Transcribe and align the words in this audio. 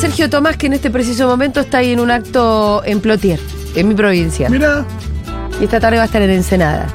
Sergio 0.00 0.30
Tomás, 0.30 0.56
que 0.56 0.64
en 0.64 0.72
este 0.72 0.90
preciso 0.90 1.28
momento 1.28 1.60
está 1.60 1.78
ahí 1.78 1.92
en 1.92 2.00
un 2.00 2.10
acto 2.10 2.80
en 2.86 3.00
Plotier, 3.00 3.38
en 3.74 3.86
mi 3.86 3.94
provincia. 3.94 4.48
Mira, 4.48 4.86
Y 5.60 5.64
esta 5.64 5.78
tarde 5.78 5.98
va 5.98 6.04
a 6.04 6.06
estar 6.06 6.22
en 6.22 6.30
Ensenada. 6.30 6.86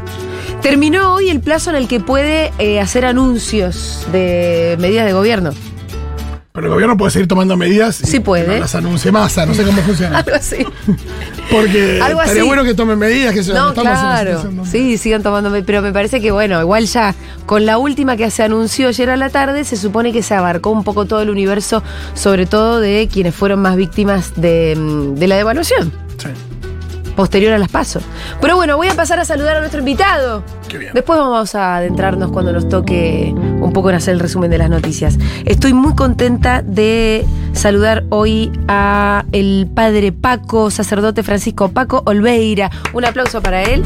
Terminó 0.63 1.13
hoy 1.13 1.29
el 1.29 1.39
plazo 1.39 1.69
en 1.69 1.75
el 1.75 1.87
que 1.87 1.99
puede 1.99 2.51
eh, 2.57 2.79
hacer 2.79 3.05
anuncios 3.05 4.07
de 4.11 4.75
medidas 4.79 5.05
de 5.05 5.13
gobierno. 5.13 5.51
Pero 6.55 6.67
el 6.67 6.73
gobierno 6.73 6.95
puede 6.97 7.11
seguir 7.11 7.27
tomando 7.27 7.55
medidas. 7.57 8.01
y 8.01 8.07
Sí 8.07 8.19
puede. 8.21 8.47
no 8.47 8.57
las 8.59 8.73
anuncie 8.73 9.11
masa, 9.11 9.45
no 9.45 9.53
sé 9.53 9.63
cómo 9.63 9.81
funciona. 9.83 10.19
Algo 10.25 10.35
así. 10.35 10.65
Porque 11.51 11.99
Algo 12.03 12.21
estaría 12.21 12.41
así. 12.41 12.47
bueno 12.47 12.63
que 12.63 12.73
tomen 12.73 12.97
medidas, 12.97 13.33
que 13.33 13.43
se 13.43 13.53
No, 13.53 13.71
una 13.71 13.81
claro. 13.81 14.41
donde- 14.43 14.65
Sí, 14.69 14.97
sigan 14.97 15.21
tomando, 15.21 15.51
pero 15.65 15.81
me 15.81 15.91
parece 15.91 16.21
que 16.21 16.31
bueno, 16.31 16.59
igual 16.61 16.85
ya 16.87 17.13
con 17.45 17.65
la 17.65 17.77
última 17.77 18.17
que 18.17 18.31
se 18.31 18.43
anunció 18.43 18.87
ayer 18.87 19.09
a 19.09 19.17
la 19.17 19.29
tarde, 19.29 19.63
se 19.65 19.75
supone 19.77 20.11
que 20.13 20.23
se 20.23 20.33
abarcó 20.33 20.71
un 20.71 20.83
poco 20.83 21.05
todo 21.05 21.21
el 21.21 21.29
universo, 21.29 21.83
sobre 22.13 22.45
todo 22.45 22.79
de 22.79 23.07
quienes 23.11 23.35
fueron 23.35 23.59
más 23.61 23.75
víctimas 23.75 24.33
de, 24.35 24.75
mm, 24.77 25.15
de 25.15 25.27
la 25.27 25.35
devaluación, 25.35 25.91
Sí. 26.17 26.29
Posterior 27.15 27.53
a 27.53 27.57
las 27.57 27.69
pasos. 27.69 28.03
Pero 28.41 28.55
bueno, 28.55 28.77
voy 28.77 28.87
a 28.87 28.93
pasar 28.93 29.19
a 29.19 29.25
saludar 29.25 29.57
a 29.57 29.59
nuestro 29.59 29.79
invitado. 29.79 30.43
Qué 30.67 30.77
bien. 30.77 30.91
Después 30.93 31.17
vamos 31.17 31.55
a 31.55 31.77
adentrarnos 31.77 32.31
cuando 32.31 32.51
nos 32.51 32.67
toque 32.69 33.33
un 33.33 33.71
poco 33.73 33.89
en 33.89 33.95
hacer 33.95 34.13
el 34.13 34.19
resumen 34.19 34.51
de 34.51 34.57
las 34.57 34.69
noticias. 34.69 35.17
Estoy 35.45 35.73
muy 35.73 35.95
contenta 35.95 36.61
de 36.61 37.25
saludar 37.53 38.03
hoy 38.09 38.51
a 38.67 39.25
el 39.31 39.67
padre 39.73 40.11
Paco, 40.11 40.69
sacerdote 40.69 41.23
Francisco 41.23 41.69
Paco 41.69 42.03
Olveira. 42.05 42.69
Un 42.93 43.05
aplauso 43.05 43.41
para 43.41 43.63
él. 43.63 43.83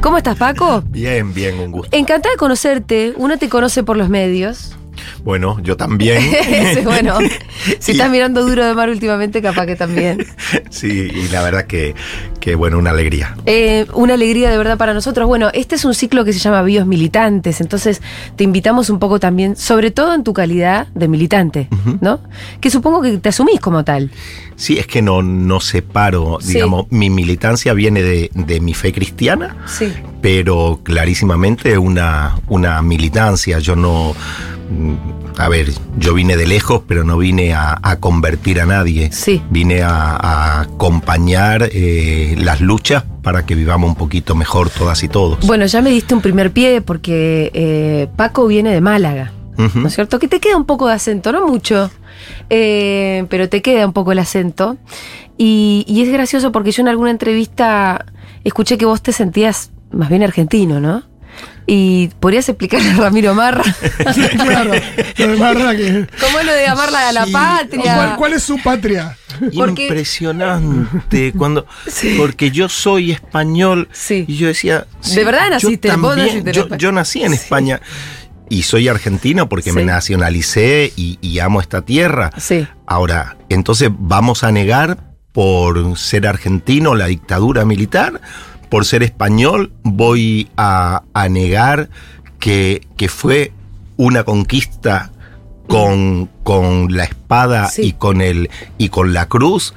¿Cómo 0.00 0.16
estás, 0.16 0.36
Paco? 0.36 0.82
Bien, 0.88 1.32
bien, 1.34 1.58
un 1.58 1.72
gusto. 1.72 1.96
Encantada 1.96 2.32
de 2.32 2.38
conocerte. 2.38 3.14
Uno 3.16 3.38
te 3.38 3.48
conoce 3.48 3.82
por 3.82 3.96
los 3.96 4.08
medios. 4.08 4.76
Bueno, 5.24 5.58
yo 5.62 5.76
también. 5.76 6.22
Sí, 6.74 6.80
bueno, 6.84 7.18
si 7.78 7.92
Y- 7.92 7.94
estás 7.94 8.10
mirando 8.10 8.46
duro 8.46 8.64
de 8.64 8.74
mar 8.74 8.88
últimamente, 8.90 9.40
capaz 9.42 9.66
que 9.66 9.76
también. 9.76 10.26
Sí, 10.70 10.88
y 11.14 11.28
la 11.28 11.42
verdad 11.42 11.66
que, 11.66 11.94
que 12.40 12.54
bueno, 12.54 12.78
una 12.78 12.90
alegría. 12.90 13.36
Eh, 13.46 13.86
una 13.94 14.14
alegría 14.14 14.50
de 14.50 14.58
verdad 14.58 14.76
para 14.78 14.94
nosotros. 14.94 15.26
Bueno, 15.26 15.50
este 15.54 15.74
es 15.76 15.84
un 15.84 15.94
ciclo 15.94 16.24
que 16.24 16.32
se 16.32 16.38
llama 16.38 16.62
Bios 16.62 16.86
Militantes, 16.86 17.60
entonces 17.60 18.02
te 18.36 18.44
invitamos 18.44 18.90
un 18.90 18.98
poco 18.98 19.18
también, 19.20 19.56
sobre 19.56 19.90
todo 19.90 20.14
en 20.14 20.24
tu 20.24 20.32
calidad 20.32 20.86
de 20.94 21.08
militante, 21.08 21.68
¿no? 22.00 22.20
Que 22.60 22.70
supongo 22.70 23.02
que 23.02 23.18
te 23.18 23.28
asumís 23.30 23.60
como 23.60 23.84
tal. 23.84 24.10
Sí, 24.56 24.78
es 24.78 24.86
que 24.86 25.02
no, 25.02 25.22
no 25.22 25.60
separo, 25.60 26.38
Sí. 26.40 26.54
digamos, 26.54 26.86
mi 26.90 27.10
militancia 27.10 27.72
viene 27.74 28.02
de, 28.02 28.30
de 28.34 28.60
mi 28.60 28.74
fe 28.74 28.92
cristiana, 28.92 29.56
Sí. 29.66 29.92
pero 30.20 30.80
clarísimamente 30.82 31.78
una, 31.78 32.38
una 32.48 32.82
militancia. 32.82 33.58
Yo 33.58 33.76
no. 33.76 34.14
A 35.38 35.48
ver, 35.48 35.72
yo 35.98 36.14
vine 36.14 36.36
de 36.36 36.46
lejos, 36.46 36.82
pero 36.86 37.04
no 37.04 37.16
vine 37.16 37.54
a, 37.54 37.78
a 37.82 37.96
convertir 38.00 38.60
a 38.60 38.66
nadie. 38.66 39.10
Sí. 39.12 39.42
Vine 39.50 39.82
a, 39.82 40.16
a 40.16 40.60
acompañar 40.62 41.68
eh, 41.72 42.34
las 42.38 42.60
luchas 42.60 43.04
para 43.22 43.46
que 43.46 43.54
vivamos 43.54 43.88
un 43.88 43.94
poquito 43.96 44.34
mejor 44.34 44.68
todas 44.70 45.02
y 45.02 45.08
todos. 45.08 45.46
Bueno, 45.46 45.66
ya 45.66 45.80
me 45.80 45.90
diste 45.90 46.14
un 46.14 46.20
primer 46.20 46.50
pie 46.52 46.80
porque 46.80 47.50
eh, 47.54 48.08
Paco 48.16 48.46
viene 48.46 48.72
de 48.72 48.80
Málaga. 48.80 49.32
¿No 49.56 49.88
es 49.88 49.94
cierto? 49.94 50.20
Que 50.20 50.28
te 50.28 50.38
queda 50.38 50.56
un 50.56 50.64
poco 50.66 50.86
de 50.86 50.94
acento, 50.94 51.32
no 51.32 51.48
mucho, 51.48 51.90
eh, 52.48 53.26
pero 53.28 53.48
te 53.48 53.60
queda 53.60 53.84
un 53.86 53.92
poco 53.92 54.12
el 54.12 54.20
acento. 54.20 54.76
Y, 55.36 55.84
y 55.88 56.02
es 56.02 56.12
gracioso 56.12 56.52
porque 56.52 56.70
yo 56.70 56.82
en 56.82 56.88
alguna 56.88 57.10
entrevista 57.10 58.06
escuché 58.44 58.78
que 58.78 58.84
vos 58.84 59.02
te 59.02 59.12
sentías 59.12 59.72
más 59.90 60.10
bien 60.10 60.22
argentino, 60.22 60.78
¿no? 60.78 61.02
Y 61.70 62.08
podrías 62.20 62.48
explicarle 62.48 62.90
a 62.92 62.96
Ramiro 62.96 63.34
Marra 63.34 63.62
claro. 64.42 64.72
Lo 65.18 65.28
de 65.28 65.36
Marra 65.36 65.76
que. 65.76 66.06
cómo 66.18 66.38
es 66.40 66.46
lo 66.46 66.52
de 66.52 66.66
amarla 66.66 67.08
a 67.08 67.12
la 67.12 67.26
Sí. 67.26 67.32
patria. 67.32 67.94
¿Cuál, 67.94 68.16
cuál 68.16 68.32
es 68.32 68.42
su 68.42 68.58
patria? 68.62 69.16
Porque- 69.54 69.82
Impresionante 69.82 71.32
cuando 71.36 71.66
Sí. 71.86 72.14
porque 72.18 72.50
yo 72.50 72.68
soy 72.68 73.12
español 73.12 73.88
Sí. 73.92 74.24
y 74.26 74.36
yo 74.36 74.46
decía 74.48 74.86
¿De 75.14 75.24
verdad 75.24 75.44
yo 75.44 75.50
naciste? 75.50 75.88
También, 75.88 76.44
yo, 76.44 76.62
España. 76.62 76.76
yo 76.78 76.92
nací 76.92 77.22
en 77.22 77.34
España 77.34 77.80
y 78.48 78.62
soy 78.62 78.88
argentino 78.88 79.48
porque 79.48 79.70
Sí. 79.70 79.76
me 79.76 79.84
nacionalicé 79.84 80.92
y, 80.96 81.18
y 81.20 81.38
amo 81.38 81.60
esta 81.60 81.82
tierra 81.82 82.30
Sí. 82.38 82.66
ahora 82.86 83.36
entonces 83.50 83.90
vamos 83.92 84.42
a 84.42 84.52
negar 84.52 84.98
por 85.32 85.96
ser 85.98 86.26
argentino 86.26 86.94
la 86.94 87.06
dictadura 87.06 87.64
militar 87.64 88.20
por 88.68 88.84
ser 88.84 89.02
español 89.02 89.72
voy 89.82 90.48
a, 90.56 91.02
a 91.14 91.28
negar 91.28 91.88
que, 92.38 92.86
que 92.96 93.08
fue 93.08 93.52
una 93.96 94.24
conquista 94.24 95.10
con, 95.66 96.30
con 96.44 96.96
la 96.96 97.04
espada 97.04 97.68
Sí. 97.68 97.82
y 97.88 97.92
con 97.92 98.20
el 98.20 98.48
y 98.78 98.88
con 98.88 99.12
la 99.12 99.26
cruz 99.26 99.74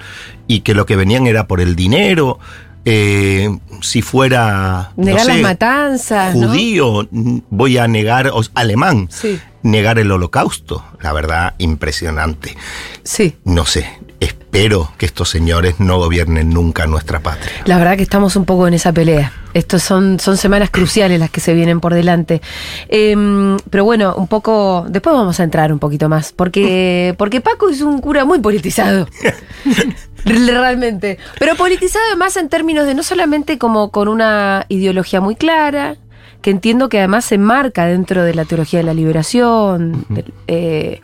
y 0.48 0.62
que 0.62 0.74
lo 0.74 0.86
que 0.86 0.96
venían 0.96 1.28
era 1.28 1.48
por 1.48 1.60
el 1.62 1.76
dinero 1.76 2.40
Eh, 2.84 3.48
si 3.82 4.02
fuera 4.02 4.92
no 4.98 5.06
Negar 5.06 5.26
las 5.28 5.36
sé, 5.36 5.42
matanzas, 5.44 6.36
¿no? 6.36 6.48
judío 6.48 7.08
voy 7.52 7.78
a 7.78 7.88
negar 7.88 8.30
o- 8.34 8.42
alemán 8.56 9.08
Sí. 9.12 9.40
negar 9.62 10.00
el 10.00 10.12
holocausto 10.12 10.84
la 11.00 11.14
verdad 11.14 11.54
impresionante 11.60 12.58
Sí. 13.04 13.36
no 13.46 13.66
sé 13.68 13.88
espero 14.22 14.92
que 14.98 15.06
estos 15.06 15.28
señores 15.30 15.80
no 15.80 15.98
gobiernen 15.98 16.50
nunca 16.50 16.86
nuestra 16.88 17.20
patria 17.20 17.52
La 17.66 17.78
verdad 17.78 17.98
que 17.98 18.04
estamos 18.04 18.36
un 18.38 18.46
poco 18.46 18.68
en 18.68 18.74
esa 18.76 18.94
pelea. 18.94 19.34
Estos 19.54 19.84
son, 19.84 20.20
son 20.20 20.38
semanas 20.38 20.70
cruciales 20.72 21.20
las 21.20 21.30
que 21.32 21.42
se 21.42 21.54
vienen 21.54 21.82
por 21.82 21.94
delante. 21.94 22.42
Em, 22.88 23.58
pero 23.70 23.84
bueno, 23.84 24.16
un 24.16 24.28
poco. 24.28 24.86
Después 24.88 25.14
vamos 25.14 25.40
a 25.40 25.44
entrar 25.44 25.74
un 25.74 25.80
poquito 25.80 26.08
más. 26.08 26.32
Porque, 26.32 27.14
porque 27.20 27.42
Paco 27.42 27.68
es 27.70 27.82
un 27.82 28.00
cura 28.00 28.24
muy 28.24 28.40
politizado. 28.40 29.08
Realmente. 30.26 31.18
Pero 31.40 31.56
politizado 31.56 32.06
además 32.10 32.38
en 32.38 32.48
términos 32.50 32.86
de 32.86 32.94
no 32.94 33.04
solamente 33.04 33.58
como 33.58 33.92
con 33.92 34.08
una 34.08 34.66
ideología 34.70 35.20
muy 35.20 35.36
clara, 35.36 35.96
que 36.42 36.52
entiendo 36.52 36.90
que 36.90 37.00
además 37.00 37.26
se 37.26 37.36
enmarca 37.36 37.86
dentro 37.86 38.24
de 38.24 38.34
la 38.34 38.46
teología 38.46 38.80
de 38.80 38.84
la 38.86 38.94
liberación. 38.94 40.06
del- 40.10 40.34
eh, 40.48 41.02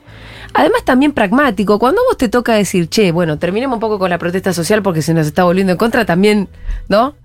Además 0.57 0.83
también 0.83 1.11
pragmático, 1.11 1.77
cuando 1.77 2.01
vos 2.07 2.17
te 2.17 2.29
toca 2.29 2.53
decir, 2.53 2.89
che, 2.89 3.11
bueno, 3.11 3.37
terminemos 3.37 3.75
un 3.75 3.79
poco 3.79 3.99
con 3.99 4.09
la 4.09 4.17
protesta 4.17 4.53
social 4.53 4.81
porque 4.81 5.01
se 5.03 5.13
nos 5.13 5.27
está 5.27 5.43
volviendo 5.43 5.71
en 5.71 5.77
contra, 5.77 6.03
también, 6.05 6.49
¿no? 6.89 7.15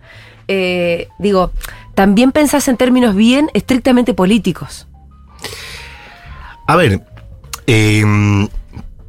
Eh, 0.49 1.09
digo, 1.19 1.51
también 1.95 2.31
pensás 2.33 2.69
en 2.69 2.77
términos 2.77 3.15
bien 3.15 3.49
estrictamente 3.55 4.13
políticos. 4.13 4.87
a 6.67 6.77
ver 6.77 7.01
eh, 7.67 8.05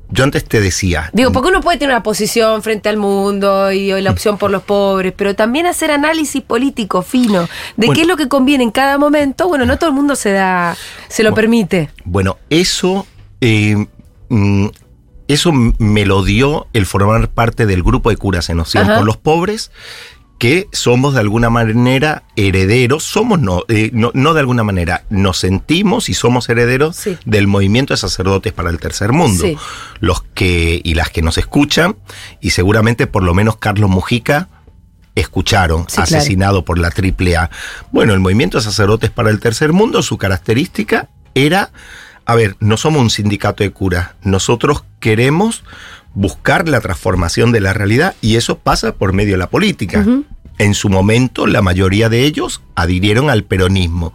yo 0.10 0.24
antes 0.24 0.46
te 0.46 0.62
decía 0.62 1.10
Digo, 1.12 1.32
porque 1.32 1.50
uno 1.50 1.60
puede 1.62 1.80
tener 1.80 1.94
una 1.96 2.04
posición 2.04 2.62
frente 2.62 2.88
al 2.88 2.98
mundo 2.98 3.72
y 3.72 3.90
la 4.02 4.12
opción 4.12 4.38
por 4.38 4.52
los 4.52 4.62
pobres, 4.62 5.12
pero 5.18 5.34
también 5.36 5.66
hacer 5.66 5.90
análisis 5.92 6.42
político 6.44 7.02
fino 7.02 7.42
de 7.42 7.88
Bueno. 7.88 7.94
qué 7.94 8.02
es 8.02 8.08
lo 8.08 8.16
que 8.16 8.28
conviene 8.28 8.64
en 8.64 8.72
cada 8.72 8.98
momento. 9.00 9.48
Bueno, 9.48 9.66
no 9.66 9.78
todo 9.78 9.90
el 9.90 9.96
mundo 9.96 10.16
se 10.16 10.32
da, 10.32 10.78
se 11.10 11.24
lo 11.24 11.30
Bueno. 11.32 11.36
permite. 11.42 11.90
Bueno, 12.06 12.38
eso, 12.52 13.08
eh, 13.42 13.88
mm, 14.30 14.68
eso 15.28 15.52
me 15.52 16.06
lo 16.06 16.24
dio 16.24 16.68
el 16.74 16.86
formar 16.86 17.30
parte 17.30 17.66
del 17.66 17.82
grupo 17.84 18.10
de 18.10 18.18
curas 18.18 18.50
en 18.50 18.60
Ajá. 18.60 18.98
por 18.98 19.06
los 19.06 19.18
pobres, 19.18 19.72
que 20.38 20.68
somos 20.74 21.14
de 21.14 21.22
alguna 21.22 21.50
manera 21.50 22.24
herederos, 22.36 23.04
somos 23.06 23.40
no, 23.40 23.64
eh, 23.70 23.92
no, 23.94 24.12
no 24.14 24.34
de 24.34 24.42
alguna 24.42 24.64
manera, 24.66 25.06
nos 25.10 25.38
sentimos 25.38 26.10
y 26.10 26.14
somos 26.14 26.50
herederos 26.50 26.98
Sí. 26.98 27.18
del 27.26 27.48
movimiento 27.48 27.94
de 27.94 27.98
sacerdotes 27.98 28.52
para 28.52 28.70
el 28.70 28.80
tercer 28.80 29.14
mundo. 29.14 29.46
Sí. 29.46 29.56
Los 30.02 30.24
que 30.34 30.82
y 30.84 30.96
las 30.96 31.10
que 31.10 31.22
nos 31.22 31.38
escuchan, 31.38 31.96
y 32.42 32.50
seguramente 32.50 33.08
por 33.08 33.24
lo 33.24 33.34
menos 33.34 33.56
Carlos 33.56 33.90
Mujica 33.90 34.50
escucharon, 35.16 35.82
Sí, 35.88 35.96
claro. 35.96 36.04
asesinado 36.18 36.66
por 36.66 36.78
la 36.78 36.90
AAA. 36.90 37.50
Bueno, 37.92 38.14
el 38.14 38.20
movimiento 38.20 38.58
de 38.58 38.64
sacerdotes 38.64 39.12
para 39.12 39.30
el 39.30 39.40
tercer 39.40 39.72
mundo, 39.72 40.02
su 40.02 40.18
característica 40.18 41.08
era, 41.36 41.72
a 42.26 42.36
ver, 42.36 42.56
no 42.60 42.78
somos 42.78 43.02
un 43.02 43.10
sindicato 43.10 43.64
de 43.64 43.72
curas, 43.72 44.12
nosotros 44.24 44.84
queremos 45.00 45.64
buscar 46.14 46.70
la 46.70 46.80
transformación 46.80 47.52
de 47.52 47.60
la 47.62 47.74
realidad 47.74 48.16
y 48.22 48.36
eso 48.36 48.58
pasa 48.60 48.94
por 48.96 49.14
medio 49.14 49.34
de 49.34 49.38
la 49.40 49.50
política. 49.50 50.06
En 50.60 50.74
su 50.76 50.90
momento, 50.90 51.48
la 51.48 51.62
mayoría 51.64 52.10
de 52.10 52.24
ellos 52.26 52.62
adhirieron 52.76 53.30
al 53.32 53.44
peronismo, 53.44 54.14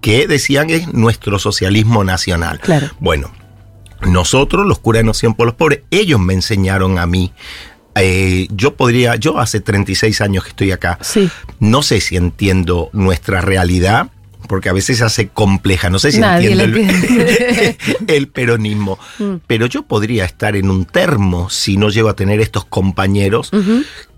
que 0.00 0.26
decían 0.28 0.70
es 0.70 0.92
nuestro 0.94 1.38
socialismo 1.40 2.04
nacional. 2.04 2.60
Claro. 2.60 2.88
Bueno, 3.00 3.30
nosotros, 4.06 4.66
los 4.66 4.78
curas 4.78 5.00
de 5.00 5.04
Noción 5.06 5.34
por 5.34 5.46
los 5.46 5.56
Pobres, 5.56 5.80
ellos 5.90 6.20
me 6.20 6.34
enseñaron 6.34 6.98
a 6.98 7.06
mí. 7.06 7.32
eh, 7.96 8.46
yo 8.52 8.76
podría, 8.76 9.16
yo 9.16 9.40
hace 9.40 9.60
36 9.60 10.20
años 10.20 10.44
que 10.44 10.50
estoy 10.50 10.70
acá, 10.70 10.96
Sí. 11.02 11.28
no 11.58 11.82
sé 11.82 12.00
si 12.00 12.16
entiendo 12.16 12.88
nuestra 12.92 13.40
realidad, 13.40 14.10
porque 14.50 14.68
a 14.68 14.72
veces 14.72 15.00
hace 15.00 15.28
compleja, 15.28 15.90
no 15.90 16.00
sé 16.00 16.10
si 16.10 16.18
Nadie 16.18 16.50
entiendo 16.50 16.76
la 16.76 16.82
el, 16.82 16.90
entiende. 16.90 17.78
el 18.08 18.26
peronismo, 18.28 18.98
Mm. 19.20 19.34
pero 19.46 19.66
yo 19.66 19.82
podría 19.84 20.24
estar 20.24 20.56
en 20.56 20.68
un 20.70 20.86
termo 20.86 21.48
si 21.50 21.76
no 21.76 21.88
llego 21.88 22.08
a 22.08 22.16
tener 22.16 22.40
estos 22.40 22.64
compañeros 22.64 23.52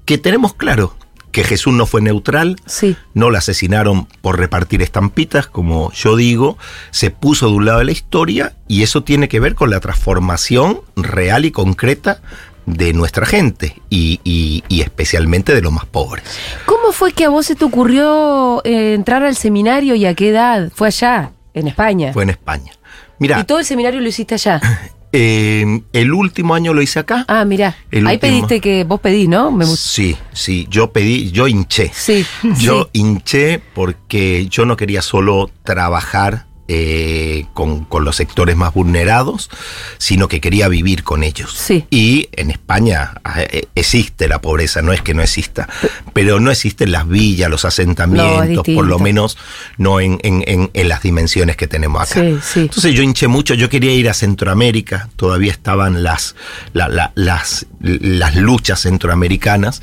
que 0.07 0.17
tenemos 0.17 0.55
claro, 0.55 0.97
que 1.33 1.45
Jesús 1.45 1.75
no 1.75 1.85
fue 1.85 2.01
neutral, 2.01 2.57
Sí. 2.67 2.97
no 3.13 3.29
lo 3.29 3.37
asesinaron 3.37 4.07
por 4.23 4.39
repartir 4.39 4.81
estampitas, 4.81 5.47
como 5.49 5.93
yo 5.93 6.17
digo, 6.17 6.57
se 6.93 7.11
puso 7.11 7.49
de 7.49 7.53
un 7.55 7.67
lado 7.67 7.81
de 7.81 7.85
la 7.85 7.93
historia 7.93 8.55
y 8.69 8.83
eso 8.83 9.03
tiene 9.03 9.29
que 9.29 9.39
ver 9.41 9.55
con 9.55 9.69
la 9.69 9.81
transformación 9.81 10.81
real 10.97 11.45
y 11.45 11.51
concreta 11.51 12.23
de 12.67 12.93
nuestra 12.93 13.27
gente 13.27 13.81
y, 13.91 14.21
y- 14.25 14.63
y 14.69 14.81
especialmente 14.83 15.55
de 15.55 15.63
los 15.63 15.73
más 15.73 15.87
pobres. 15.87 16.25
¿Cómo 16.67 16.93
fue 16.93 17.13
que 17.13 17.25
a 17.25 17.29
vos 17.29 17.47
se 17.47 17.55
te 17.57 17.65
ocurrió 17.65 18.63
eh, 18.65 18.95
entrar 18.95 19.23
al 19.25 19.37
seminario 19.37 19.95
y 19.95 20.07
a 20.07 20.15
qué 20.15 20.29
edad? 20.31 20.71
¿Fue 20.75 20.89
allá, 20.89 21.33
en 21.55 21.67
España? 21.69 22.13
Fue 22.13 22.23
en 22.23 22.31
España. 22.31 22.73
Mira, 23.19 23.41
¿Y 23.41 23.45
todo 23.45 23.59
el 23.59 23.65
seminario 23.65 24.01
lo 24.01 24.09
hiciste 24.09 24.35
allá? 24.35 24.61
eh, 25.13 25.83
el 25.93 26.13
último 26.13 26.55
año 26.55 26.73
lo 26.75 26.83
hice 26.83 26.99
acá. 27.01 27.25
Ah, 27.29 27.45
mirá. 27.45 27.77
El 27.91 28.07
Ahí 28.07 28.15
último. 28.17 28.33
pediste 28.33 28.61
que 28.61 28.85
vos 28.85 29.01
pedís, 29.01 29.29
¿no? 29.29 29.51
Me. 29.53 29.67
Sí, 29.67 30.17
sí, 30.33 30.67
yo 30.71 30.91
pedí, 30.93 31.31
yo 31.31 31.49
hinché. 31.49 31.91
Sí. 31.95 32.25
Yo 32.59 32.85
sí. 32.93 33.01
hinché 33.01 33.61
porque 33.75 34.47
yo 34.49 34.65
no 34.65 34.77
quería 34.77 35.03
solo 35.03 35.51
trabajar 35.65 36.47
eh, 36.69 37.47
con, 37.55 37.85
con 37.85 38.05
los 38.05 38.17
sectores 38.17 38.57
más 38.57 38.73
vulnerados, 38.73 39.51
sino 39.99 40.29
que 40.29 40.41
quería 40.41 40.69
vivir 40.69 41.03
con 41.03 41.23
ellos. 41.25 41.53
Sí. 41.53 41.85
Y 41.91 42.29
en 42.33 42.51
España 42.51 43.15
eh, 43.37 43.67
existe 43.75 44.29
la 44.29 44.41
pobreza, 44.41 44.81
no 44.81 44.93
es 44.93 45.03
que 45.03 45.13
no 45.13 45.23
exista, 45.23 45.69
pero 46.13 46.41
no 46.41 46.51
existen 46.51 46.93
las 46.93 47.07
villas, 47.09 47.51
los 47.51 47.65
asentamientos, 47.65 48.65
por 48.75 48.87
lo 48.87 48.99
menos 48.99 49.37
no 49.77 50.01
en, 50.01 50.19
en- 50.23 50.45
en- 50.47 50.71
en 50.73 50.89
las 50.89 51.03
dimensiones 51.03 51.57
que 51.57 51.67
tenemos 51.67 52.03
acá. 52.11 52.21
Sí, 52.21 52.39
sí. 52.43 52.61
Entonces 52.61 52.95
yo 52.95 53.03
hinché 53.03 53.27
mucho, 53.29 53.55
yo 53.55 53.69
quería 53.69 53.93
ir 53.93 54.09
a 54.09 54.15
Centroamérica, 54.15 55.09
todavía 55.17 55.53
estaban 55.53 56.03
las, 56.03 56.37
la- 56.73 56.89
la- 56.89 57.13
las, 57.17 57.67
las 57.81 58.37
luchas 58.37 58.81
centroamericanas, 58.81 59.83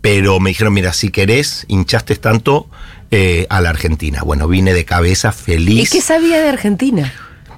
pero 0.00 0.38
me 0.40 0.50
dijeron, 0.50 0.72
mira, 0.74 0.92
si 0.92 1.10
querés, 1.10 1.64
hinchaste 1.68 2.16
tanto 2.16 2.68
eh, 3.10 3.46
a 3.50 3.60
la 3.60 3.70
Argentina. 3.70 4.22
Bueno, 4.22 4.46
vine 4.48 4.72
de 4.72 4.84
cabeza 4.84 5.30
¿Y 5.30 5.42
feliz. 5.42 5.90
qué 5.90 6.00
sabía 6.00 6.40
de 6.40 6.48
Argentina? 6.48 7.12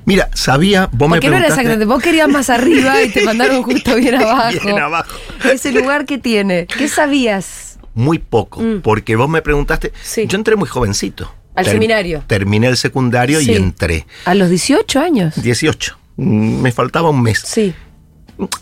Mira, 0.04 0.28
sabía, 0.34 0.88
vos 0.92 1.08
me 1.08 1.16
Porque 1.16 1.28
no 1.28 1.36
era 1.36 1.46
preguntaste... 1.46 1.52
exactamente, 1.60 1.84
vos 1.84 2.02
querías 2.02 2.28
más 2.28 2.50
arriba 2.50 3.00
y 3.02 3.08
te 3.10 3.22
mandaron 3.24 3.62
justo 3.62 3.94
bien 3.96 4.16
abajo. 4.16 4.58
Bien 4.64 4.78
abajo. 4.80 5.14
Ese 5.44 5.70
lugar 5.72 6.06
que 6.06 6.18
tiene. 6.18 6.66
¿Qué 6.66 6.88
sabías? 6.88 7.78
Muy 7.94 8.18
poco, 8.18 8.60
Mm. 8.60 8.80
porque 8.80 9.16
vos 9.16 9.28
me 9.28 9.42
preguntaste, 9.42 9.92
Sí. 10.02 10.26
yo 10.26 10.36
entré 10.38 10.56
muy 10.56 10.68
jovencito. 10.68 11.32
Al 11.54 11.66
seminario. 11.66 12.24
Terminé 12.26 12.66
el 12.68 12.78
secundario 12.78 13.38
Sí. 13.40 13.52
y 13.52 13.54
entré. 13.56 14.06
¿A 14.24 14.34
los 14.34 14.48
18 14.48 14.98
años? 15.00 15.34
18. 15.42 15.98
Mm, 16.16 16.62
Me 16.62 16.72
faltaba 16.72 17.10
un 17.10 17.22
mes. 17.22 17.42
Sí. 17.44 17.74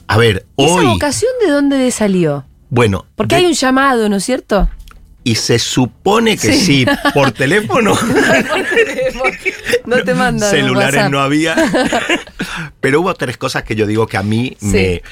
A 0.09 0.19
ver, 0.19 0.47
¿Y 0.57 0.65
hoy... 0.65 0.71
esa 0.71 0.89
vocación 0.91 1.31
de 1.45 1.53
dónde 1.53 1.91
salió? 1.93 2.45
Bueno, 2.69 3.07
Porque 3.15 3.37
de- 3.37 3.43
hay 3.43 3.47
un 3.47 3.53
llamado, 3.55 4.09
¿no 4.09 4.17
es 4.17 4.25
cierto? 4.25 4.69
Y 5.23 5.35
se 5.35 5.59
supone 5.59 6.37
que 6.39 6.53
Sí. 6.53 6.85
sí, 6.85 6.87
por 7.13 7.31
teléfono. 7.33 7.95
No 9.87 10.03
te 10.03 10.15
mandan 10.15 10.51
Celulares 10.51 11.11
no 11.11 11.21
había. 11.21 11.55
Pero 12.81 13.01
hubo 13.01 13.15
tres 13.15 13.37
cosas 13.37 13.63
que 13.65 13.75
yo 13.77 13.87
digo 13.87 14.07
que 14.07 14.17
a 14.17 14.23
mí 14.23 14.57
Sí. 14.61 14.67
me. 14.67 15.03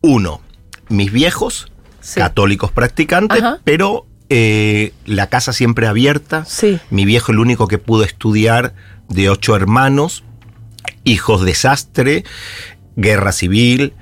Uno, 0.00 0.42
mis 0.88 1.10
viejos, 1.12 1.70
Sí. 2.00 2.20
católicos 2.20 2.70
practicantes, 2.70 3.38
Ajá. 3.42 3.60
pero 3.64 4.06
eh, 4.28 4.92
la 5.06 5.28
casa 5.30 5.54
siempre 5.54 5.86
abierta. 5.86 6.44
Sí. 6.44 6.78
Mi 6.90 7.06
viejo, 7.06 7.32
el 7.32 7.38
único 7.38 7.68
que 7.68 7.78
pudo 7.78 8.04
estudiar 8.04 8.74
de 9.08 9.30
ocho 9.30 9.56
hermanos, 9.56 10.24
hijos 11.04 11.44
desastre, 11.46 12.24
guerra 12.96 13.32
civil, 13.32 13.94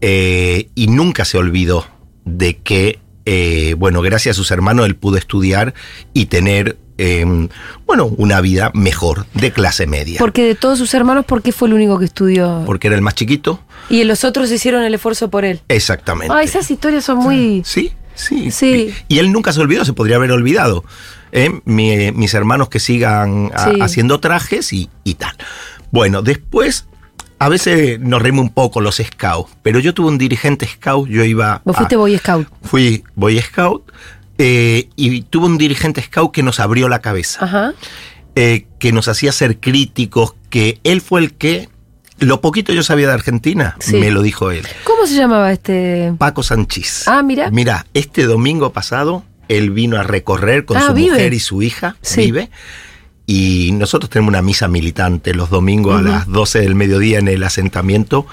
eh, 0.00 0.70
y 0.74 0.86
nunca 0.86 1.26
se 1.26 1.36
olvidó 1.36 1.86
de 2.24 2.56
que, 2.58 2.98
eh, 3.26 3.74
bueno, 3.78 4.02
gracias 4.02 4.34
a 4.34 4.36
sus 4.36 4.50
hermanos 4.50 4.86
él 4.86 4.96
pudo 4.96 5.16
estudiar 5.16 5.74
y 6.14 6.26
tener, 6.26 6.78
eh, 6.98 7.48
bueno, 7.86 8.06
una 8.06 8.40
vida 8.40 8.70
mejor, 8.74 9.26
de 9.34 9.52
clase 9.52 9.86
media. 9.86 10.18
Porque 10.18 10.44
de 10.44 10.54
todos 10.54 10.78
sus 10.78 10.92
hermanos, 10.94 11.24
¿por 11.24 11.42
qué 11.42 11.52
fue 11.52 11.68
el 11.68 11.74
único 11.74 11.98
que 11.98 12.04
estudió? 12.06 12.62
Porque 12.66 12.86
era 12.88 12.96
el 12.96 13.02
más 13.02 13.14
chiquito. 13.14 13.60
Y 13.88 14.04
los 14.04 14.24
otros 14.24 14.50
hicieron 14.50 14.82
el 14.82 14.94
esfuerzo 14.94 15.30
por 15.30 15.44
él. 15.44 15.60
Exactamente. 15.68 16.34
Ah, 16.34 16.42
esas 16.42 16.70
historias 16.70 17.04
son 17.04 17.18
muy... 17.18 17.62
Sí, 17.64 17.92
sí. 18.14 18.50
Sí. 18.50 18.92
Y, 19.08 19.14
y 19.16 19.18
él 19.18 19.32
nunca 19.32 19.52
se 19.52 19.60
olvidó, 19.60 19.84
se 19.84 19.92
podría 19.92 20.16
haber 20.16 20.32
olvidado. 20.32 20.84
¿eh? 21.32 21.50
Mi- 21.64 22.12
mis 22.12 22.34
hermanos 22.34 22.68
que 22.68 22.80
sigan 22.80 23.50
a- 23.54 23.70
Sí. 23.72 23.78
haciendo 23.80 24.20
trajes 24.20 24.72
y, 24.72 24.88
y 25.04 25.14
tal. 25.14 25.36
Bueno, 25.90 26.22
después, 26.22 26.86
a 27.40 27.48
veces 27.48 27.98
nos 27.98 28.22
reímos 28.22 28.42
un 28.44 28.50
poco 28.52 28.80
los 28.80 28.96
scouts, 28.98 29.50
pero 29.62 29.80
yo 29.80 29.92
tuve 29.94 30.08
un 30.08 30.18
dirigente 30.18 30.66
scout, 30.66 31.08
yo 31.08 31.24
iba... 31.24 31.62
Vos 31.64 31.74
fuiste 31.76 31.94
a- 31.96 31.98
Boy 31.98 32.16
Scout. 32.18 32.46
Fui 32.62 33.02
Boy 33.16 33.40
Scout 33.40 33.90
eh, 34.38 34.88
y 34.94 35.22
tuve 35.22 35.46
un 35.46 35.58
dirigente 35.58 36.00
scout 36.02 36.32
que 36.32 36.42
nos 36.42 36.60
abrió 36.60 36.88
la 36.88 37.00
cabeza, 37.00 37.44
Ajá. 37.44 37.72
eh, 38.36 38.66
que 38.78 38.92
nos 38.92 39.08
hacía 39.08 39.32
ser 39.32 39.58
críticos, 39.58 40.34
que 40.50 40.78
él 40.84 41.00
fue 41.00 41.20
el 41.20 41.32
que... 41.34 41.68
Lo 42.18 42.42
poquito 42.42 42.74
yo 42.74 42.82
sabía 42.82 43.06
de 43.06 43.14
Argentina, 43.14 43.76
Sí. 43.80 43.96
me 43.96 44.10
lo 44.10 44.20
dijo 44.20 44.50
él. 44.50 44.66
¿Cómo 44.84 45.06
se 45.06 45.14
llamaba 45.14 45.50
este...? 45.52 46.12
Paco 46.18 46.42
Sanchís. 46.42 47.08
Ah, 47.08 47.22
mira. 47.22 47.50
Mira, 47.50 47.86
este 47.94 48.24
domingo 48.26 48.72
pasado 48.74 49.24
él 49.48 49.70
vino 49.70 49.96
a 49.98 50.02
recorrer 50.02 50.66
con 50.66 50.76
Ah, 50.76 50.88
su 50.88 50.92
vive. 50.92 51.12
mujer 51.12 51.32
y 51.32 51.40
su 51.40 51.62
hija, 51.62 51.96
Sí. 52.02 52.20
vive. 52.26 52.50
Y 53.32 53.70
nosotros 53.72 54.10
tenemos 54.10 54.30
una 54.30 54.42
misa 54.42 54.66
militante 54.66 55.34
los 55.34 55.50
domingos 55.50 56.00
a 56.00 56.02
las 56.02 56.26
12 56.26 56.62
del 56.62 56.74
mediodía 56.74 57.20
en 57.20 57.28
el 57.28 57.44
asentamiento 57.44 58.26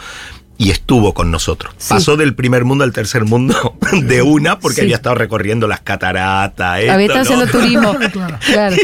y 0.57 0.71
estuvo 0.71 1.13
con 1.13 1.29
nosotros. 1.29 1.71
Sí. 1.77 1.89
Pasó 1.89 2.17
del 2.17 2.33
primer 2.33 2.65
mundo 2.65 2.83
al 2.83 2.93
tercer 2.93 3.23
mundo 3.25 3.77
de 3.91 4.23
una 4.23 4.57
porque 4.57 4.77
Sí. 4.77 4.81
había 4.81 4.95
estado 4.95 5.13
recorriendo 5.13 5.67
las 5.67 5.81
cataratas. 5.81 6.79
esto, 6.79 6.91
Había 6.93 7.05
estado 7.05 7.21
haciendo 7.21 7.45
turismo. 7.45 7.95
Claro. 8.11 8.39
Claro. 8.43 8.75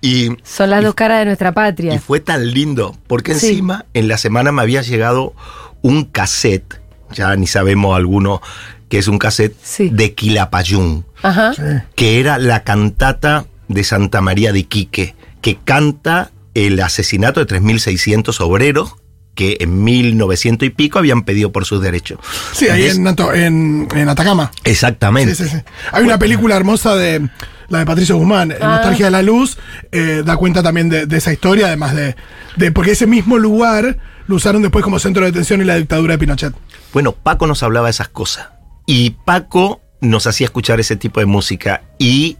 Y 0.00 0.30
Son 0.42 0.70
las 0.70 0.82
dos 0.82 0.94
caras 0.94 1.18
de 1.18 1.26
nuestra 1.26 1.52
patria. 1.52 1.94
y 1.94 1.98
fue 1.98 2.20
tan 2.20 2.50
lindo, 2.50 2.96
porque 3.06 3.34
Sí. 3.34 3.48
encima 3.48 3.84
en 3.92 4.08
la 4.08 4.16
semana 4.16 4.52
me 4.52 4.62
había 4.62 4.80
llegado 4.80 5.34
un 5.82 6.04
cassette, 6.06 6.80
ya 7.12 7.36
ni 7.36 7.46
sabemos 7.46 7.94
alguno 7.94 8.40
que 8.88 8.96
es 8.96 9.06
un 9.06 9.18
cassette, 9.18 9.54
Sí. 9.62 9.90
de 9.92 10.14
Quilapayún, 10.14 11.04
Ajá. 11.22 11.52
Que 11.94 12.20
era 12.20 12.38
la 12.38 12.64
cantata 12.64 13.44
de 13.68 13.84
Santa 13.84 14.22
María 14.22 14.52
de 14.52 14.60
Iquique, 14.60 15.14
que 15.42 15.58
canta 15.62 16.30
el 16.54 16.80
asesinato 16.80 17.44
de 17.44 17.54
3.600 17.60 18.40
obreros 18.40 18.94
que 19.34 19.56
en 19.60 19.82
1900 19.82 20.66
y 20.66 20.70
pico 20.70 20.98
habían 20.98 21.22
pedido 21.22 21.52
por 21.52 21.64
sus 21.64 21.80
derechos. 21.82 22.18
Sí, 22.52 22.68
ahí 22.68 22.82
Es- 22.84 22.96
en, 22.96 23.02
Nato- 23.04 23.32
en, 23.34 23.88
en 23.94 24.08
Atacama. 24.08 24.50
Exactamente. 24.64 25.34
Sí, 25.34 25.44
sí, 25.44 25.50
sí. 25.56 25.62
Hay 25.90 26.04
una 26.04 26.18
película 26.18 26.54
hermosa 26.56 26.94
de 26.96 27.28
la 27.68 27.78
de 27.78 27.86
Patricio 27.86 28.16
Guzmán, 28.18 28.52
Ah. 28.60 28.66
Nostalgia 28.76 29.06
de 29.06 29.10
la 29.10 29.22
Luz, 29.22 29.56
eh, 29.90 30.22
da 30.24 30.36
cuenta 30.36 30.62
también 30.62 30.90
de, 30.90 31.06
de 31.06 31.16
esa 31.16 31.32
historia, 31.32 31.68
además 31.68 31.94
de, 31.96 32.14
de 32.56 32.72
porque 32.72 32.90
ese 32.90 33.06
mismo 33.06 33.38
lugar 33.38 33.96
lo 34.26 34.36
usaron 34.36 34.60
después 34.60 34.84
como 34.84 34.98
centro 34.98 35.24
de 35.24 35.30
detención 35.30 35.62
en 35.62 35.66
la 35.68 35.76
dictadura 35.76 36.12
de 36.12 36.18
Pinochet. 36.18 36.52
Bueno, 36.92 37.12
Paco 37.12 37.46
nos 37.46 37.62
hablaba 37.62 37.86
de 37.86 37.92
esas 37.92 38.08
cosas. 38.08 38.48
Y 38.84 39.10
Paco 39.24 39.80
nos 40.02 40.26
hacía 40.26 40.44
escuchar 40.44 40.78
ese 40.78 40.96
tipo 40.96 41.20
de 41.20 41.26
música. 41.26 41.82
Y 41.98 42.36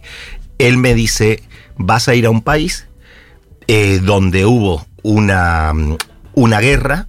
él 0.59 0.77
me 0.77 0.93
dice, 0.93 1.41
vas 1.75 2.07
a 2.07 2.13
ir 2.13 2.27
a 2.27 2.29
un 2.29 2.41
país 2.43 2.85
eh, 3.67 3.99
donde 4.03 4.45
hubo 4.45 4.85
una, 5.03 5.73
una 6.33 6.59
guerra 6.59 7.07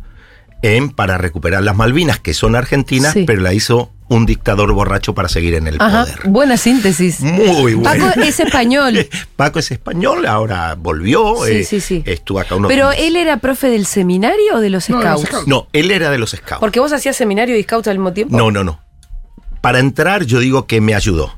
en, 0.62 0.90
para 0.90 1.18
recuperar 1.18 1.62
las 1.62 1.76
Malvinas, 1.76 2.18
que 2.20 2.34
son 2.34 2.56
argentinas, 2.56 3.12
Sí. 3.12 3.24
pero 3.26 3.42
la 3.42 3.52
hizo 3.52 3.90
un 4.08 4.26
dictador 4.26 4.72
borracho 4.72 5.14
para 5.14 5.28
seguir 5.28 5.54
en 5.54 5.66
el 5.66 5.76
Ajá. 5.80 6.04
poder. 6.04 6.20
Buena 6.28 6.56
síntesis. 6.56 7.20
Muy 7.20 7.74
bueno. 7.74 8.06
Paco 8.08 8.20
es 8.20 8.38
español. 8.40 9.08
Paco 9.36 9.58
es 9.58 9.70
español, 9.70 10.26
ahora 10.26 10.74
volvió. 10.74 11.36
Sí, 11.46 11.52
eh, 11.52 11.64
sí, 11.64 11.80
sí. 11.80 12.02
Estuvo 12.06 12.38
acá 12.40 12.54
unos 12.54 12.68
Pero 12.70 12.92
él 12.92 13.16
era 13.16 13.38
profe 13.38 13.68
del 13.68 13.86
seminario 13.86 14.56
o 14.56 14.60
de 14.60 14.70
los 14.70 14.88
No, 14.90 14.98
de 14.98 15.04
los 15.04 15.12
scouts. 15.20 15.28
scouts. 15.30 15.48
No, 15.48 15.68
él 15.72 15.90
era 15.90 16.10
de 16.10 16.18
los 16.18 16.30
scouts. 16.30 16.60
Porque 16.60 16.80
vos 16.80 16.92
hacías 16.92 17.16
seminario 17.16 17.56
y 17.58 17.62
scouts 17.62 17.88
al 17.88 17.98
mismo 17.98 18.12
tiempo. 18.12 18.36
No, 18.36 18.50
no, 18.50 18.62
no. 18.62 18.80
Para 19.60 19.78
entrar, 19.78 20.24
yo 20.24 20.38
digo 20.40 20.66
que 20.66 20.80
me 20.82 20.94
ayudó. 20.94 21.34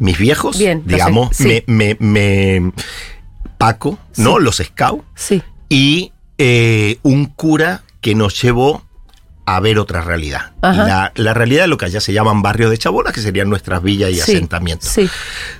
Mis 0.00 0.18
viejos, 0.18 0.58
Bien, 0.58 0.82
digamos, 0.86 1.36
sí. 1.36 1.62
me, 1.66 1.96
me, 1.98 2.60
me- 2.60 2.72
Paco, 3.58 3.98
¿no? 4.16 4.38
Los 4.38 4.56
scouts. 4.56 5.04
Sí. 5.14 5.42
Y 5.68 6.12
eh, 6.38 6.98
un 7.02 7.26
cura 7.26 7.82
que 8.00 8.14
nos 8.14 8.40
llevó 8.40 8.82
a 9.44 9.60
ver 9.60 9.78
otra 9.78 10.02
realidad. 10.02 10.52
La, 10.62 11.10
la 11.14 11.32
realidad 11.34 11.62
de 11.62 11.68
lo 11.68 11.78
que 11.78 11.86
allá 11.86 12.00
se 12.02 12.12
llaman 12.12 12.42
barrios 12.42 12.70
de 12.70 12.76
chabolas, 12.76 13.14
que 13.14 13.22
serían 13.22 13.48
nuestras 13.48 13.82
villas 13.82 14.10
y 14.10 14.14
sí, 14.16 14.20
asentamientos. 14.20 14.90
Sí. 14.90 15.08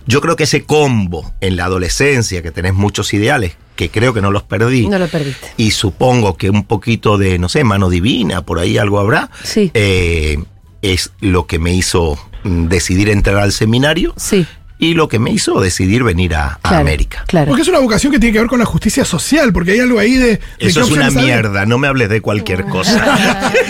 Yo 0.06 0.20
creo 0.20 0.36
que 0.36 0.44
ese 0.44 0.64
combo 0.64 1.32
en 1.40 1.56
la 1.56 1.64
adolescencia, 1.64 2.42
que 2.42 2.50
tenés 2.50 2.74
muchos 2.74 3.14
ideales, 3.14 3.56
que 3.76 3.90
creo 3.90 4.12
que 4.12 4.20
no 4.20 4.30
los 4.30 4.42
perdí, 4.42 4.86
No 4.88 4.98
lo 4.98 5.08
perdiste. 5.08 5.52
y 5.56 5.70
supongo 5.70 6.36
que 6.36 6.50
un 6.50 6.64
poquito 6.64 7.16
de, 7.16 7.38
no 7.38 7.48
sé, 7.48 7.64
mano 7.64 7.88
divina, 7.88 8.42
por 8.42 8.58
ahí 8.58 8.76
algo 8.76 8.98
habrá, 8.98 9.30
Sí. 9.42 9.70
eh, 9.72 10.36
es 10.82 11.12
lo 11.20 11.46
que 11.46 11.58
me 11.58 11.72
hizo 11.74 12.18
mm, 12.44 12.66
decidir 12.68 13.08
entrar 13.08 13.38
al 13.38 13.52
seminario 13.52 14.12
Sí. 14.18 14.46
Y 14.78 14.94
lo 14.94 15.08
que 15.08 15.18
me 15.18 15.30
hizo 15.30 15.61
decidir 15.61 16.04
venir 16.04 16.35
a. 16.35 16.58
América. 16.62 17.25
Claro. 17.26 17.49
Porque 17.49 17.62
es 17.62 17.68
una 17.68 17.80
vocación 17.80 18.12
que 18.12 18.18
tiene 18.18 18.32
que 18.32 18.38
ver 18.38 18.49
con 18.49 18.58
la 18.61 18.64
justicia 18.64 19.04
social, 19.04 19.52
porque 19.52 19.73
hay 19.73 19.80
algo 19.80 19.99
ahí 19.99 20.14
de... 20.16 20.26
de 20.37 20.40
Eso 20.58 20.82
es 20.82 20.90
una 20.90 21.11
mierda, 21.11 21.66
no 21.66 21.78
me 21.78 21.88
hables 21.88 22.08
de 22.08 22.20
cualquier 22.20 22.64
cosa. 22.64 23.52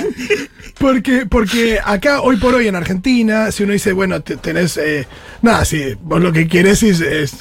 Porque, 0.79 1.27
porque 1.27 1.81
acá, 1.85 2.21
hoy 2.21 2.37
por 2.37 2.55
hoy 2.55 2.69
en 2.69 2.77
Argentina, 2.77 3.51
si 3.51 3.65
uno 3.65 3.73
dice, 3.73 3.93
bueno, 3.93 4.21
te- 4.23 4.37
tenés. 4.37 4.77
eh, 4.77 5.09
nada, 5.43 5.65
si 5.65 5.95
vos 6.03 6.21
lo 6.23 6.33
que 6.33 6.47
quieres 6.47 6.85
es, 6.85 7.01
es 7.01 7.33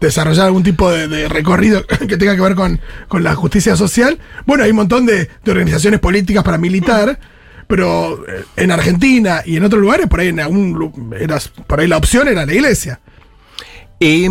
desarrollar 0.00 0.46
algún 0.46 0.62
tipo 0.62 0.88
de, 0.92 1.08
de 1.08 1.28
recorrido 1.28 1.84
que 2.08 2.16
tenga 2.16 2.36
que 2.36 2.42
ver 2.42 2.54
con, 2.54 2.80
con 3.08 3.24
la 3.24 3.34
justicia 3.34 3.74
social, 3.74 4.20
bueno, 4.46 4.62
hay 4.62 4.70
un 4.70 4.76
montón 4.76 5.04
de, 5.04 5.28
de 5.44 5.50
organizaciones 5.50 5.98
políticas 5.98 6.44
para 6.44 6.58
militar. 6.58 7.18
Pero 7.66 8.24
eh, 8.28 8.44
en 8.56 8.70
Argentina 8.70 9.42
y 9.44 9.56
en 9.56 9.64
otros 9.64 9.80
lugares, 9.80 10.06
por 10.06 10.20
ahí 10.20 10.28
en 10.28 10.40
algún 10.40 11.14
eras, 11.18 11.48
por 11.48 11.80
ahí 11.80 11.88
la 11.88 11.96
opción 11.96 12.28
era 12.28 12.46
la 12.46 12.52
iglesia. 12.54 13.00
Eh, 14.00 14.28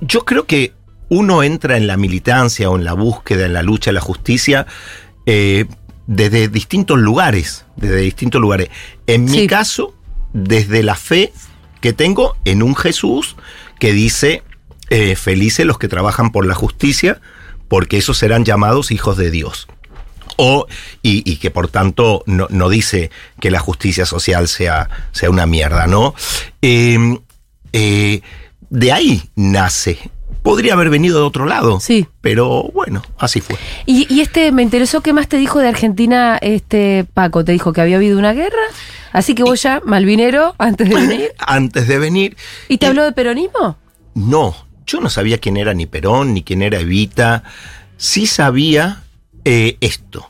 yo 0.00 0.24
creo 0.24 0.46
que 0.46 0.72
uno 1.08 1.42
entra 1.42 1.76
en 1.76 1.86
la 1.86 1.96
militancia 1.96 2.68
o 2.70 2.76
en 2.76 2.84
la 2.84 2.92
búsqueda, 2.94 3.46
en 3.46 3.52
la 3.52 3.62
lucha 3.62 3.90
de 3.90 3.94
la 3.94 4.00
justicia, 4.00 4.66
eh, 5.26 5.66
desde 6.06 6.48
distintos 6.48 6.98
lugares, 6.98 7.64
desde 7.76 7.98
distintos 7.98 8.40
lugares. 8.40 8.70
En 9.06 9.24
mi 9.24 9.40
Sí. 9.40 9.46
caso, 9.46 9.94
desde 10.32 10.82
la 10.82 10.94
fe 10.96 11.32
que 11.80 11.92
tengo 11.92 12.36
en 12.44 12.62
un 12.62 12.74
Jesús 12.74 13.36
que 13.78 13.92
dice, 13.92 14.42
eh, 14.90 15.14
felices 15.16 15.66
los 15.66 15.78
que 15.78 15.88
trabajan 15.88 16.32
por 16.32 16.46
la 16.46 16.54
justicia, 16.54 17.20
porque 17.68 17.98
esos 17.98 18.18
serán 18.18 18.44
llamados 18.44 18.90
hijos 18.90 19.16
de 19.16 19.30
Dios. 19.30 19.68
O, 20.36 20.66
y, 21.02 21.30
y 21.30 21.36
que 21.36 21.50
por 21.50 21.68
tanto 21.68 22.22
no, 22.26 22.46
no 22.50 22.68
dice 22.68 23.10
que 23.40 23.50
la 23.50 23.58
justicia 23.58 24.06
social 24.06 24.48
sea, 24.48 24.88
sea 25.12 25.30
una 25.30 25.46
mierda, 25.46 25.86
¿no? 25.86 26.14
Eh, 26.62 27.18
eh, 27.72 28.20
de 28.70 28.92
ahí 28.92 29.22
nace. 29.34 29.98
Podría 30.42 30.74
haber 30.74 30.90
venido 30.90 31.18
de 31.18 31.24
otro 31.24 31.44
lado. 31.44 31.80
Sí. 31.80 32.06
Pero 32.20 32.70
bueno, 32.72 33.02
así 33.18 33.40
fue. 33.40 33.56
Y, 33.84 34.12
y 34.14 34.20
este, 34.20 34.52
me 34.52 34.62
interesó 34.62 35.00
qué 35.00 35.12
más 35.12 35.28
te 35.28 35.36
dijo 35.38 35.58
de 35.58 35.68
Argentina, 35.68 36.38
este 36.40 37.04
Paco, 37.14 37.44
te 37.44 37.52
dijo 37.52 37.72
que 37.72 37.80
había 37.80 37.96
habido 37.96 38.18
una 38.18 38.32
guerra, 38.32 38.62
así 39.12 39.34
que 39.34 39.42
vos 39.42 39.60
ya, 39.62 39.80
Malvinero, 39.84 40.54
antes 40.58 40.88
de 40.88 40.94
venir, 40.94 41.32
Antes 41.38 41.88
de 41.88 41.98
venir. 41.98 42.36
¿y 42.68 42.78
te 42.78 42.86
habló 42.86 43.04
de 43.04 43.12
peronismo? 43.12 43.76
No, 44.14 44.54
yo 44.86 45.00
no 45.00 45.10
sabía 45.10 45.38
quién 45.38 45.56
era 45.56 45.74
ni 45.74 45.86
Perón, 45.86 46.32
ni 46.32 46.42
quién 46.42 46.62
era 46.62 46.78
Evita. 46.78 47.42
Sí 47.96 48.26
sabía 48.26 49.02
eh, 49.46 49.78
esto. 49.80 50.28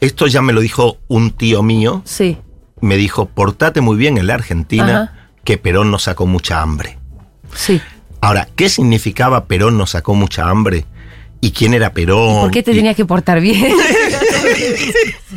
Esto 0.00 0.26
ya 0.26 0.42
me 0.42 0.52
lo 0.52 0.60
dijo 0.60 0.98
un 1.08 1.30
tío 1.30 1.62
mío. 1.62 2.02
Sí. 2.04 2.36
Me 2.80 2.96
dijo, 2.96 3.24
portate 3.26 3.80
muy 3.80 3.96
bien 3.96 4.18
en 4.18 4.26
la 4.26 4.34
Argentina, 4.34 5.02
Ajá. 5.02 5.28
que 5.44 5.56
Perón 5.58 5.90
nos 5.90 6.02
sacó 6.04 6.26
mucha 6.26 6.60
hambre. 6.60 6.98
Sí. 7.54 7.80
Ahora, 8.20 8.46
¿qué 8.56 8.68
significaba 8.68 9.46
Perón 9.46 9.78
nos 9.78 9.90
sacó 9.90 10.14
mucha 10.14 10.48
hambre? 10.50 10.84
¿Y 11.40 11.52
quién 11.52 11.72
era 11.72 11.92
Perón? 11.92 12.42
¿Por 12.42 12.50
qué 12.50 12.62
te 12.62 12.72
Y- 12.72 12.76
tenías 12.76 12.94
que 12.96 13.04
portar 13.06 13.40
bien? 13.40 13.72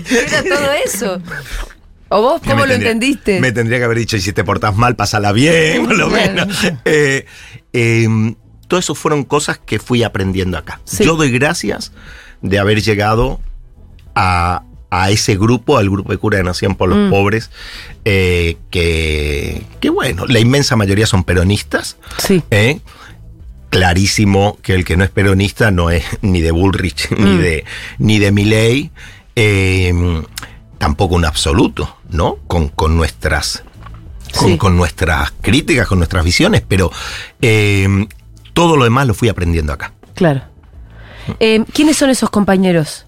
Era 0.09 0.43
todo 0.43 0.71
eso. 0.85 1.21
¿O 2.09 2.21
vos 2.21 2.41
cómo 2.41 2.55
lo 2.65 2.67
tendría- 2.67 2.91
entendiste? 2.91 3.39
Me 3.39 3.51
tendría 3.51 3.77
que 3.77 3.85
haber 3.85 3.97
dicho, 3.99 4.17
y 4.17 4.21
si 4.21 4.33
te 4.33 4.43
portás 4.43 4.75
mal, 4.75 4.95
pasala 4.95 5.31
bien, 5.31 5.85
por 5.85 5.95
lo 5.97 6.09
menos. 6.09 6.47
Eh, 6.85 7.25
eh, 7.73 8.07
todo 8.67 8.79
eso 8.79 8.95
fueron 8.95 9.23
cosas 9.23 9.57
que 9.59 9.79
fui 9.79 10.03
aprendiendo 10.03 10.57
acá. 10.57 10.81
Sí. 10.85 11.03
Yo 11.05 11.15
doy 11.15 11.31
gracias 11.31 11.91
de 12.41 12.59
haber 12.59 12.81
llegado 12.81 13.39
a, 14.15 14.63
a 14.89 15.09
ese 15.11 15.37
grupo, 15.37 15.77
al 15.77 15.89
grupo 15.89 16.11
de 16.11 16.17
cura 16.17 16.37
de 16.37 16.43
Nación 16.43 16.75
por 16.75 16.89
los 16.89 16.97
Mm. 16.97 17.09
Pobres, 17.09 17.49
eh, 18.05 18.57
que, 18.69 19.63
que 19.79 19.89
bueno, 19.89 20.25
la 20.27 20.39
inmensa 20.39 20.75
mayoría 20.75 21.05
son 21.07 21.23
peronistas. 21.23 21.97
Sí. 22.17 22.43
¿eh? 22.51 22.79
Clarísimo 23.69 24.57
que 24.61 24.73
el 24.73 24.83
que 24.83 24.97
no 24.97 25.05
es 25.05 25.09
peronista 25.11 25.71
no 25.71 25.89
es 25.91 26.03
ni 26.21 26.41
de 26.41 26.51
Bullrich 26.51 27.09
ni 27.17 27.31
Mm. 27.35 27.39
de 27.39 27.65
ni 27.99 28.19
de 28.19 28.31
Milley, 28.31 28.91
eh, 29.37 29.93
tampoco 30.77 31.15
un 31.15 31.23
absoluto, 31.25 31.97
¿no? 32.09 32.35
Con, 32.47 32.67
con 32.67 32.97
nuestras 32.97 33.63
con, 34.37 34.49
Sí. 34.49 34.57
con 34.57 34.75
nuestras 34.77 35.31
críticas, 35.41 35.87
con 35.87 35.99
nuestras 35.99 36.23
visiones, 36.25 36.63
pero 36.67 36.91
eh, 37.41 38.07
todo 38.53 38.75
lo 38.77 38.83
demás 38.85 39.07
lo 39.07 39.13
fui 39.13 39.29
aprendiendo 39.29 39.71
acá. 39.73 39.93
Claro. 40.15 40.41
Eh, 41.39 41.63
¿Quiénes 41.73 41.97
son 41.97 42.09
esos 42.09 42.29
compañeros? 42.29 43.05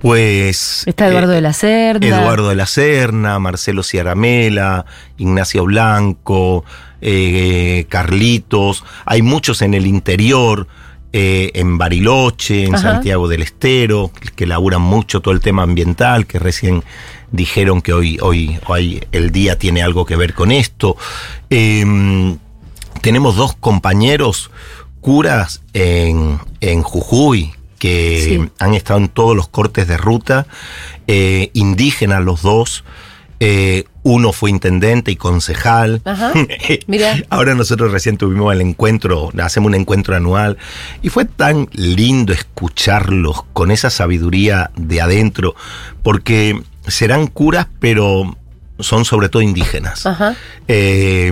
Pues 0.00 0.84
Está 0.86 1.08
Eduardo 1.08 1.32
eh, 1.32 1.36
de 1.36 1.40
la 1.42 1.52
Cerda. 1.52 2.06
Eduardo 2.06 2.48
de 2.48 2.54
la 2.54 2.66
Serna, 2.66 3.38
Marcelo 3.38 3.82
Ciaramela, 3.82 4.86
Ignacio 5.18 5.64
Blanco, 5.64 6.64
eh, 7.02 7.84
Carlitos, 7.88 8.84
hay 9.04 9.20
muchos 9.20 9.60
en 9.60 9.74
el 9.74 9.86
interior, 9.86 10.66
eh, 11.12 11.50
en 11.54 11.76
Bariloche, 11.76 12.64
en 12.64 12.76
Ajá. 12.76 12.92
Santiago 12.92 13.28
del 13.28 13.42
Estero, 13.42 14.10
que 14.36 14.46
laburan 14.46 14.80
mucho 14.80 15.20
todo 15.20 15.34
el 15.34 15.40
tema 15.40 15.64
ambiental, 15.64 16.26
que 16.26 16.38
recién 16.38 16.82
dijeron 17.30 17.82
que 17.82 17.92
hoy, 17.92 18.18
hoy, 18.22 18.58
hoy 18.68 19.04
el 19.12 19.32
día 19.32 19.58
tiene 19.58 19.82
algo 19.82 20.06
que 20.06 20.16
ver 20.16 20.34
con 20.34 20.50
esto. 20.50 20.96
Eh, 21.50 21.84
tenemos 23.02 23.36
dos 23.36 23.54
compañeros 23.56 24.50
curas 25.00 25.62
en, 25.72 26.38
en 26.60 26.82
Jujuy 26.82 27.52
que 27.78 28.22
Sí. 28.24 28.50
han 28.58 28.74
estado 28.74 28.98
en 29.00 29.08
todos 29.08 29.34
los 29.34 29.48
cortes 29.48 29.88
de 29.88 29.96
ruta, 29.96 30.46
eh, 31.06 31.50
indígenas 31.54 32.22
los 32.22 32.42
dos. 32.42 32.84
eh, 33.42 33.84
uno 34.02 34.32
fue 34.32 34.50
intendente 34.50 35.10
y 35.12 35.16
concejal. 35.16 36.02
Ajá. 36.04 36.32
Mira. 36.86 37.22
Ahora 37.30 37.54
nosotros 37.54 37.90
recién 37.92 38.16
tuvimos 38.18 38.52
el 38.52 38.60
encuentro, 38.60 39.30
hacemos 39.42 39.68
un 39.68 39.74
encuentro 39.76 40.14
anual 40.14 40.58
y 41.02 41.08
fue 41.08 41.24
tan 41.24 41.68
lindo 41.72 42.32
escucharlos 42.34 43.42
con 43.54 43.70
esa 43.70 43.88
sabiduría 43.90 44.70
de 44.76 45.00
adentro, 45.00 45.54
porque 46.02 46.62
serán 46.86 47.26
curas, 47.28 47.66
pero 47.78 48.36
son 48.78 49.04
sobre 49.06 49.28
todo 49.30 49.40
indígenas. 49.42 50.04
Ajá. 50.06 50.34
Eh, 50.68 51.30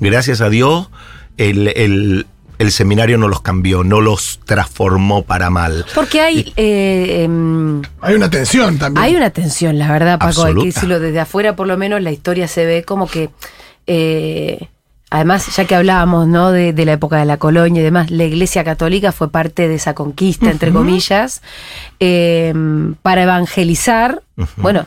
gracias 0.00 0.40
a 0.40 0.48
Dios, 0.48 0.90
el, 1.38 1.68
el- 1.68 2.26
el 2.58 2.72
seminario 2.72 3.18
no 3.18 3.28
los 3.28 3.40
cambió, 3.42 3.84
no 3.84 4.00
los 4.00 4.40
transformó 4.44 5.22
para 5.22 5.50
mal. 5.50 5.84
Porque 5.94 6.20
hay, 6.20 6.52
eh, 6.56 7.22
em, 7.24 7.82
Hay 8.00 8.14
una 8.14 8.30
tensión 8.30 8.78
también. 8.78 9.04
hay 9.04 9.16
una 9.16 9.30
tensión, 9.30 9.78
la 9.78 9.90
verdad, 9.92 10.18
Paco. 10.18 10.44
Hay 10.44 10.54
que 10.54 10.66
decirlo 10.66 11.00
desde 11.00 11.20
afuera, 11.20 11.56
por 11.56 11.66
lo 11.66 11.76
menos 11.76 12.00
la 12.02 12.10
historia 12.12 12.48
se 12.48 12.64
ve 12.66 12.82
como 12.84 13.06
que. 13.06 13.30
eh, 13.86 14.68
Además, 15.08 15.54
ya 15.54 15.64
que 15.66 15.76
hablábamos 15.76 16.26
¿no? 16.26 16.50
de, 16.50 16.72
de 16.72 16.84
la 16.84 16.94
época 16.94 17.16
de 17.18 17.24
la 17.26 17.36
colonia 17.36 17.80
y 17.80 17.84
demás, 17.84 18.10
la 18.10 18.24
Iglesia 18.24 18.64
Católica 18.64 19.12
fue 19.12 19.30
parte 19.30 19.68
de 19.68 19.76
esa 19.76 19.94
conquista, 19.94 20.50
entre 20.50 20.72
comillas, 20.72 21.42
eh, 22.00 22.52
para 23.02 23.22
evangelizar. 23.22 24.22
Bueno, 24.56 24.86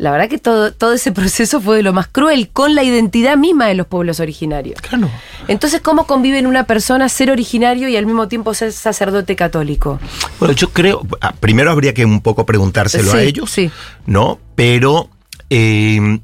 la 0.00 0.10
verdad 0.12 0.28
que 0.30 0.38
todo, 0.38 0.72
todo 0.72 0.94
ese 0.94 1.12
proceso 1.20 1.60
fue 1.60 1.76
de 1.76 1.82
lo 1.82 1.92
más 1.92 2.08
cruel, 2.08 2.48
con 2.48 2.74
la 2.74 2.82
identidad 2.82 3.36
misma 3.36 3.66
de 3.66 3.74
los 3.74 3.86
pueblos 3.86 4.18
originarios. 4.18 4.80
Claro. 4.80 5.10
Entonces, 5.46 5.80
¿cómo 5.80 6.06
convive 6.06 6.38
en 6.38 6.46
una 6.46 6.64
persona 6.64 7.08
ser 7.08 7.30
originario 7.30 7.88
y 7.88 7.96
al 7.96 8.06
mismo 8.06 8.26
tiempo 8.28 8.54
ser 8.54 8.72
sacerdote 8.72 9.36
católico? 9.36 10.00
Bueno, 10.38 10.54
yo 10.54 10.70
creo, 10.70 11.06
ah, 11.20 11.34
primero 11.38 11.70
habría 11.70 11.92
que 11.94 12.04
un 12.04 12.20
poco 12.22 12.46
preguntárselo 12.46 13.10
Sí, 13.12 13.16
a 13.18 13.22
ellos, 13.22 13.50
sí. 13.50 13.70
¿no? 14.06 14.38
Pero 14.54 15.10
eh, 15.50 16.20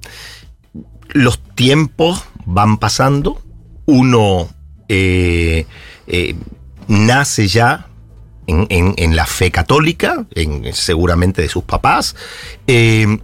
los 1.11 1.38
tiempos 1.54 2.25
van 2.45 2.78
pasando, 2.78 3.42
uno 3.87 4.49
eh, 4.88 5.66
eh, 6.06 6.35
nace 6.88 7.49
ya 7.49 7.88
en, 8.47 8.66
en- 8.71 8.95
en 8.97 9.16
la 9.16 9.26
fe 9.26 9.50
católica, 9.50 10.25
en, 10.35 10.73
seguramente 10.73 11.42
de 11.42 11.49
sus 11.49 11.64
papás, 11.64 12.14
eh, 12.68 13.18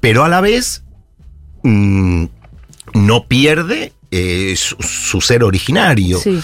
pero 0.00 0.24
a 0.24 0.28
la 0.28 0.40
vez 0.40 0.82
mm, 1.62 2.24
no 2.94 3.24
pierde 3.26 3.92
eh, 4.10 4.54
su, 4.56 4.76
su 4.80 5.20
ser 5.20 5.42
originario. 5.44 6.18
Sí. 6.18 6.40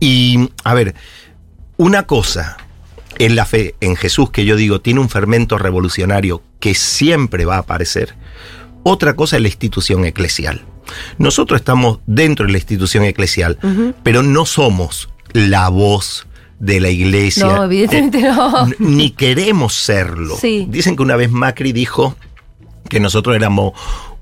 Y, 0.00 0.50
a 0.64 0.74
ver, 0.74 0.94
una 1.76 2.04
cosa 2.04 2.56
en 3.18 3.36
la 3.36 3.44
fe, 3.44 3.74
en 3.80 3.94
Jesús, 3.96 4.30
que 4.30 4.44
yo 4.44 4.56
digo, 4.56 4.80
tiene 4.80 5.00
un 5.00 5.08
fermento 5.08 5.58
revolucionario 5.58 6.42
que 6.60 6.74
siempre 6.74 7.44
va 7.44 7.56
a 7.56 7.60
aparecer. 7.60 8.14
Otra 8.82 9.14
cosa 9.14 9.36
es 9.36 9.42
la 9.42 9.48
institución 9.48 10.04
eclesial. 10.04 10.64
Nosotros 11.18 11.60
estamos 11.60 12.00
dentro 12.06 12.46
de 12.46 12.52
la 12.52 12.58
institución 12.58 13.04
eclesial, 13.04 13.58
pero 14.02 14.22
no 14.22 14.44
somos 14.46 15.08
la 15.32 15.68
voz 15.68 16.26
de 16.58 16.80
la 16.80 16.90
iglesia. 16.90 17.46
No, 17.46 17.64
evidentemente 17.64 18.22
no. 18.22 18.66
N- 18.66 18.76
Ni 18.80 19.10
queremos 19.10 19.74
serlo. 19.74 20.36
Sí. 20.36 20.66
Dicen 20.68 20.96
que 20.96 21.02
una 21.02 21.16
vez 21.16 21.30
Macri 21.30 21.72
dijo 21.72 22.16
que 22.92 23.00
nosotros 23.00 23.34
éramos 23.34 23.72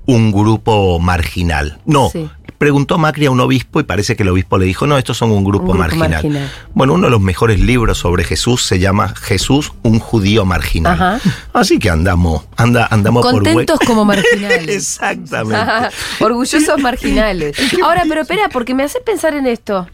un 0.07 0.31
grupo 0.31 0.97
marginal. 0.99 1.79
No, 1.85 2.09
Sí. 2.09 2.27
preguntó 2.57 2.97
Macri 2.97 3.25
a 3.27 3.31
un 3.31 3.39
obispo 3.39 3.79
y 3.79 3.83
parece 3.83 4.15
que 4.15 4.23
el 4.23 4.29
obispo 4.29 4.57
le 4.57 4.65
dijo, 4.65 4.87
no, 4.87 4.97
estos 4.97 5.17
son 5.17 5.31
un 5.31 5.43
grupo, 5.43 5.65
Un 5.65 5.69
grupo 5.71 5.79
marginal. 5.79 6.09
marginal. 6.11 6.51
Bueno, 6.73 6.93
uno 6.93 7.05
de 7.07 7.11
los 7.11 7.21
mejores 7.21 7.59
libros 7.59 7.97
sobre 7.99 8.23
Jesús 8.23 8.63
se 8.63 8.79
llama 8.79 9.09
Jesús, 9.09 9.73
un 9.83 9.99
judío 9.99 10.45
marginal. 10.45 10.93
Ajá. 10.93 11.19
Así 11.53 11.79
que 11.79 11.89
andamos, 11.89 12.43
anda, 12.55 12.87
andamos 12.89 13.25
Contentos 13.25 13.77
por 13.79 13.87
como 13.87 14.05
marginales. 14.13 14.69
Exactamente. 14.69 15.55
Ajá, 15.57 15.89
Orgullosos 16.19 16.79
marginales. 16.79 17.57
Ahora, 17.83 18.03
pero 18.07 18.21
espera, 18.21 18.49
porque 18.53 18.73
me 18.73 18.83
hace 18.83 19.01
pensar 19.01 19.33
en 19.35 19.47
esto. 19.47 19.87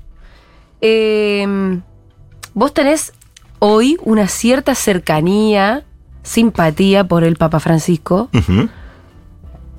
Eh, 0.82 1.80
vos 2.54 2.74
tenés 2.74 3.14
hoy 3.60 3.98
una 4.04 4.28
cierta 4.28 4.76
cercanía, 4.76 5.84
simpatía 6.28 7.06
por 7.06 7.24
el 7.24 7.38
Papa 7.38 7.60
Francisco, 7.60 8.30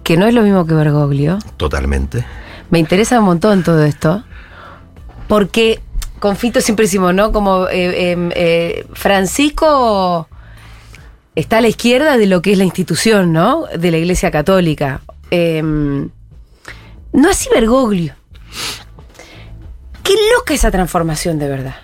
que 0.02 0.16
no 0.16 0.26
es 0.26 0.34
lo 0.34 0.42
mismo 0.42 0.66
que 0.66 0.74
Bergoglio. 0.74 1.38
Totalmente. 1.58 2.24
Me 2.70 2.78
interesa 2.78 3.18
un 3.20 3.26
montón 3.26 3.62
todo 3.62 3.84
esto. 3.84 4.24
Porque 5.28 5.80
con 6.20 6.36
Fito 6.36 6.62
siempre 6.62 6.86
decimos, 6.86 7.14
¿no? 7.14 7.32
Como 7.32 7.68
eh, 7.68 8.12
eh, 8.12 8.30
eh, 8.34 8.86
Francisco 8.94 10.26
está 11.34 11.58
a 11.58 11.60
la 11.60 11.68
izquierda 11.68 12.16
de 12.16 12.26
lo 12.26 12.40
que 12.40 12.52
es 12.52 12.58
la 12.58 12.64
institución, 12.64 13.32
¿no? 13.32 13.66
De 13.66 13.90
la 13.90 13.98
Iglesia 13.98 14.30
Católica. 14.30 15.02
Eh, 15.30 15.62
no 15.62 17.30
así 17.30 17.50
Bergoglio. 17.54 18.14
Qué 20.02 20.14
loca 20.34 20.54
esa 20.54 20.70
transformación 20.70 21.38
de 21.38 21.48
verdad. 21.48 21.76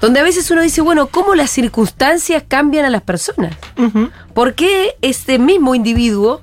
Donde 0.00 0.20
a 0.20 0.22
veces 0.22 0.50
uno 0.50 0.60
dice, 0.62 0.80
bueno, 0.82 1.06
¿cómo 1.06 1.34
las 1.34 1.50
circunstancias 1.50 2.42
cambian 2.46 2.84
a 2.84 2.90
las 2.90 3.02
personas? 3.02 3.56
¿Por 4.34 4.54
qué 4.54 4.96
este 5.00 5.38
mismo 5.38 5.74
individuo 5.74 6.42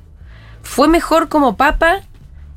fue 0.63 0.87
mejor 0.87 1.29
como 1.29 1.57
papa 1.57 2.01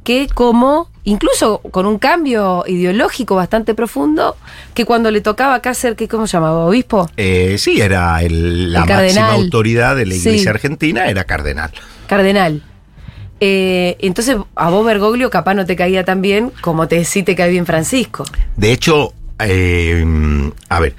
que 0.02 0.28
como, 0.32 0.90
incluso 1.04 1.58
con 1.70 1.86
un 1.86 1.98
cambio 1.98 2.64
ideológico 2.66 3.34
bastante 3.36 3.74
profundo, 3.74 4.36
que 4.74 4.84
cuando 4.84 5.10
le 5.10 5.20
tocaba 5.22 5.54
acá 5.54 5.72
ser, 5.74 5.96
¿qué, 5.96 6.08
¿cómo 6.08 6.26
se 6.26 6.32
llamaba? 6.36 6.66
¿Obispo? 6.66 7.08
Eh, 7.16 7.56
sí, 7.58 7.80
era 7.80 8.22
el- 8.22 8.72
la 8.72 8.80
El 8.82 8.86
cardenal. 8.86 9.14
máxima 9.22 9.32
autoridad 9.32 9.96
de 9.96 10.06
la 10.06 10.14
Sí. 10.14 10.20
iglesia 10.28 10.50
argentina, 10.50 11.06
era 11.06 11.24
cardenal. 11.24 11.70
Cardenal. 12.06 12.62
Eh, 13.40 13.96
entonces, 14.00 14.36
a 14.54 14.70
vos 14.70 14.84
Bergoglio 14.86 15.28
capaz 15.30 15.54
no 15.54 15.64
te 15.66 15.74
caía 15.74 16.04
tan 16.04 16.20
bien 16.22 16.52
como 16.60 16.86
te, 16.86 17.04
sí 17.04 17.22
te 17.22 17.34
cae 17.34 17.50
bien 17.50 17.64
Francisco. 17.66 18.24
De 18.56 18.72
hecho, 18.72 19.12
eh, 19.38 20.04
a 20.68 20.80
ver, 20.80 20.94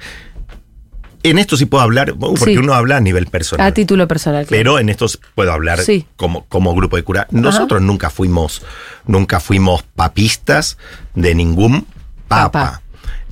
en 1.22 1.38
esto 1.38 1.56
sí 1.56 1.66
puedo 1.66 1.82
hablar, 1.82 2.14
porque 2.18 2.44
Sí. 2.44 2.56
uno 2.56 2.74
habla 2.74 2.98
a 2.98 3.00
nivel 3.00 3.26
personal. 3.26 3.66
A 3.66 3.74
título 3.74 4.06
personal. 4.06 4.46
claro. 4.46 4.58
Pero 4.60 4.78
en 4.78 4.88
esto 4.88 5.06
puedo 5.34 5.52
hablar 5.52 5.80
Sí. 5.80 6.06
como, 6.16 6.44
como 6.46 6.74
grupo 6.74 6.96
de 6.96 7.02
cura. 7.02 7.26
Nosotros 7.30 7.82
nunca 7.82 8.10
fuimos, 8.10 8.62
nunca 9.06 9.40
fuimos 9.40 9.82
papistas 9.82 10.78
de 11.14 11.34
ningún 11.34 11.86
papa. 12.28 12.82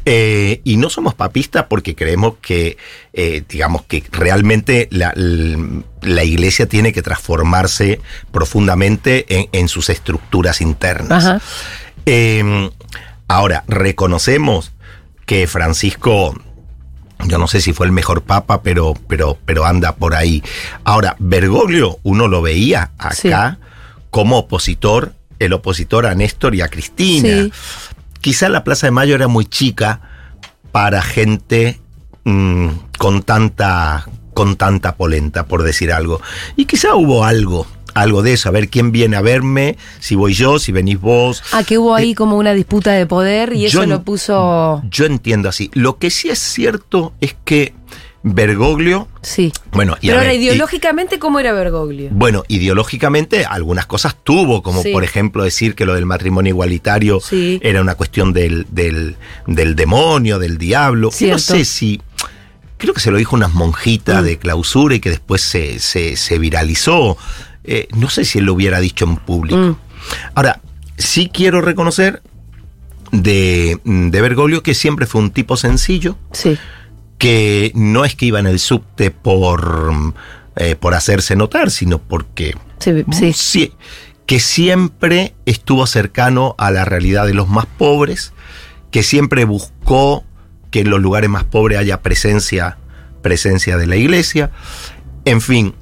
Eh, 0.07 0.61
y 0.65 0.77
no 0.77 0.91
somos 0.91 1.15
papistas 1.15 1.65
porque 1.69 1.95
creemos 1.95 2.35
que, 2.43 2.77
eh, 3.15 3.43
digamos, 3.49 3.83
que 3.85 4.05
realmente 4.13 4.87
la, 4.91 5.15
iglesia 6.25 6.67
tiene 6.69 6.93
que 6.93 7.01
transformarse 7.01 8.01
profundamente 8.31 9.25
en, 9.35 9.49
en 9.53 9.69
sus 9.69 9.89
estructuras 9.89 10.61
internas. 10.61 11.25
Ajá. 11.25 11.41
Eh, 12.05 12.71
ahora, 13.29 13.65
reconocemos 13.67 14.74
que 15.27 15.47
Francisco, 15.47 16.35
yo 17.27 17.39
no 17.39 17.47
sé 17.47 17.61
si 17.61 17.73
fue 17.73 17.87
el 17.87 17.93
mejor 17.93 18.23
papa, 18.23 18.63
pero, 18.63 18.95
pero, 19.09 19.39
pero 19.45 19.65
anda 19.65 19.97
por 19.97 20.15
ahí. 20.15 20.43
Ahora, 20.85 21.17
Bergoglio, 21.19 21.99
uno 22.03 22.29
lo 22.29 22.43
veía 22.43 22.91
acá 22.99 23.59
como 24.11 24.39
opositor, 24.39 25.15
el 25.39 25.53
opositor 25.53 26.07
a 26.07 26.15
Néstor 26.15 26.55
y 26.55 26.61
a 26.61 26.69
Cristina. 26.69 27.45
Sí. 27.45 27.53
Quizá 28.21 28.49
la 28.49 28.65
Plaza 28.65 28.87
de 28.87 28.93
Mayo 28.93 29.15
era 29.15 29.29
muy 29.29 29.45
chica 29.47 30.01
para 30.73 31.03
gente 31.03 31.81
mm, 32.25 32.69
con 32.99 33.23
tanta 33.23 34.07
con 34.35 34.57
tanta 34.57 34.97
polenta, 34.97 35.47
por 35.47 35.63
decir 35.63 35.93
algo. 35.93 36.21
Y 36.57 36.67
quizá 36.67 36.95
hubo 36.97 37.25
algo, 37.25 37.67
algo 37.95 38.23
de 38.23 38.33
eso, 38.35 38.49
a 38.49 38.53
ver 38.53 38.69
quién 38.69 38.93
viene 38.93 39.17
a 39.17 39.23
verme, 39.23 39.77
si 40.01 40.15
voy 40.15 40.35
yo, 40.35 40.59
si 40.59 40.73
venís 40.73 41.01
vos. 41.01 41.43
Ah, 41.53 41.63
que 41.65 41.79
hubo 41.79 41.95
ahí 41.95 42.15
como 42.15 42.37
una 42.37 42.53
disputa 42.53 42.93
de 42.93 43.07
poder 43.07 43.53
y 43.55 43.67
eso 43.67 43.87
lo 43.87 44.03
puso. 44.03 44.83
Yo 44.91 45.05
entiendo 45.07 45.49
así. 45.49 45.71
Lo 45.75 45.99
que 45.99 46.11
sí 46.11 46.29
es 46.29 46.39
cierto 46.39 47.13
es 47.21 47.37
que 47.45 47.73
Bergoglio, 48.27 49.07
Sí. 49.21 49.53
bueno, 49.73 49.97
y 50.01 50.07
Pero 50.07 50.19
ahora, 50.19 50.31
ver, 50.33 50.41
y- 50.41 50.45
ideológicamente, 50.47 51.19
¿cómo 51.19 51.41
era 51.41 51.53
Bergoglio? 51.53 52.09
bueno, 52.11 52.43
ideológicamente 52.49 53.45
algunas 53.45 53.85
cosas 53.85 54.17
tuvo, 54.25 54.63
como 54.63 54.83
Sí. 54.83 54.93
por 54.93 55.05
ejemplo 55.05 55.45
decir 55.45 55.75
que 55.75 55.85
lo 55.85 55.95
del 55.95 56.07
matrimonio 56.07 56.49
igualitario 56.51 57.21
Sí. 57.21 57.61
era 57.63 57.83
una 57.83 57.97
cuestión 57.97 58.33
del, 58.33 58.67
del, 58.71 59.17
del 59.47 59.77
demonio, 59.77 60.39
del 60.39 60.57
diablo. 60.57 61.09
Y 61.09 61.11
No 61.11 61.17
Cierto. 61.39 61.39
sé 61.39 61.65
si. 61.67 62.01
Creo 62.79 62.93
que 62.95 63.01
se 63.01 63.11
lo 63.11 63.19
dijo 63.19 63.37
unas 63.37 63.53
monjitas 63.53 64.23
Mm. 64.23 64.25
de 64.25 64.39
clausura 64.39 64.95
y 64.95 65.01
que 65.01 65.11
después 65.11 65.43
se, 65.43 65.79
se, 65.79 66.17
se 66.17 66.39
viralizó. 66.39 67.17
Eh, 67.65 67.89
no 67.97 68.11
sé 68.11 68.25
si 68.25 68.39
él 68.39 68.45
lo 68.45 68.55
hubiera 68.55 68.79
dicho 68.81 69.05
en 69.05 69.17
público. 69.17 69.57
Mm. 69.59 69.77
Ahora, 70.35 70.61
sí 70.99 71.31
quiero 71.33 71.61
reconocer 71.61 72.23
de, 73.13 73.79
de 73.85 74.21
Bergoglio 74.21 74.63
que 74.63 74.75
siempre 74.75 75.07
fue 75.07 75.21
un 75.21 75.31
tipo 75.31 75.57
sencillo, 75.57 76.17
Sí. 76.33 76.59
que 77.19 77.73
no 77.75 78.05
es 78.05 78.15
que 78.17 78.27
iba 78.27 78.41
en 78.41 78.47
el 78.47 78.59
subte 78.59 79.11
por, 79.11 79.93
eh, 80.57 80.75
por 80.77 80.95
hacerse 80.95 81.37
notar, 81.37 81.71
sino 81.71 81.99
porque 81.99 82.55
Sí. 82.81 83.05
sí. 83.13 83.33
sí, 83.33 83.73
que 84.27 84.41
siempre 84.41 85.35
estuvo 85.47 85.87
cercano 85.87 86.55
a 86.59 86.71
la 86.71 86.85
realidad 86.85 87.27
de 87.27 87.35
los 87.35 87.49
más 87.49 87.67
pobres, 87.67 88.33
que 88.91 89.03
siempre 89.03 89.45
buscó 89.45 90.25
que 90.71 90.81
en 90.81 90.91
los 90.91 91.01
lugares 91.01 91.31
más 91.31 91.45
pobres 91.45 91.79
haya 91.79 92.03
presencia, 92.03 92.79
presencia 93.23 93.77
de 93.79 93.87
la 93.87 93.97
iglesia. 93.97 94.51
En 95.25 95.41
fin, 95.41 95.75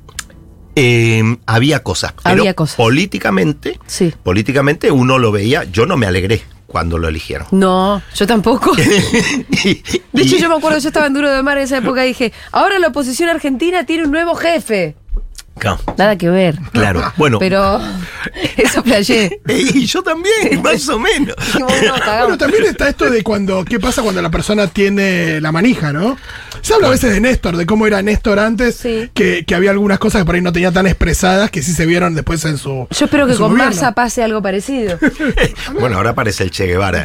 eh, 0.76 1.36
había 1.46 1.82
cosas. 1.82 2.14
Pero 2.22 2.40
Había 2.40 2.54
cosas. 2.54 2.76
políticamente, 2.76 3.78
Sí. 3.86 4.12
políticamente 4.22 4.90
uno 4.90 5.18
lo 5.18 5.32
veía, 5.32 5.64
yo 5.64 5.86
no 5.86 5.96
me 5.96 6.06
alegré 6.06 6.42
cuando 6.66 6.96
lo 6.98 7.08
eligieron. 7.08 7.46
No, 7.50 8.00
yo 8.14 8.26
tampoco. 8.26 8.72
Y- 9.64 9.82
De 10.12 10.22
hecho, 10.22 10.36
y- 10.36 10.40
yo 10.40 10.48
me 10.48 10.56
acuerdo, 10.56 10.78
yo 10.78 10.88
estaba 10.88 11.06
en 11.06 11.14
Duro 11.14 11.30
de 11.30 11.42
Mar 11.42 11.58
en 11.58 11.64
esa 11.64 11.78
época 11.78 12.04
y 12.04 12.08
dije, 12.08 12.32
ahora 12.50 12.78
la 12.78 12.88
oposición 12.88 13.28
argentina 13.28 13.84
tiene 13.84 14.04
un 14.04 14.10
nuevo 14.10 14.34
jefe. 14.34 14.96
Nada 15.96 16.16
que 16.16 16.28
ver. 16.28 16.58
claro. 16.72 17.12
bueno, 17.16 17.38
Pero 17.38 17.80
eso 18.56 18.82
playé. 18.82 19.40
y 19.48 19.86
yo 19.86 20.02
también, 20.02 20.60
más 20.62 20.88
o 20.88 20.98
menos. 20.98 21.36
No. 21.58 21.66
Bueno, 21.66 22.38
también 22.38 22.64
está 22.64 22.88
esto 22.88 23.08
de 23.10 23.22
cuando, 23.22 23.64
¿qué 23.64 23.78
pasa 23.78 24.02
cuando 24.02 24.20
la 24.22 24.30
persona 24.30 24.66
tiene 24.66 25.40
la 25.40 25.52
manija, 25.52 25.92
no? 25.92 26.16
Se 26.62 26.74
habla 26.74 26.88
a 26.88 26.90
veces 26.90 27.12
de 27.12 27.20
Néstor, 27.20 27.56
de 27.56 27.66
cómo 27.66 27.86
era 27.86 28.02
Néstor 28.02 28.38
antes, 28.38 28.76
Sí. 28.76 29.10
que, 29.14 29.44
que 29.44 29.54
había 29.54 29.70
algunas 29.70 29.98
cosas 29.98 30.22
que 30.22 30.24
por 30.26 30.34
ahí 30.34 30.40
no 30.40 30.52
tenía 30.52 30.70
tan 30.72 30.86
expresadas 30.86 31.50
que 31.50 31.62
sí 31.62 31.72
se 31.72 31.86
vieron 31.86 32.14
después 32.14 32.44
en 32.44 32.56
su. 32.58 32.86
Yo 32.90 33.04
espero 33.04 33.26
que 33.26 33.34
con 33.34 33.50
gobierno. 33.52 33.72
Massa 33.74 33.92
pase 33.92 34.22
algo 34.22 34.40
parecido. 34.42 34.98
Bueno, 35.78 35.96
ahora 35.96 36.14
parece 36.14 36.44
el 36.44 36.50
Che 36.50 36.66
Guevara. 36.66 37.04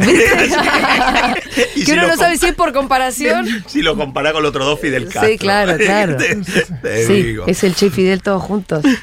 Y 1.76 1.80
que 1.80 1.86
si 1.86 1.92
uno 1.94 2.08
no 2.08 2.16
sabe 2.18 2.38
si 2.38 2.48
es 2.48 2.56
por 2.56 2.72
comparación. 2.74 3.48
Si 3.68 3.82
lo 3.82 3.96
compara 3.96 4.32
con 4.32 4.44
los 4.44 4.50
otros 4.50 4.66
dos 4.66 4.80
Fidel 4.80 5.06
Castro. 5.06 5.28
Sí, 5.30 5.38
claro, 5.38 5.76
claro. 5.78 6.18
Te- 6.18 6.36
te 6.82 7.06
Sí, 7.08 7.14
digo. 7.24 7.46
es 7.48 7.64
el 7.64 7.76
Che 7.76 7.90
Fidel 7.90 8.22
todos 8.38 8.43
juntos. 8.47 8.84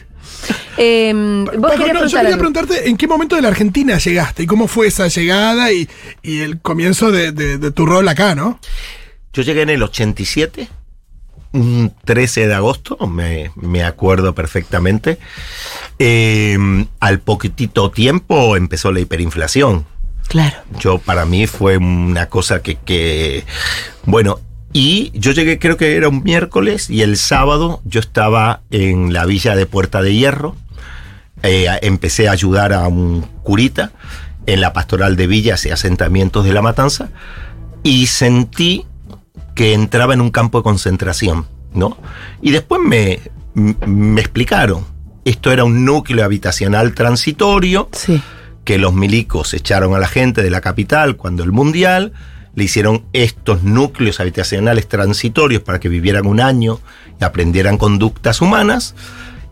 Eh, 0.77 1.13
vos 1.15 1.71
Paco, 1.71 1.85
querías 1.85 1.95
no, 2.03 2.07
yo 2.09 2.19
quería 2.19 2.37
preguntarte 2.37 2.89
en 2.89 2.97
qué 2.97 3.07
momento 3.07 3.37
de 3.37 3.43
la 3.43 3.49
Argentina 3.49 3.97
llegaste 3.99 4.43
y 4.43 4.47
cómo 4.47 4.67
fue 4.67 4.89
esa 4.89 5.07
llegada 5.07 5.71
y, 5.71 5.89
y 6.23 6.41
el 6.41 6.61
comienzo 6.61 7.13
de, 7.13 7.31
de- 7.31 7.59
de 7.59 7.71
tu 7.71 7.87
rol 7.87 8.09
acá, 8.09 8.35
¿no? 8.35 8.59
Yo 9.33 9.43
llegué 9.43 9.63
en 9.63 9.71
el 9.71 9.83
87, 9.85 10.69
un 11.53 11.95
13 12.05 12.49
de 12.49 12.55
agosto, 12.55 12.97
me, 13.07 13.53
me 13.55 13.85
acuerdo 13.85 14.35
perfectamente. 14.35 15.19
Eh, 16.01 16.59
al 16.99 17.21
poquitito 17.21 17.91
tiempo 17.93 18.57
empezó 18.57 18.91
la 18.91 18.99
hiperinflación. 19.01 19.87
Claro. 20.27 20.57
Yo, 20.81 20.99
para 20.99 21.25
mí, 21.27 21.47
fue 21.47 21.77
una 21.77 22.27
cosa 22.27 22.63
que, 22.63 22.77
que, 22.77 23.45
bueno, 24.07 24.41
y 24.75 25.11
yo 25.15 25.33
llegué, 25.33 25.59
creo 25.59 25.79
que 25.79 25.97
era 25.97 26.09
un 26.11 26.23
miércoles, 26.23 26.91
y 26.91 27.01
el 27.01 27.17
sábado 27.17 27.81
yo 27.87 28.01
estaba 28.01 28.61
en 28.71 29.13
la 29.15 29.25
villa 29.25 29.57
de 29.57 29.65
Puerta 29.65 30.03
de 30.03 30.15
Hierro. 30.15 30.57
Eh, 31.43 31.67
empecé 31.83 32.29
a 32.29 32.33
ayudar 32.33 32.73
a 32.73 32.87
un 32.89 33.23
curita 33.43 33.93
en 34.47 34.61
la 34.61 34.73
pastoral 34.75 35.17
de 35.17 35.27
villas 35.27 35.65
y 35.65 35.71
asentamientos 35.71 36.45
de 36.45 36.53
la 36.53 36.61
matanza, 36.61 37.09
y 37.83 38.07
sentí 38.07 38.85
que 39.55 39.73
entraba 39.73 40.13
en 40.15 40.21
un 40.21 40.31
campo 40.31 40.59
de 40.59 40.65
concentración, 40.65 41.47
¿no? 41.73 41.97
Y 42.43 42.51
después 42.51 42.81
me, 42.85 43.21
me 43.55 44.21
explicaron. 44.21 44.85
Esto 45.25 45.53
era 45.53 45.65
un 45.65 45.85
núcleo 45.85 46.25
habitacional 46.25 46.93
transitorio 46.95 47.89
Sí. 47.93 48.21
que 48.65 48.79
los 48.79 48.93
milicos 48.93 49.55
echaron 49.55 49.95
a 49.95 49.99
la 49.99 50.09
gente 50.09 50.43
de 50.43 50.51
la 50.51 50.61
capital 50.61 51.17
cuando 51.17 51.45
el 51.45 51.53
Mundial, 51.53 52.13
le 52.55 52.65
hicieron 52.65 53.05
estos 53.13 53.63
núcleos 53.63 54.21
habitacionales 54.21 54.89
transitorios 54.89 55.63
para 55.63 55.81
que 55.81 55.89
vivieran 55.89 56.27
un 56.27 56.41
año 56.41 56.81
y 57.21 57.25
aprendieran 57.25 57.79
conductas 57.79 58.41
humanas, 58.41 58.95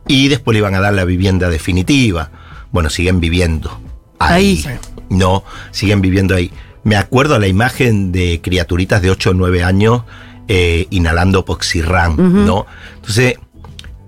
y 0.09 0.29
después 0.29 0.55
le 0.55 0.59
iban 0.59 0.75
a 0.75 0.81
dar 0.81 0.95
la 0.95 1.05
vivienda 1.05 1.49
definitiva. 1.49 2.31
Bueno, 2.71 2.91
siguen 2.91 3.21
viviendo 3.21 3.81
ahí. 4.19 4.65
Ahí. 4.67 4.79
No, 5.11 5.45
siguen 5.71 6.01
viviendo 6.01 6.35
ahí. 6.35 6.53
Me 6.85 6.97
acuerdo 6.97 7.39
la 7.39 7.47
imagen 7.47 8.11
de 8.11 8.41
criaturitas 8.43 9.03
de 9.03 9.11
8 9.11 9.31
o 9.31 9.35
9 9.35 9.63
años 9.63 10.03
eh, 10.49 10.87
inhalando 10.91 11.45
poxirrán, 11.45 12.45
¿no? 12.45 12.67
Entonces, 12.97 13.37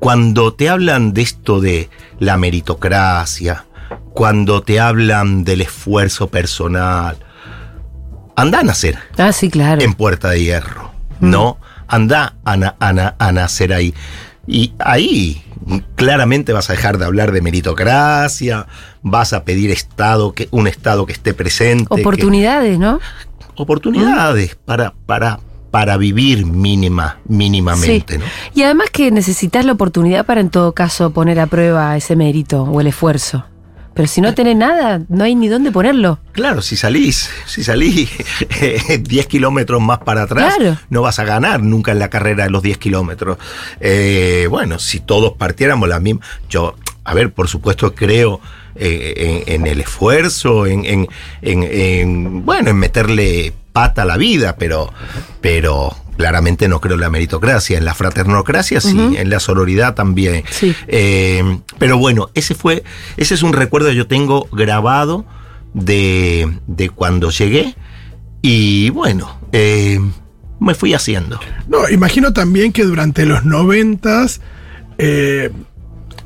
cuando 0.00 0.52
te 0.52 0.68
hablan 0.68 1.14
de 1.14 1.22
esto 1.22 1.60
de 1.60 1.88
la 2.18 2.36
meritocracia, 2.36 3.66
cuando 4.12 4.62
te 4.62 4.80
hablan 4.80 5.44
del 5.44 5.60
esfuerzo 5.60 6.28
personal, 6.28 7.18
anda 8.36 8.60
a 8.60 8.62
nacer 8.62 8.98
Ah, 9.18 9.32
sí, 9.32 9.48
claro. 9.50 9.80
en 9.82 9.94
Puerta 9.94 10.30
de 10.30 10.42
Hierro, 10.42 10.90
¿no? 11.20 11.58
Anda 11.86 12.34
a, 12.44 12.56
na- 12.56 12.76
a 12.80 12.92
na- 12.92 13.14
a 13.18 13.32
nacer 13.32 13.72
ahí. 13.72 13.94
Y 14.46 14.72
ahí 14.78 15.42
claramente 15.96 16.52
vas 16.52 16.68
a 16.68 16.74
dejar 16.74 16.98
de 16.98 17.04
hablar 17.06 17.32
de 17.32 17.40
meritocracia, 17.40 18.66
vas 19.02 19.32
a 19.32 19.44
pedir 19.44 19.70
estado 19.70 20.32
que, 20.32 20.48
un 20.50 20.66
Estado 20.66 21.06
que 21.06 21.12
esté 21.12 21.32
presente. 21.34 21.86
que- 21.94 22.00
Oportunidades, 22.00 22.78
¿no? 22.78 23.00
oportunidades 23.56 24.56
para, 24.56 24.94
para, 25.06 25.38
para 25.70 25.96
vivir 25.96 26.44
mínima, 26.44 27.18
mínimamente, 27.28 28.14
Sí. 28.14 28.18
¿no? 28.18 28.24
Y 28.54 28.62
además 28.62 28.90
que 28.90 29.10
necesitas 29.10 29.64
la 29.64 29.72
oportunidad 29.72 30.26
para 30.26 30.40
en 30.40 30.50
todo 30.50 30.72
caso 30.72 31.10
poner 31.12 31.38
a 31.40 31.46
prueba 31.46 31.96
ese 31.96 32.16
mérito 32.16 32.62
o 32.64 32.80
el 32.80 32.88
esfuerzo. 32.88 33.44
Pero 33.94 34.08
si 34.08 34.20
no 34.20 34.34
tenés 34.34 34.56
nada, 34.56 35.02
no 35.08 35.22
hay 35.24 35.34
ni 35.36 35.48
dónde 35.48 35.70
ponerlo. 35.70 36.18
Claro, 36.32 36.62
si 36.62 36.76
salís, 36.76 37.30
si 37.46 37.62
salís 37.62 38.10
eh, 38.60 38.98
10 39.00 39.26
kilómetros 39.28 39.80
más 39.80 39.98
para 39.98 40.22
atrás, 40.22 40.54
Claro. 40.56 40.76
no 40.90 41.02
vas 41.02 41.18
a 41.20 41.24
ganar 41.24 41.62
nunca 41.62 41.92
en 41.92 42.00
la 42.00 42.10
carrera 42.10 42.44
de 42.44 42.50
los 42.50 42.62
10 42.62 42.78
kilómetros. 42.78 43.38
Eh, 43.80 44.46
bueno, 44.50 44.78
si 44.78 45.00
todos 45.00 45.34
partiéramos 45.34 45.88
la 45.88 46.00
misma. 46.00 46.20
Yo, 46.50 46.74
a 47.04 47.14
ver, 47.14 47.32
por 47.32 47.48
supuesto, 47.48 47.94
creo 47.94 48.40
eh, 48.74 49.42
en, 49.46 49.62
en 49.62 49.66
el 49.68 49.80
esfuerzo, 49.80 50.66
en, 50.66 50.84
en- 50.84 51.08
en- 51.42 51.62
en, 51.62 52.44
bueno, 52.44 52.70
en 52.70 52.76
meterle 52.76 53.52
pata 53.72 54.02
a 54.02 54.04
la 54.04 54.16
vida, 54.16 54.56
pero, 54.56 54.92
pero 55.40 55.96
claramente 56.16 56.68
no 56.68 56.80
creo 56.80 56.94
en 56.94 57.00
la 57.00 57.10
meritocracia. 57.10 57.78
En 57.78 57.84
la 57.84 57.94
fraternocracia 57.94 58.80
sí, 58.80 59.14
en 59.16 59.30
la 59.30 59.40
sororidad 59.40 59.94
también. 59.94 60.44
Sí. 60.50 60.74
Eh, 60.86 61.58
pero 61.78 61.98
bueno, 61.98 62.30
ese 62.34 62.54
fue, 62.54 62.84
ese 63.16 63.34
es 63.34 63.42
un 63.42 63.52
recuerdo 63.52 63.88
que 63.88 63.96
yo 63.96 64.06
tengo 64.06 64.48
grabado 64.52 65.24
de, 65.72 66.58
de 66.66 66.90
cuando 66.90 67.30
llegué. 67.30 67.74
Y 68.42 68.90
bueno, 68.90 69.38
eh, 69.52 69.98
me 70.60 70.74
fui 70.74 70.94
haciendo. 70.94 71.40
No, 71.68 71.88
imagino 71.88 72.32
también 72.32 72.72
que 72.72 72.84
durante 72.84 73.26
los 73.26 73.44
noventas, 73.44 74.40
eh, 74.98 75.50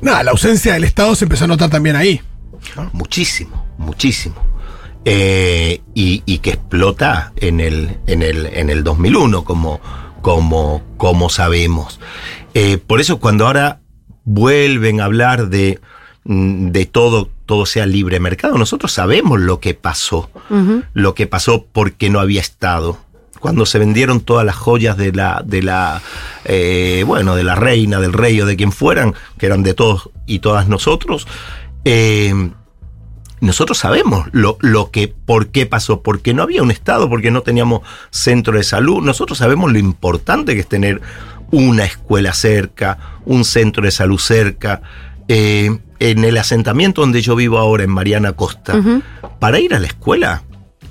nada, 0.01 0.23
la 0.23 0.31
ausencia 0.31 0.73
del 0.73 0.83
Estado 0.83 1.15
se 1.15 1.25
empezó 1.25 1.45
a 1.45 1.47
notar 1.47 1.69
también 1.69 1.95
ahí. 1.95 2.21
Muchísimo, 2.93 3.65
muchísimo. 3.77 4.35
Eh, 5.05 5.81
y, 5.95 6.23
y 6.25 6.39
que 6.39 6.51
explota 6.51 7.31
en 7.37 7.61
el, 7.61 7.97
en 8.05 8.21
el, 8.21 8.45
en 8.47 8.69
el 8.69 8.83
2001, 8.83 9.43
como, 9.43 9.79
como, 10.21 10.83
como 10.97 11.29
sabemos. 11.29 11.99
Eh, 12.53 12.77
por 12.77 12.99
eso 12.99 13.19
cuando 13.19 13.47
ahora 13.47 13.79
vuelven 14.25 15.01
a 15.01 15.05
hablar 15.05 15.49
de, 15.49 15.79
mm, 16.25 16.67
de 16.69 16.85
todo, 16.85 17.29
todo 17.45 17.65
sea 17.65 17.85
libre 17.85 18.19
mercado, 18.19 18.57
nosotros 18.57 18.91
sabemos 18.91 19.39
lo 19.39 19.59
que 19.59 19.73
pasó. 19.73 20.29
Lo 20.93 21.15
que 21.15 21.27
pasó 21.27 21.65
porque 21.71 22.09
no 22.09 22.19
había 22.19 22.41
estado. 22.41 22.97
Cuando 23.39 23.65
se 23.65 23.79
vendieron 23.79 24.19
todas 24.19 24.45
las 24.45 24.55
joyas 24.55 24.97
de 24.97 25.13
la, 25.13 25.41
de 25.45 25.61
la, 25.61 26.01
eh, 26.45 27.03
bueno, 27.07 27.35
de 27.35 27.43
la 27.43 27.55
reina, 27.55 27.99
del 27.99 28.13
rey 28.13 28.41
o 28.41 28.45
de 28.45 28.57
quien 28.57 28.71
fueran, 28.71 29.15
que 29.37 29.45
eran 29.45 29.63
de 29.63 29.73
todos 29.73 30.09
y 30.25 30.39
todas 30.39 30.67
nosotros, 30.67 31.25
eh, 31.85 32.51
nosotros 33.41 33.77
sabemos 33.77 34.27
lo, 34.31 34.57
lo 34.61 34.91
que, 34.91 35.07
por 35.07 35.47
qué 35.47 35.65
pasó, 35.65 36.01
porque 36.01 36.33
no 36.33 36.43
había 36.43 36.61
un 36.61 36.71
Estado, 36.71 37.09
porque 37.09 37.31
no 37.31 37.41
teníamos 37.41 37.81
centro 38.09 38.57
de 38.57 38.63
salud. 38.63 39.01
Nosotros 39.01 39.37
sabemos 39.37 39.71
lo 39.71 39.79
importante 39.79 40.53
que 40.53 40.61
es 40.61 40.67
tener 40.67 41.01
una 41.51 41.85
escuela 41.85 42.33
cerca, 42.33 42.97
un 43.25 43.45
centro 43.45 43.83
de 43.83 43.91
salud 43.91 44.19
cerca. 44.19 44.81
Eh, 45.27 45.79
en 45.99 46.23
el 46.23 46.37
asentamiento 46.37 47.01
donde 47.01 47.21
yo 47.21 47.35
vivo 47.35 47.57
ahora, 47.57 47.83
en 47.83 47.91
Mariana 47.91 48.33
Costa, 48.33 48.81
para 49.39 49.59
ir 49.59 49.73
a 49.73 49.79
la 49.79 49.87
escuela 49.87 50.43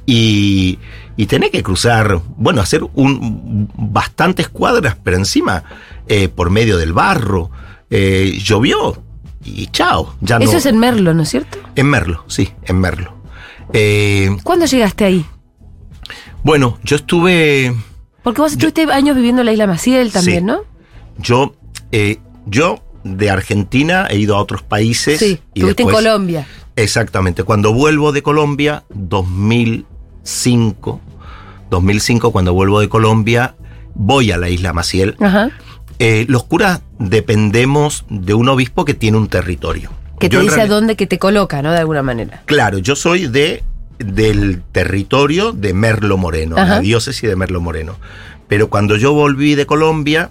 y, 0.06 0.78
y 1.16 1.26
tener 1.26 1.50
que 1.50 1.62
cruzar, 1.62 2.20
bueno, 2.36 2.60
hacer 2.60 2.82
un, 2.94 3.68
bastantes 3.74 4.48
cuadras, 4.48 4.96
pero 5.02 5.16
encima 5.16 5.64
eh, 6.06 6.28
por 6.28 6.50
medio 6.50 6.76
del 6.76 6.92
barro. 6.92 7.50
Eh, 7.90 8.38
llovió 8.42 9.02
y 9.56 9.66
chao. 9.68 10.14
Ya 10.20 10.36
Eso 10.38 10.52
no, 10.52 10.58
es 10.58 10.66
en 10.66 10.78
Merlo, 10.78 11.14
¿no 11.14 11.22
es 11.22 11.28
cierto? 11.30 11.58
en 11.76 11.86
Merlo, 11.86 12.24
sí, 12.28 12.50
en 12.64 12.80
Merlo. 12.80 13.14
Eh, 13.72 14.36
¿Cuándo 14.42 14.66
llegaste 14.66 15.04
ahí? 15.04 15.24
bueno, 16.42 16.78
yo 16.84 16.96
estuve. 16.96 17.74
Porque 18.22 18.40
vos 18.40 18.52
estuviste 18.52 18.82
años 18.92 19.16
viviendo 19.16 19.42
en 19.42 19.46
la 19.46 19.52
isla 19.52 19.66
Maciel 19.66 20.12
también, 20.12 20.38
Sí. 20.40 20.44
¿no? 20.44 20.60
Yo, 21.18 21.54
eh, 21.92 22.18
yo 22.46 22.82
de 23.04 23.30
Argentina 23.30 24.06
he 24.10 24.18
ido 24.18 24.36
a 24.36 24.40
otros 24.40 24.62
países. 24.62 25.18
Sí, 25.18 25.40
y 25.54 25.60
estuviste 25.60 25.82
en 25.84 25.90
Colombia. 25.90 26.46
Exactamente. 26.76 27.42
Cuando 27.44 27.72
vuelvo 27.72 28.12
de 28.12 28.22
Colombia, 28.22 28.84
2005, 28.90 31.00
2005, 31.70 32.30
cuando 32.32 32.52
vuelvo 32.54 32.80
de 32.80 32.88
Colombia, 32.88 33.54
voy 33.94 34.30
a 34.32 34.36
la 34.38 34.48
isla 34.48 34.72
Maciel. 34.72 35.16
Ajá. 35.20 35.50
Eh, 35.98 36.26
los 36.28 36.44
curas 36.44 36.80
dependemos 36.98 38.04
de 38.08 38.34
un 38.34 38.48
obispo 38.48 38.84
que 38.84 38.94
tiene 38.94 39.16
un 39.18 39.28
territorio. 39.28 39.90
Que 40.20 40.28
te 40.28 40.34
Yo 40.36 40.42
dice 40.42 40.60
a 40.62 40.66
dónde 40.66 40.96
que 40.96 41.06
te 41.06 41.18
coloca, 41.18 41.62
¿no? 41.62 41.72
De 41.72 41.78
alguna 41.78 42.02
manera. 42.02 42.42
Claro, 42.46 42.78
yo 42.78 42.96
soy 42.96 43.26
de 43.26 43.62
del 43.98 44.62
territorio 44.70 45.50
de 45.52 45.74
Merlo 45.74 46.16
Moreno, 46.18 46.56
Ajá. 46.56 46.66
la 46.76 46.80
diócesis 46.80 47.28
de 47.28 47.34
Merlo 47.34 47.60
Moreno. 47.60 47.96
Pero 48.46 48.70
cuando 48.70 48.96
yo 48.96 49.12
volví 49.12 49.56
de 49.56 49.66
Colombia, 49.66 50.30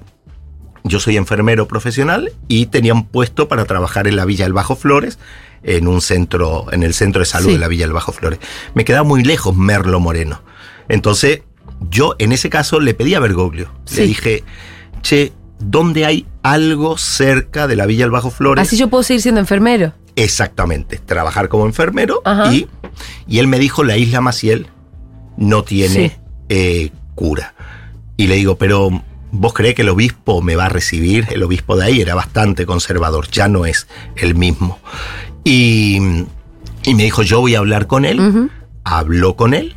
yo 0.86 1.02
soy 1.02 1.18
enfermero 1.18 1.68
profesional 1.68 2.32
y 2.48 2.68
tenía 2.68 2.94
un 2.94 3.06
puesto 3.06 3.50
para 3.50 3.66
trabajar 3.66 4.08
en 4.08 4.16
la 4.16 4.24
Villa 4.24 4.46
del 4.46 4.54
Bajo 4.54 4.78
Flores, 4.78 5.20
en 5.64 5.88
un 5.90 6.00
centro, 6.00 6.72
en 6.72 6.82
el 6.84 6.94
centro 6.94 7.20
de 7.20 7.26
salud 7.26 7.48
Sí. 7.48 7.54
de 7.54 7.60
la 7.60 7.68
Villa 7.68 7.84
del 7.86 7.94
Bajo 7.94 8.14
Flores. 8.14 8.40
Me 8.74 8.86
quedaba 8.86 9.04
muy 9.04 9.24
lejos 9.24 9.54
Merlo 9.56 10.00
Moreno. 10.00 10.42
Entonces, 10.88 11.42
yo 11.90 12.16
en 12.20 12.32
ese 12.32 12.50
caso 12.50 12.80
le 12.80 12.94
pedí 12.94 13.16
a 13.16 13.20
Bergoglio. 13.20 13.70
Sí. 13.84 13.98
Le 14.02 14.08
dije, 14.08 14.44
che, 15.02 15.34
¿dónde 15.60 16.06
hay 16.06 16.26
algo 16.44 16.98
cerca 16.98 17.68
de 17.68 17.76
la 17.76 17.86
Villa 17.86 18.06
del 18.06 18.12
Bajo 18.12 18.30
Flores? 18.32 18.62
Así 18.68 18.78
yo 18.78 18.90
puedo 18.90 19.04
seguir 19.04 19.22
siendo 19.22 19.40
enfermero. 19.42 19.94
Exactamente, 20.16 20.98
trabajar 20.98 21.48
como 21.50 21.66
enfermero 21.66 22.22
y, 22.52 22.68
y 23.28 23.40
él 23.40 23.48
me 23.48 23.60
dijo, 23.60 23.84
la 23.84 23.98
isla 23.98 24.20
Maciel 24.22 24.68
no 25.38 25.64
tiene 25.64 25.94
Sí. 26.10 26.12
eh, 26.50 26.90
cura. 27.16 27.54
Y 28.18 28.26
le 28.28 28.36
digo, 28.36 28.58
pero 28.58 28.90
¿vos 29.32 29.54
creés 29.54 29.76
que 29.76 29.84
el 29.84 29.90
obispo 29.90 30.42
me 30.42 30.56
va 30.56 30.66
a 30.66 30.70
recibir? 30.70 31.28
El 31.30 31.44
obispo 31.44 31.76
de 31.78 31.86
ahí 31.86 32.02
era 32.02 32.16
bastante 32.16 32.66
conservador, 32.66 33.28
ya 33.30 33.48
no 33.48 33.66
es 33.68 33.88
el 34.16 34.34
mismo. 34.34 34.80
Y, 35.44 35.98
y 36.84 36.96
me 36.96 37.04
dijo, 37.04 37.22
yo 37.22 37.40
voy 37.42 37.54
a 37.54 37.60
hablar 37.60 37.86
con 37.86 38.04
él. 38.06 38.50
Habló 38.84 39.36
con 39.36 39.54
él 39.54 39.76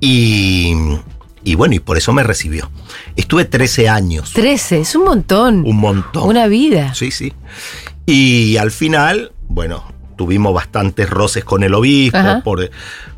y, 0.00 0.74
y 1.44 1.54
bueno, 1.54 1.74
y 1.74 1.78
por 1.80 1.96
eso 1.98 2.12
me 2.12 2.22
recibió. 2.22 2.70
Estuve 3.16 3.44
13 3.44 3.88
años, 3.88 4.32
13, 4.32 4.80
es 4.80 4.94
un 4.96 5.04
montón. 5.04 5.64
un 5.66 5.76
montón. 5.76 6.26
Una 6.28 6.46
vida. 6.46 6.94
Sí, 6.94 7.10
sí. 7.10 7.32
Y 8.06 8.56
al 8.56 8.70
final, 8.70 9.32
bueno, 9.48 9.84
tuvimos 10.16 10.52
bastantes 10.54 11.08
roces 11.10 11.44
con 11.44 11.62
el 11.62 11.74
obispo. 11.74 12.16
Ajá. 12.18 12.42
Por, 12.42 12.70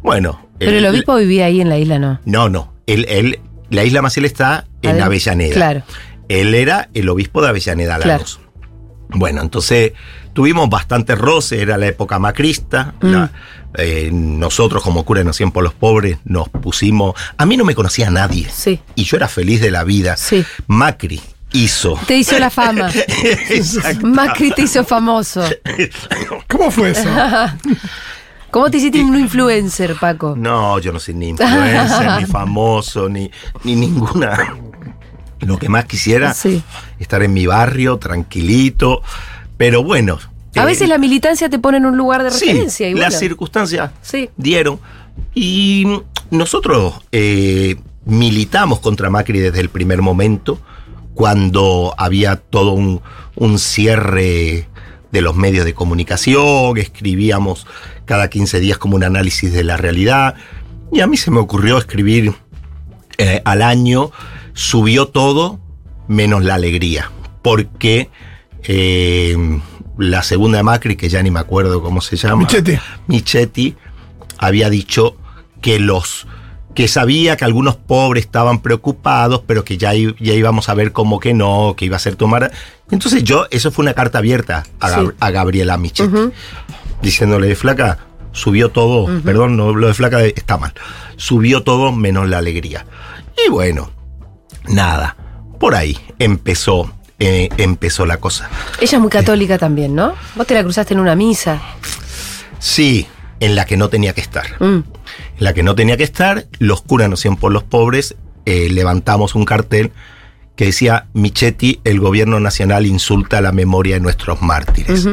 bueno. 0.03 0.47
Pero 0.59 0.73
el 0.79 0.87
obispo 0.87 1.17
vivía 1.17 1.47
ahí 1.47 1.61
en 1.61 1.69
la 1.69 1.79
isla, 1.79 1.99
¿no? 1.99 2.21
No, 2.25 2.49
no. 2.49 2.73
Él, 2.87 3.05
él- 3.09 3.41
la 3.71 3.85
isla 3.85 4.01
Maciel 4.01 4.25
está 4.27 4.67
en 4.83 5.01
Avellaneda. 5.01 5.55
Claro. 5.55 5.83
Él 6.29 6.55
era 6.55 6.89
el 6.95 7.09
obispo 7.09 7.43
de 7.43 7.49
Avellaneda 7.49 7.99
Claro. 7.99 8.25
Bueno, 9.19 9.41
entonces 9.43 9.93
tuvimos 10.33 10.69
bastantes 10.69 11.19
roces, 11.19 11.61
era 11.61 11.77
la 11.79 11.87
época 11.87 12.19
macrista. 12.19 12.95
Mm. 13.01 13.07
la- 13.13 13.31
eh, 13.79 14.09
nosotros, 14.11 14.83
como 14.83 15.05
cura 15.05 15.19
de 15.21 15.25
Nación 15.27 15.53
por 15.53 15.63
los 15.63 15.75
Pobres, 15.75 16.19
nos 16.25 16.49
pusimos. 16.49 17.15
A 17.37 17.45
mí 17.45 17.59
no 17.59 17.65
me 17.65 17.75
conocía 17.75 18.09
nadie. 18.11 18.49
Sí. 18.51 18.81
Y 18.95 19.05
yo 19.05 19.19
era 19.19 19.29
feliz 19.29 19.61
de 19.61 19.71
la 19.71 19.85
vida. 19.85 20.17
Sí. 20.17 20.43
Macri 20.67 21.21
hizo. 21.53 21.99
Te 22.07 22.17
hizo 22.17 22.39
la 22.39 22.49
fama. 22.49 22.91
Exacto. 23.51 24.07
Macri 24.07 24.51
te 24.53 24.63
hizo 24.63 24.83
famoso. 24.85 25.45
¿Cómo 26.49 26.71
fue 26.71 26.91
eso? 26.93 27.09
¿Cómo 28.51 28.71
te 28.71 28.79
hiciste 28.79 29.03
un 29.03 29.19
influencer, 29.19 29.95
Paco? 30.01 30.35
No, 30.37 30.79
yo 30.79 30.91
no 30.93 30.99
soy 30.99 31.13
ni 31.13 31.29
influencer, 31.29 32.21
ni 32.21 32.25
famoso, 32.25 33.09
ni, 33.09 33.31
ni 33.65 33.77
ninguna. 33.77 34.57
Lo 35.41 35.59
que 35.59 35.69
más 35.69 35.85
quisiera, 35.85 36.33
Sí. 36.35 36.63
estar 36.99 37.23
en 37.23 37.33
mi 37.33 37.47
barrio, 37.47 37.99
tranquilito. 37.99 39.03
Pero 39.57 39.83
bueno. 39.83 40.19
A 40.55 40.63
eh, 40.63 40.67
veces 40.67 40.89
la 40.89 40.99
militancia 40.99 41.49
te 41.51 41.59
pone 41.59 41.77
en 41.79 41.87
un 41.87 41.97
lugar 41.97 42.23
de 42.23 42.31
sí, 42.31 42.47
referencia. 42.47 42.89
y 42.89 42.93
bueno. 42.93 43.09
las 43.09 43.19
circunstancias 43.19 43.91
Sí. 44.03 44.31
dieron. 44.37 44.81
Y 45.35 45.87
nosotros 46.31 46.95
eh, 47.13 47.77
militamos 48.05 48.81
contra 48.81 49.11
Macri 49.11 49.39
desde 49.41 49.61
el 49.61 49.69
primer 49.69 50.01
momento, 50.03 50.59
cuando 51.15 51.95
había 51.99 52.37
todo 52.37 52.73
un, 52.73 53.01
un 53.37 53.59
cierre 53.59 54.69
de 55.13 55.21
los 55.21 55.35
medios 55.37 55.65
de 55.65 55.73
comunicación, 55.75 56.77
escribíamos 56.79 57.67
cada 58.05 58.29
15 58.29 58.61
días 58.61 58.77
como 58.79 58.97
un 58.97 59.05
análisis 59.05 59.53
de 59.53 59.65
la 59.65 59.77
realidad. 59.77 60.35
Y 60.93 61.01
a 61.01 61.07
mí 61.07 61.17
se 61.17 61.31
me 61.31 61.39
ocurrió 61.41 61.79
escribir 61.79 62.33
eh, 63.19 63.41
al 63.45 63.63
año, 63.63 64.11
subió 64.57 65.07
todo 65.09 65.61
menos 66.09 66.43
la 66.43 66.55
alegría, 66.55 67.11
porque 67.43 68.09
eh, 68.65 69.37
la 69.99 70.23
segunda 70.23 70.59
de 70.59 70.65
Macri, 70.65 70.97
que 70.97 71.09
ya 71.11 71.23
ni 71.23 71.31
me 71.31 71.41
acuerdo 71.41 71.83
cómo 71.83 72.01
se 72.01 72.17
llama, 72.17 72.37
Michetti. 72.43 72.79
Michetti 73.07 73.77
había 74.39 74.71
dicho 74.71 75.17
que 75.61 75.79
los 75.79 76.27
que 76.75 76.89
sabía 76.89 77.37
que 77.37 77.45
algunos 77.45 77.77
pobres 77.77 78.25
estaban 78.25 78.61
preocupados, 78.61 79.43
pero 79.47 79.65
que 79.65 79.79
ya, 79.79 79.93
ya 79.95 80.35
íbamos 80.35 80.69
a 80.69 80.75
ver 80.75 80.93
cómo 80.93 81.21
que 81.21 81.33
no, 81.33 81.75
que 81.77 81.87
iba 81.87 81.97
a 81.97 82.01
ser 82.01 82.17
tomar. 82.17 82.51
Entonces 82.91 83.25
yo, 83.25 83.47
eso 83.51 83.71
fue 83.71 83.83
una 83.83 83.95
carta 83.95 84.19
abierta 84.19 84.65
a, 84.81 84.91
Gab- 84.91 85.11
Sí. 85.11 85.17
a 85.21 85.31
Gabriela 85.31 85.79
Michetti, 85.79 86.15
diciéndole, 87.03 87.55
flaca, 87.57 87.99
subió 88.33 88.71
todo, 88.71 89.07
perdón, 89.23 89.57
no, 89.57 89.75
lo 89.75 89.87
de 89.87 89.95
flaca 89.95 90.23
está 90.25 90.59
mal, 90.59 90.73
subió 91.17 91.63
todo 91.63 91.93
menos 91.93 92.29
la 92.29 92.39
alegría. 92.39 92.85
Y 93.47 93.51
bueno, 93.51 93.91
nada, 94.69 95.17
por 95.59 95.75
ahí 95.75 95.99
empezó, 96.19 96.93
eh, 97.19 97.49
empezó 97.59 98.07
la 98.07 98.19
cosa. 98.19 98.49
Ella 98.81 98.97
es 98.97 99.01
muy 99.01 99.11
católica 99.11 99.59
también, 99.59 99.95
¿no? 99.95 100.15
Vos 100.35 100.47
te 100.47 100.55
la 100.55 100.63
cruzaste 100.63 100.95
en 100.95 101.01
una 101.01 101.15
misa. 101.15 101.61
Sí, 102.59 103.07
en 103.41 103.55
la 103.55 103.65
que 103.65 103.77
no 103.77 103.89
tenía 103.89 104.15
que 104.15 104.21
estar. 104.21 104.47
Mm. 104.61 104.85
en 105.39 105.45
la 105.45 105.53
que 105.53 105.63
no 105.63 105.75
tenía 105.75 105.97
que 105.97 106.05
estar, 106.05 106.47
los 106.59 106.83
curas 106.83 107.09
no 107.09 107.15
hacían 107.15 107.37
por 107.37 107.53
los 107.53 107.63
pobres, 107.63 108.17
eh, 108.47 108.69
levantamos 108.71 109.35
un 109.35 109.45
cartel 109.45 109.93
que 110.57 110.67
decía, 110.67 111.07
Michetti, 111.13 111.81
el 111.85 112.01
gobierno 112.01 112.41
nacional 112.41 112.87
insulta 112.87 113.41
la 113.43 113.53
memoria 113.53 113.97
de 113.97 114.01
nuestros 114.01 114.41
mártires. 114.41 115.07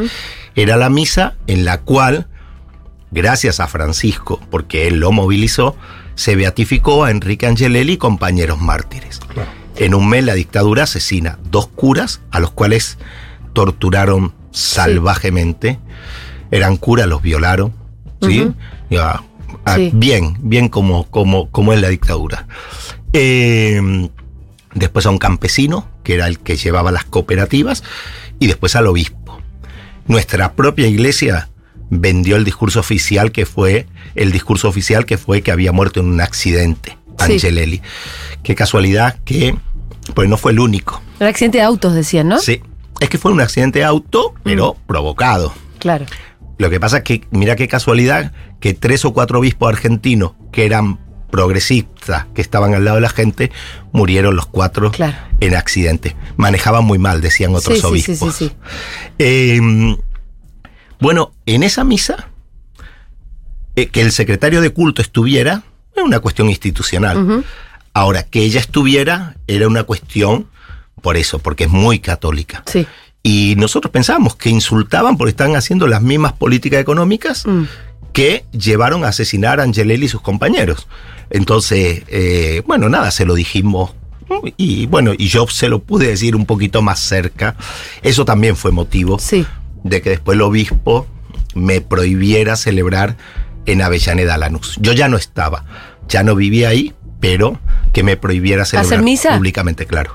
Era 0.55 0.77
la 0.77 0.89
misa 0.89 1.35
en 1.47 1.65
la 1.65 1.81
cual, 1.81 2.27
gracias 3.11 3.59
a 3.59 3.67
Francisco, 3.67 4.39
porque 4.49 4.87
él 4.87 4.99
lo 4.99 5.11
movilizó, 5.11 5.75
se 6.15 6.35
beatificó 6.35 7.03
a 7.03 7.11
Enrique 7.11 7.47
Angelelli 7.47 7.93
y 7.93 7.97
compañeros 7.97 8.59
mártires. 8.59 9.19
En 9.75 9.95
un 9.95 10.07
mes 10.07 10.23
la 10.23 10.33
dictadura 10.35 10.83
asesina 10.83 11.39
dos 11.49 11.67
curas 11.67 12.21
a 12.31 12.39
los 12.39 12.51
cuales 12.51 12.97
torturaron 13.53 14.33
salvajemente. 14.51 15.79
Eran 16.51 16.77
curas, 16.77 17.07
los 17.07 17.21
violaron. 17.21 17.73
ah, 19.65 19.75
Sí. 19.75 19.91
Bien, 19.93 20.37
bien 20.41 20.69
como, 20.69 21.09
como, 21.09 21.49
como 21.49 21.73
es 21.73 21.81
la 21.81 21.89
dictadura. 21.89 22.47
Eh, 23.13 24.09
después 24.73 25.05
a 25.05 25.09
un 25.09 25.17
campesino, 25.17 25.87
que 26.03 26.15
era 26.15 26.27
el 26.27 26.39
que 26.39 26.57
llevaba 26.57 26.91
las 26.91 27.05
cooperativas, 27.05 27.83
y 28.39 28.47
después 28.47 28.75
al 28.75 28.87
obispo. 28.87 29.39
Nuestra 30.07 30.53
propia 30.53 30.87
iglesia 30.87 31.49
vendió 31.99 32.35
el 32.35 32.43
discurso 32.43 32.79
oficial 32.79 33.31
que 33.31 33.45
fue 33.45 33.87
el 34.15 34.31
discurso 34.31 34.67
oficial 34.67 35.05
que 35.05 35.17
fue 35.17 35.41
que 35.41 35.51
había 35.51 35.71
muerto 35.71 35.99
en 35.99 36.07
un 36.07 36.21
accidente 36.21 36.97
Sí. 37.19 37.33
Angelelli. 37.33 37.81
Qué 38.41 38.55
casualidad 38.55 39.17
que 39.23 39.55
pues 40.15 40.27
no 40.27 40.35
fue 40.37 40.51
el 40.51 40.59
único. 40.59 41.01
Un 41.19 41.27
accidente 41.27 41.59
de 41.59 41.63
autos, 41.63 41.93
decían, 41.93 42.27
¿no? 42.27 42.39
Sí. 42.39 42.61
Es 42.99 43.07
que 43.09 43.17
fue 43.17 43.31
un 43.31 43.39
accidente 43.39 43.79
de 43.79 43.85
auto, 43.85 44.33
pero 44.43 44.75
provocado. 44.87 45.53
Claro. 45.79 46.05
Lo 46.57 46.69
que 46.69 46.79
pasa 46.79 46.97
es 46.97 47.03
que, 47.03 47.21
mira 47.31 47.55
qué 47.55 47.67
casualidad, 47.67 48.31
que 48.59 48.73
tres 48.73 49.05
o 49.05 49.13
cuatro 49.13 49.39
obispos 49.39 49.69
argentinos 49.69 50.33
que 50.51 50.65
eran 50.65 50.99
progresistas, 51.29 52.25
que 52.33 52.41
estaban 52.41 52.73
al 52.73 52.83
lado 52.85 52.95
de 52.95 53.01
la 53.01 53.09
gente, 53.09 53.51
murieron 53.91 54.35
los 54.35 54.45
cuatro 54.47 54.91
Claro. 54.91 55.15
en 55.39 55.55
accidente. 55.55 56.15
Manejaban 56.37 56.83
muy 56.83 56.97
mal, 56.97 57.21
decían 57.21 57.53
otros 57.55 57.75
Sí, 57.79 57.81
sí, 57.81 58.01
sí, 58.03 58.11
obispos. 58.11 58.35
sí, 58.35 58.45
sí. 58.49 58.55
Eh, 59.19 59.95
bueno, 61.03 61.33
en 61.45 61.63
esa 61.63 61.83
misa, 61.83 62.29
eh, 63.75 63.87
que 63.89 63.99
el 64.01 64.11
secretario 64.13 64.61
de 64.61 64.69
culto 64.69 65.01
estuviera, 65.01 65.63
era 65.93 66.05
una 66.05 66.19
cuestión 66.21 66.49
institucional. 66.49 67.43
Ahora, 67.93 68.23
que 68.23 68.39
ella 68.43 68.61
estuviera 68.61 69.35
era 69.47 69.67
una 69.67 69.83
cuestión 69.83 70.47
por 71.01 71.17
eso, 71.17 71.39
porque 71.39 71.65
es 71.65 71.69
muy 71.69 71.99
católica. 71.99 72.63
Sí. 72.65 72.87
Y 73.21 73.55
nosotros 73.57 73.91
pensábamos 73.91 74.37
que 74.37 74.49
insultaban 74.49 75.17
porque 75.17 75.31
estaban 75.31 75.57
haciendo 75.57 75.87
las 75.87 76.01
mismas 76.01 76.31
políticas 76.33 76.79
económicas 76.79 77.45
Mm. 77.45 77.63
que 78.13 78.45
llevaron 78.53 79.03
a 79.03 79.09
asesinar 79.09 79.59
a 79.59 79.63
Angelelli 79.63 80.05
y 80.05 80.09
sus 80.09 80.21
compañeros. 80.21 80.87
Entonces, 81.29 82.03
eh, 82.07 82.61
bueno, 82.65 82.87
nada, 82.87 83.11
se 83.11 83.25
lo 83.25 83.33
dijimos. 83.35 83.91
Y 84.55 84.85
bueno, 84.87 85.11
y 85.17 85.27
yo 85.27 85.47
se 85.47 85.67
lo 85.67 85.79
pude 85.79 86.07
decir 86.07 86.35
un 86.35 86.45
poquito 86.45 86.81
más 86.81 86.99
cerca. 87.01 87.55
Eso 88.01 88.23
también 88.23 88.55
fue 88.55 88.71
motivo 88.71 89.19
Sí. 89.19 89.45
De 89.83 90.01
que 90.01 90.09
después 90.11 90.35
el 90.35 90.41
obispo 90.41 91.07
me 91.55 91.81
prohibiera 91.81 92.55
celebrar 92.55 93.15
en 93.65 93.81
Avellaneda 93.81 94.37
Lanús. 94.37 94.77
Yo 94.81 94.93
ya 94.93 95.07
no 95.07 95.17
estaba, 95.17 95.65
ya 96.07 96.23
no 96.23 96.35
vivía 96.35 96.69
ahí, 96.69 96.93
pero 97.19 97.59
que 97.93 98.03
me 98.03 98.17
prohibiera 98.17 98.65
celebrar 98.65 99.01
misa? 99.03 99.35
públicamente, 99.37 99.85
claro. 99.85 100.11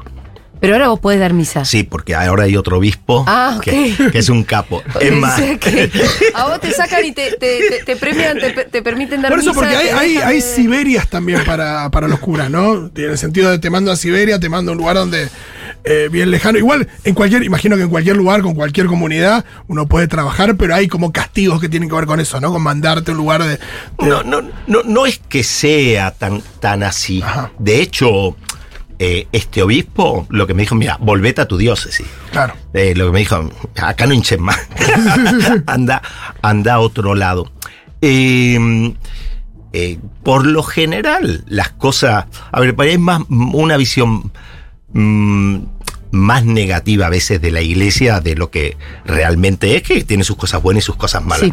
Pero 0.61 0.73
ahora 0.75 0.89
vos 0.89 0.99
podés 0.99 1.21
dar 1.21 1.35
misa. 1.35 1.65
Sí, 1.65 1.85
porque 1.85 2.17
ahora 2.17 2.43
hay 2.43 2.57
otro 2.57 2.79
obispo 2.79 3.25
Ah, 3.29 3.55
ok. 3.59 3.63
que, 3.63 3.95
que 4.11 4.19
es 4.19 4.29
un 4.29 4.43
capo. 4.43 4.83
Es 5.01 5.13
más, 5.13 5.41
que 5.61 5.89
a 6.35 6.49
vos 6.49 6.61
te 6.61 6.73
sacan 6.73 7.05
y 7.05 7.13
te, 7.13 7.31
te, 7.37 7.61
te- 7.71 7.85
te 7.87 7.95
premian, 7.97 8.37
te, 8.39 8.51
te 8.65 8.83
permiten 8.83 9.23
dar 9.23 9.31
Por 9.31 9.39
eso, 9.39 9.51
misa, 9.55 9.61
porque 9.61 9.77
hay, 9.77 10.41
Siberias 10.43 11.09
también 11.09 11.45
para, 11.45 11.89
para 11.91 12.09
los 12.09 12.19
curas, 12.19 12.51
¿no? 12.51 12.91
En 12.93 13.11
el 13.11 13.17
sentido 13.19 13.51
de 13.53 13.61
te 13.61 13.71
mando 13.71 13.93
a 13.93 13.97
Siberia, 13.97 14.41
te 14.41 14.49
mando 14.49 14.73
a 14.73 14.75
un 14.75 14.79
lugar 14.79 14.97
donde 14.97 15.29
eh, 15.85 16.09
bien 16.11 16.31
lejano. 16.31 16.59
Igual, 16.59 16.89
en 17.05 17.15
cualquier, 17.15 17.43
imagino 17.45 17.77
que 17.77 17.83
en 17.83 17.89
cualquier 17.89 18.17
lugar, 18.17 18.43
con 18.43 18.55
cualquier 18.55 18.87
comunidad, 18.87 19.45
uno 19.69 19.87
puede 19.87 20.09
trabajar, 20.09 20.57
pero 20.57 20.75
hay 20.75 20.89
como 20.89 21.13
castigos 21.13 21.61
que 21.61 21.69
tienen 21.69 21.89
que 21.89 21.95
ver 21.95 22.07
con 22.07 22.21
eso, 22.21 22.41
¿no? 22.41 22.53
Con 22.53 22.63
mandarte 22.63 23.11
a 23.11 23.15
un 23.15 23.19
lugar 23.19 23.43
de. 23.43 23.49
de- 23.51 23.59
no, 24.03 24.23
no, 24.23 24.43
no, 24.67 24.83
no 24.85 25.07
es 25.07 25.19
que 25.19 25.43
sea 25.43 26.11
tan, 26.13 26.43
tan 26.61 26.83
así. 26.83 27.23
Ajá. 27.23 27.51
De 27.59 27.81
hecho, 27.81 28.37
eh, 28.99 29.29
este 29.33 29.63
obispo 29.63 30.27
lo 30.29 30.47
que 30.47 30.55
me 30.55 30.63
dijo, 30.63 30.75
mira, 30.75 30.97
volvete 31.01 31.41
a 31.41 31.47
tu 31.49 31.57
diócesis. 31.57 32.07
Claro. 32.33 32.55
Eh, 32.75 32.95
lo 32.97 33.07
que 33.07 33.13
me 33.13 33.19
dijo, 33.21 33.49
acá 33.81 34.07
no 34.07 34.13
hinches 34.15 34.39
más. 34.41 34.59
anda, 35.67 36.03
anda 36.43 36.75
a 36.75 36.81
otro 36.81 37.15
lado. 37.15 37.51
Eh, 38.01 38.95
eh, 39.73 39.99
por 40.23 40.47
lo 40.47 40.63
general, 40.63 41.45
las 41.47 41.71
cosas. 41.71 42.27
A 42.51 42.61
ver, 42.61 42.75
para 42.75 42.89
ahí 42.89 42.95
es 42.95 43.01
más 43.01 43.23
una 43.29 43.77
visión 43.77 44.33
mm, 44.93 45.59
más 46.11 46.45
negativa 46.45 47.07
a 47.07 47.11
veces 47.11 47.41
de 47.41 47.51
la 47.51 47.61
iglesia 47.61 48.21
de 48.21 48.35
lo 48.35 48.51
que 48.51 48.77
realmente 49.05 49.77
es, 49.77 49.83
que 49.83 50.03
tiene 50.05 50.25
sus 50.25 50.37
cosas 50.37 50.63
buenas 50.63 50.85
y 50.85 50.87
sus 50.87 50.97
cosas 50.97 51.23
malas. 51.25 51.47
Sí. 51.47 51.53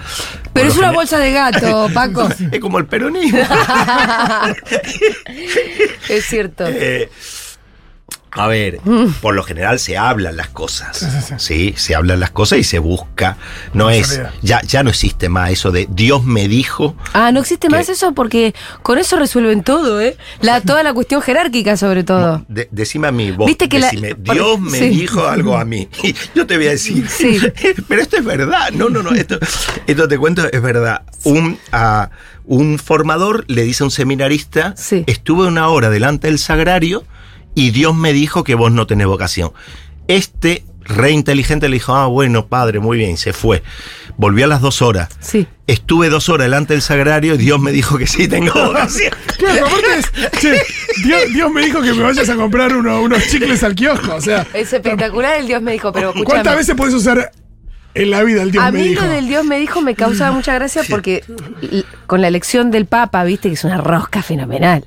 Pero 0.54 0.68
es 0.68 0.74
una 0.78 0.88
general- 0.92 0.96
bolsa 0.96 1.20
de 1.20 1.32
gato, 1.34 1.90
Paco. 1.94 2.30
Es 2.52 2.60
como 2.60 2.78
el 2.80 2.86
peronismo. 2.86 3.40
es 6.10 6.26
cierto. 6.26 6.66
Eh, 6.68 7.10
a 8.36 8.48
ver, 8.48 8.80
por 9.22 9.34
lo 9.36 9.44
general 9.44 9.80
se 9.80 9.98
hablan 9.98 10.38
las 10.38 10.50
cosas. 10.50 10.98
Sí, 10.98 11.06
sí, 11.22 11.36
Sí, 11.38 11.74
se 11.78 11.96
hablan 11.96 12.20
las 12.20 12.32
cosas 12.32 12.60
y 12.60 12.64
se 12.64 12.80
busca. 12.80 13.38
No 13.74 13.90
es. 13.90 14.10
Realidad. 14.10 14.34
Ya, 14.42 14.62
ya 14.62 14.84
no 14.84 14.90
existe 14.90 15.30
más 15.30 15.52
eso 15.52 15.72
de 15.72 15.88
Dios 15.90 16.24
me 16.26 16.48
dijo. 16.48 16.96
Ah, 17.14 17.32
no 17.32 17.40
existe 17.40 17.70
más 17.70 17.88
eso 17.90 18.14
porque 18.14 18.54
con 18.82 18.98
eso 18.98 19.18
resuelven 19.18 19.64
todo, 19.64 20.02
¿eh? 20.02 20.18
La, 20.42 20.62
toda 20.62 20.84
la 20.84 20.94
cuestión 20.94 21.22
jerárquica, 21.22 21.78
sobre 21.78 22.04
todo. 22.04 22.44
De- 22.50 22.68
decime 22.72 23.08
a 23.08 23.12
mí, 23.12 23.32
vos. 23.32 23.48
Viste 23.48 23.70
que 23.70 23.80
la- 23.80 23.88
decime, 23.90 24.16
por- 24.16 24.34
Dios 24.36 24.60
me 24.60 24.80
dijo 24.82 25.26
algo 25.28 25.58
a 25.58 25.64
mí. 25.66 25.88
Y 26.04 26.14
yo 26.36 26.46
te 26.46 26.58
voy 26.58 26.68
a 26.68 26.72
decir. 26.72 27.08
Sí. 27.10 27.40
Pero 27.88 28.02
esto 28.02 28.18
es 28.18 28.26
verdad. 28.26 28.72
No, 28.74 28.90
no, 28.90 29.02
no. 29.02 29.12
Esto, 29.12 29.40
esto 29.88 30.08
te 30.08 30.18
cuento, 30.18 30.46
es 30.52 30.62
verdad. 30.62 31.04
Un, 31.24 31.58
a 31.72 32.10
un 32.44 32.78
formador 32.80 33.46
le 33.48 33.64
dice 33.64 33.84
a 33.84 33.86
un 33.86 33.92
seminarista: 33.92 34.74
Sí. 34.78 35.04
Estuve 35.08 35.48
una 35.48 35.70
hora 35.70 35.90
delante 35.90 36.28
del 36.28 36.38
sagrario 36.40 37.04
y 37.56 37.72
Dios 37.72 37.96
me 37.96 38.14
dijo 38.14 38.44
que 38.44 38.54
vos 38.56 38.72
no 38.72 38.86
tenés 38.86 39.08
vocación. 39.08 39.52
Este 40.08 40.64
re 40.84 41.12
inteligente 41.12 41.68
le 41.70 41.76
dijo: 41.78 41.96
Ah, 41.96 42.06
bueno, 42.08 42.48
padre, 42.48 42.80
muy 42.80 42.98
bien, 42.98 43.18
se 43.18 43.34
fue. 43.34 43.64
Volvió 44.18 44.46
a 44.46 44.48
las 44.48 44.62
dos 44.62 44.82
horas. 44.82 45.10
Sí. 45.20 45.48
Estuve 45.68 46.10
dos 46.10 46.30
horas 46.30 46.46
delante 46.46 46.74
del 46.74 46.82
sagrario 46.84 47.34
y 47.34 47.38
Dios 47.40 47.60
me 47.60 47.72
dijo 47.72 47.98
que 47.98 48.06
sí 48.08 48.28
tengo 48.28 48.52
vocación. 48.68 49.12
Claro, 49.38 49.66
aparte 49.66 49.88
es. 49.98 50.32
che, 50.40 50.62
Dios, 51.04 51.22
Dios 51.34 51.52
me 51.52 51.66
dijo 51.66 51.82
que 51.82 51.92
me 51.94 52.04
vayas 52.04 52.30
a 52.30 52.36
comprar 52.36 52.76
uno- 52.76 53.02
unos 53.02 53.26
chicles 53.28 53.64
al 53.64 53.74
kiosco. 53.76 54.14
O 54.16 54.22
sea, 54.22 54.46
Es 54.54 54.72
espectacular 54.74 55.40
el 55.40 55.48
Dios 55.48 55.62
me 55.62 55.72
dijo, 55.72 55.92
pero 55.92 56.10
escúchame. 56.10 56.26
¿cuántas 56.26 56.56
veces 56.56 56.76
puedes 56.76 56.94
usar 56.94 57.32
en 57.96 58.12
la 58.12 58.22
vida 58.24 58.44
el 58.44 58.52
Dios 58.52 58.64
a 58.64 58.72
me 58.72 58.80
mí 58.80 58.88
dijo? 58.90 59.04
lo 59.04 59.10
del 59.10 59.28
Dios 59.28 59.44
me 59.46 59.58
dijo 59.60 59.82
me 59.82 59.96
causaba 59.96 60.32
mucha 60.36 60.54
gracia 60.54 60.84
porque 60.90 61.24
con 62.08 62.22
la 62.22 62.28
elección 62.28 62.70
del 62.72 62.86
Papa, 62.86 63.24
viste 63.24 63.48
que 63.50 63.56
es 63.56 63.64
una 63.64 63.78
rosca 63.78 64.22
fenomenal. 64.22 64.84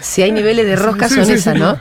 Si 0.00 0.22
hay 0.22 0.32
niveles 0.32 0.66
de 0.66 0.76
rosca 0.76 1.08
Sí, 1.08 1.16
son 1.16 1.26
sí, 1.26 1.32
esas. 1.32 1.56
¿no? 1.56 1.78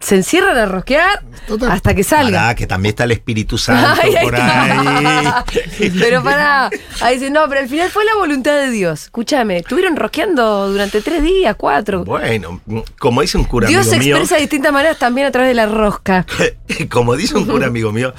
Se 0.00 0.16
encierran 0.16 0.56
a 0.56 0.64
rosquear 0.66 1.22
Total. 1.46 1.70
hasta 1.70 1.94
que 1.94 2.02
salga. 2.02 2.40
Pará, 2.40 2.54
que 2.54 2.66
también 2.66 2.90
está 2.90 3.04
el 3.04 3.12
Espíritu 3.12 3.58
Santo 3.58 4.00
Ay, 4.02 4.14
por 4.22 4.34
ahí. 4.34 5.90
Pero 5.98 6.22
para, 6.22 6.70
ahí 7.00 7.18
dice, 7.18 7.30
no, 7.30 7.46
pero 7.48 7.60
al 7.60 7.68
final 7.68 7.90
fue 7.90 8.04
la 8.04 8.14
voluntad 8.14 8.56
de 8.56 8.70
Dios. 8.70 9.04
Escúchame, 9.04 9.58
estuvieron 9.58 9.96
rosqueando 9.96 10.70
durante 10.70 11.02
tres 11.02 11.22
días, 11.22 11.54
cuatro. 11.56 12.04
Bueno, 12.04 12.60
como 12.98 13.20
dice 13.20 13.36
un 13.36 13.44
cura 13.44 13.68
Dios 13.68 13.86
se 13.86 13.96
amigo 13.96 14.06
mío, 14.06 14.16
expresa 14.16 14.36
de 14.36 14.40
distintas 14.42 14.72
maneras 14.72 14.98
también 14.98 15.26
a 15.26 15.30
través 15.30 15.50
de 15.50 15.54
la 15.54 15.66
rosca. 15.66 16.26
como 16.90 17.16
dice 17.16 17.36
un 17.36 17.46
cura 17.46 17.66
amigo 17.66 17.92
mío, 17.92 18.14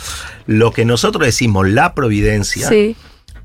lo 0.46 0.72
que 0.72 0.86
nosotros 0.86 1.26
decimos 1.26 1.68
la 1.68 1.94
providencia 1.94 2.70
Sí. 2.70 2.96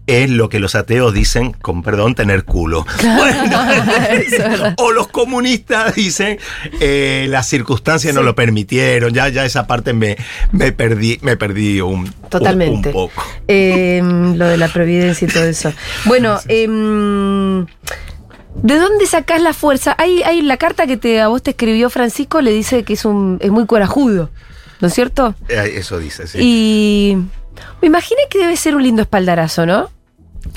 Es 0.07 0.31
lo 0.31 0.49
que 0.49 0.61
los 0.61 0.75
ateos 0.75 1.12
dicen, 1.12 1.53
con 1.53 1.83
perdón, 1.83 2.14
tener 2.14 2.45
culo. 2.45 2.87
O 4.79 4.92
los 4.92 5.09
comunistas 5.09 5.95
dicen, 5.95 6.38
eh, 6.81 7.27
las 7.29 7.49
circunstancias 7.49 8.14
no 8.14 8.23
lo 8.23 8.35
permitieron, 8.35 9.12
ya, 9.12 9.29
ya 9.29 9.45
esa 9.45 9.66
parte 9.66 9.92
me, 9.92 10.16
me 10.53 10.73
perdí, 10.73 11.19
me 11.23 11.37
perdí 11.37 11.81
un, 11.81 12.12
Totalmente. 12.29 12.88
un 12.88 12.92
poco. 12.92 13.23
Eh, 13.49 14.03
lo 14.03 14.47
de 14.47 14.57
la 14.57 14.69
providencia 14.69 15.27
y 15.27 15.31
todo 15.31 15.45
eso. 15.45 15.73
Bueno, 16.05 16.38
em, 16.49 17.66
¿De 18.62 18.77
dónde 18.77 19.07
sacás 19.07 19.42
la 19.42 19.53
fuerza? 19.53 19.95
Hay, 19.99 20.23
hay 20.23 20.40
la 20.40 20.57
carta 20.57 20.87
que 20.87 20.97
te, 20.97 21.21
a 21.21 21.29
vos 21.29 21.42
te 21.42 21.51
escribió 21.51 21.90
Francisco, 21.90 22.40
le 22.40 22.53
dice 22.53 22.85
que 22.85 22.95
es 22.95 23.05
un 23.05 23.38
es 23.42 23.51
muy 23.51 23.66
corajudo, 23.66 24.31
¿no 24.81 24.88
es 24.88 24.95
cierto? 24.95 25.35
Eh, 25.49 25.75
Eso 25.77 25.99
dice, 25.99 26.27
sí. 26.27 26.38
Y 26.40 27.19
me 27.83 27.87
imaginé 27.88 28.21
que 28.31 28.38
debe 28.38 28.57
ser 28.57 28.75
un 28.77 28.83
lindo 28.83 29.03
espaldarazo, 29.03 29.66
¿no? 29.66 29.90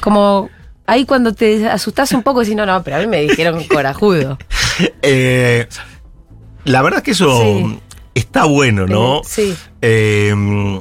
Como 0.02 0.50
ahí 0.86 1.06
cuando 1.06 1.34
te 1.34 1.68
asustás 1.68 2.12
un 2.14 2.24
poco, 2.24 2.42
decís, 2.42 2.56
no, 2.56 2.66
no, 2.66 2.82
pero 2.84 2.98
a 2.98 3.00
mí 3.00 3.08
me 3.08 3.22
dijeron 3.22 3.64
corajudo. 3.66 4.38
Eh, 5.02 5.68
la 6.64 6.82
verdad 6.82 7.02
que 7.04 7.12
eso 7.12 7.42
Sí. 7.42 7.80
está 8.16 8.46
bueno, 8.46 8.86
¿no? 8.88 9.18
Eh, 9.18 9.22
sí. 9.26 9.56
Eh, 9.82 10.80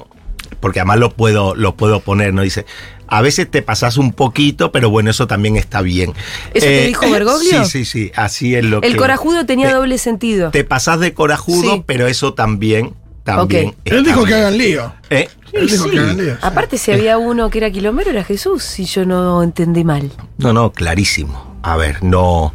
porque 0.60 0.78
además 0.80 0.98
lo 0.98 1.10
puedo, 1.14 1.54
lo 1.56 1.74
puedo 1.76 1.98
poner, 2.00 2.32
¿no? 2.32 2.42
Dice, 2.42 2.64
a 3.08 3.22
veces 3.22 3.50
te 3.50 3.60
pasas 3.62 3.96
un 3.96 4.12
poquito, 4.12 4.70
pero 4.70 4.88
bueno, 4.90 5.10
eso 5.10 5.26
también 5.26 5.56
está 5.56 5.82
bien. 5.82 6.12
¿Eso 6.54 6.66
te 6.66 6.86
dijo 6.86 7.10
Bergoglio? 7.10 7.64
Sí, 7.64 7.84
sí, 7.84 7.84
sí, 7.84 8.12
así 8.14 8.54
es 8.54 8.64
lo 8.64 8.80
que... 8.80 8.86
El 8.86 8.96
corajudo 8.96 9.46
tenía 9.46 9.68
te- 9.68 9.74
doble 9.74 9.98
sentido. 9.98 10.50
Te 10.52 10.62
pasás 10.64 11.00
de 11.00 11.12
corajudo, 11.14 11.74
Sí. 11.74 11.82
pero 11.86 12.06
eso 12.06 12.34
también, 12.34 12.94
también 13.36 13.68
Ok. 13.68 13.74
Él 13.84 14.04
dijo 14.04 14.24
que 14.24 14.34
hagan 14.34 14.56
lío. 14.58 14.92
¿Eh? 15.10 15.28
Él 15.52 15.68
dijo 15.68 15.84
Sí. 15.84 15.90
que 15.90 15.98
hagan 15.98 16.16
lío. 16.16 16.36
Aparte, 16.42 16.78
si 16.78 16.92
había 16.92 17.18
uno 17.18 17.50
que 17.50 17.58
era 17.58 17.70
quilomero, 17.70 18.10
era 18.10 18.24
Jesús, 18.24 18.62
si 18.62 18.84
yo 18.84 19.04
no 19.04 19.42
entendí 19.42 19.84
mal. 19.84 20.10
No, 20.38 20.52
no, 20.52 20.72
clarísimo. 20.72 21.58
A 21.62 21.76
ver, 21.76 22.02
no, 22.02 22.54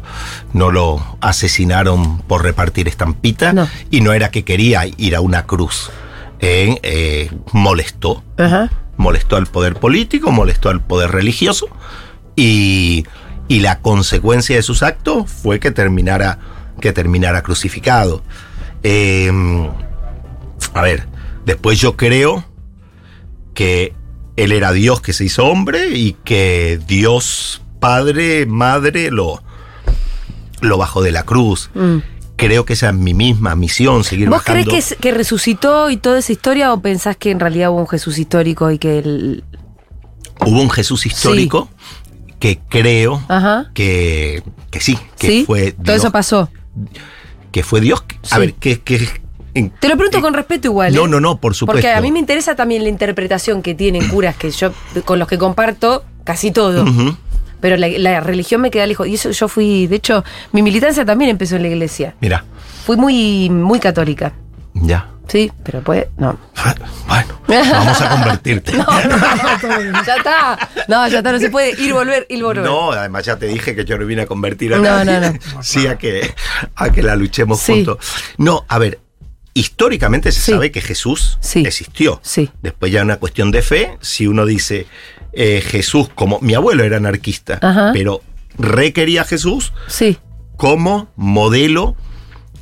no 0.52 0.70
lo 0.72 1.00
asesinaron 1.20 2.18
por 2.22 2.42
repartir 2.42 2.88
estampitas 2.88 3.52
No. 3.54 3.68
y 3.90 4.00
no 4.00 4.12
era 4.12 4.30
que 4.30 4.44
quería 4.44 4.82
ir 4.96 5.14
a 5.14 5.20
una 5.20 5.46
cruz. 5.46 5.90
Eh, 6.40 6.78
eh, 6.82 7.30
molestó, 7.52 8.24
Ajá. 8.38 8.70
molestó 8.96 9.36
al 9.36 9.46
poder 9.46 9.74
político, 9.76 10.30
molestó 10.32 10.68
al 10.70 10.80
poder 10.82 11.10
religioso 11.12 11.68
y, 12.36 13.06
y 13.48 13.60
la 13.60 13.80
consecuencia 13.80 14.56
de 14.56 14.62
sus 14.62 14.82
actos 14.82 15.30
fue 15.30 15.60
que 15.60 15.70
terminara, 15.70 16.38
que 16.80 16.92
terminara 16.92 17.42
crucificado. 17.42 18.22
Eh, 18.82 19.30
a 20.74 20.82
ver, 20.82 21.06
después 21.46 21.78
yo 21.80 21.96
creo 21.96 22.44
que 23.54 23.94
él 24.36 24.52
era 24.52 24.72
Dios 24.72 25.00
que 25.00 25.12
se 25.12 25.24
hizo 25.24 25.46
hombre 25.46 25.90
y 25.96 26.16
que 26.24 26.80
Dios 26.86 27.62
Padre, 27.80 28.46
Madre 28.46 29.10
lo, 29.10 29.42
lo 30.60 30.78
bajó 30.78 31.02
de 31.02 31.12
la 31.12 31.22
cruz. 31.24 31.70
Mm. 31.74 31.98
Creo 32.36 32.64
que 32.64 32.72
esa 32.72 32.88
es 32.88 32.94
mi 32.94 33.14
misma 33.14 33.54
misión, 33.54 34.02
seguir 34.02 34.28
¿Vos 34.28 34.38
bajando. 34.38 34.68
crees 34.70 34.88
que, 34.88 34.94
es- 34.94 35.00
que 35.00 35.12
resucitó 35.12 35.88
y 35.90 35.96
toda 35.98 36.18
esa 36.18 36.32
historia 36.32 36.72
o 36.72 36.80
pensás 36.80 37.16
que 37.16 37.30
en 37.30 37.38
realidad 37.38 37.70
hubo 37.70 37.78
un 37.80 37.88
Jesús 37.88 38.18
histórico 38.18 38.70
y 38.70 38.78
que 38.78 38.98
el... 38.98 39.44
Hubo 40.44 40.60
un 40.60 40.70
Jesús 40.70 41.06
histórico 41.06 41.68
que 42.40 42.58
creo 42.68 43.22
Ajá. 43.28 43.70
que, 43.72 44.42
que 44.70 44.80
sí, 44.80 44.98
que 45.16 45.26
¿Sí? 45.28 45.44
fue 45.46 45.72
Todo 45.72 45.82
Dios. 45.84 45.96
eso 45.98 46.10
pasó. 46.10 46.50
que 47.52 47.62
fue 47.62 47.80
Dios. 47.80 48.02
A 48.30 48.34
Sí. 48.34 48.40
ver, 48.40 48.54
que, 48.54 48.80
que 48.80 49.22
en- 49.54 49.70
Te 49.70 49.88
lo 49.88 49.96
pregunto 49.96 50.20
con 50.20 50.34
respeto 50.34 50.68
igual. 50.68 50.94
No, 50.94 51.06
¿eh? 51.06 51.08
no, 51.08 51.20
no, 51.20 51.38
por 51.40 51.54
supuesto. 51.54 51.80
Porque 51.80 51.92
a 51.92 52.00
mí 52.00 52.10
me 52.12 52.18
interesa 52.18 52.54
también 52.54 52.82
la 52.82 52.88
interpretación 52.88 53.62
que 53.62 53.74
tienen 53.74 54.08
curas 54.08 54.36
que 54.36 54.50
yo 54.50 54.72
con 55.04 55.18
los 55.18 55.28
que 55.28 55.38
comparto 55.38 56.04
casi 56.24 56.50
todo. 56.50 56.84
Pero 57.60 57.76
la, 57.78 57.88
la 57.88 58.20
religión 58.20 58.60
me 58.60 58.70
queda 58.70 58.86
lejos. 58.86 59.06
Y 59.06 59.14
eso 59.14 59.30
yo 59.30 59.48
fui, 59.48 59.86
de 59.86 59.96
hecho, 59.96 60.22
mi 60.52 60.60
militancia 60.62 61.04
también 61.04 61.30
empezó 61.30 61.56
en 61.56 61.62
la 61.62 61.68
iglesia. 61.68 62.14
Mira, 62.20 62.44
Fui 62.84 62.96
muy, 62.98 63.48
muy 63.48 63.80
católica. 63.80 64.32
ya. 64.74 65.08
Sí, 65.26 65.50
pero 65.64 65.80
pues, 65.80 66.06
no. 66.18 66.36
Bueno, 67.46 67.72
vamos 67.72 68.00
a 68.02 68.10
convertirte. 68.10 68.72
No, 68.76 68.84
no, 68.84 70.02
ya 70.04 70.16
está. 70.16 70.58
No, 70.88 71.08
ya 71.08 71.18
está, 71.18 71.32
no 71.32 71.38
se 71.38 71.48
puede 71.48 71.70
ir, 71.80 71.94
volver, 71.94 72.26
ir, 72.28 72.42
volver. 72.42 72.62
No, 72.64 72.92
además 72.92 73.24
ya 73.24 73.36
te 73.38 73.46
dije 73.46 73.74
que 73.74 73.84
yo 73.86 73.96
no 73.96 74.04
vine 74.04 74.22
a 74.22 74.26
convertir 74.26 74.74
a 74.74 74.78
No, 74.78 74.82
nadie. 75.04 75.20
no, 75.20 75.32
no. 75.54 75.62
Sí, 75.62 75.86
a 75.86 75.96
que, 75.96 76.34
a 76.74 76.90
que 76.90 77.02
la 77.02 77.16
luchemos 77.16 77.60
Sí. 77.60 77.72
juntos. 77.84 77.98
No, 78.36 78.64
a 78.68 78.78
ver, 78.78 78.98
históricamente 79.54 80.32
se 80.32 80.40
Sí. 80.40 80.52
sabe 80.52 80.70
que 80.70 80.80
Jesús 80.80 81.38
Sí. 81.40 81.60
existió. 81.64 82.20
Sí. 82.22 82.50
Después 82.62 82.92
ya 82.92 83.02
una 83.02 83.16
cuestión 83.18 83.50
de 83.50 83.62
fe, 83.62 83.96
si 84.00 84.26
uno 84.26 84.44
dice 84.46 84.86
eh, 85.32 85.62
Jesús 85.66 86.08
como... 86.14 86.38
Mi 86.40 86.54
abuelo 86.54 86.84
era 86.84 86.96
anarquista, 86.98 87.58
Ajá. 87.62 87.90
pero 87.92 88.22
requería 88.58 89.22
a 89.22 89.24
Jesús 89.24 89.72
Sí, 89.88 90.16
como 90.56 91.08
modelo 91.16 91.96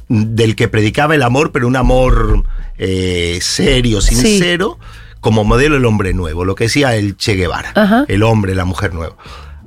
del 0.09 0.57
que 0.57 0.69
predicaba 0.69 1.15
el 1.15 1.23
amor, 1.23 1.53
pero 1.53 1.67
un 1.67 1.77
amor 1.77 2.45
eh, 2.79 3.39
serio, 3.43 4.01
sincero, 4.01 4.79
como 5.21 5.45
modelo 5.45 5.77
el 5.77 5.85
hombre 5.85 6.15
nuevo, 6.15 6.45
lo 6.45 6.55
que 6.55 6.65
decía 6.65 6.97
el 6.97 7.17
Che 7.17 7.35
Guevara, 7.35 7.73
Ajá. 7.75 8.05
el 8.09 8.23
hombre, 8.23 8.55
la 8.55 8.65
mujer 8.65 8.93
nueva. 8.95 9.17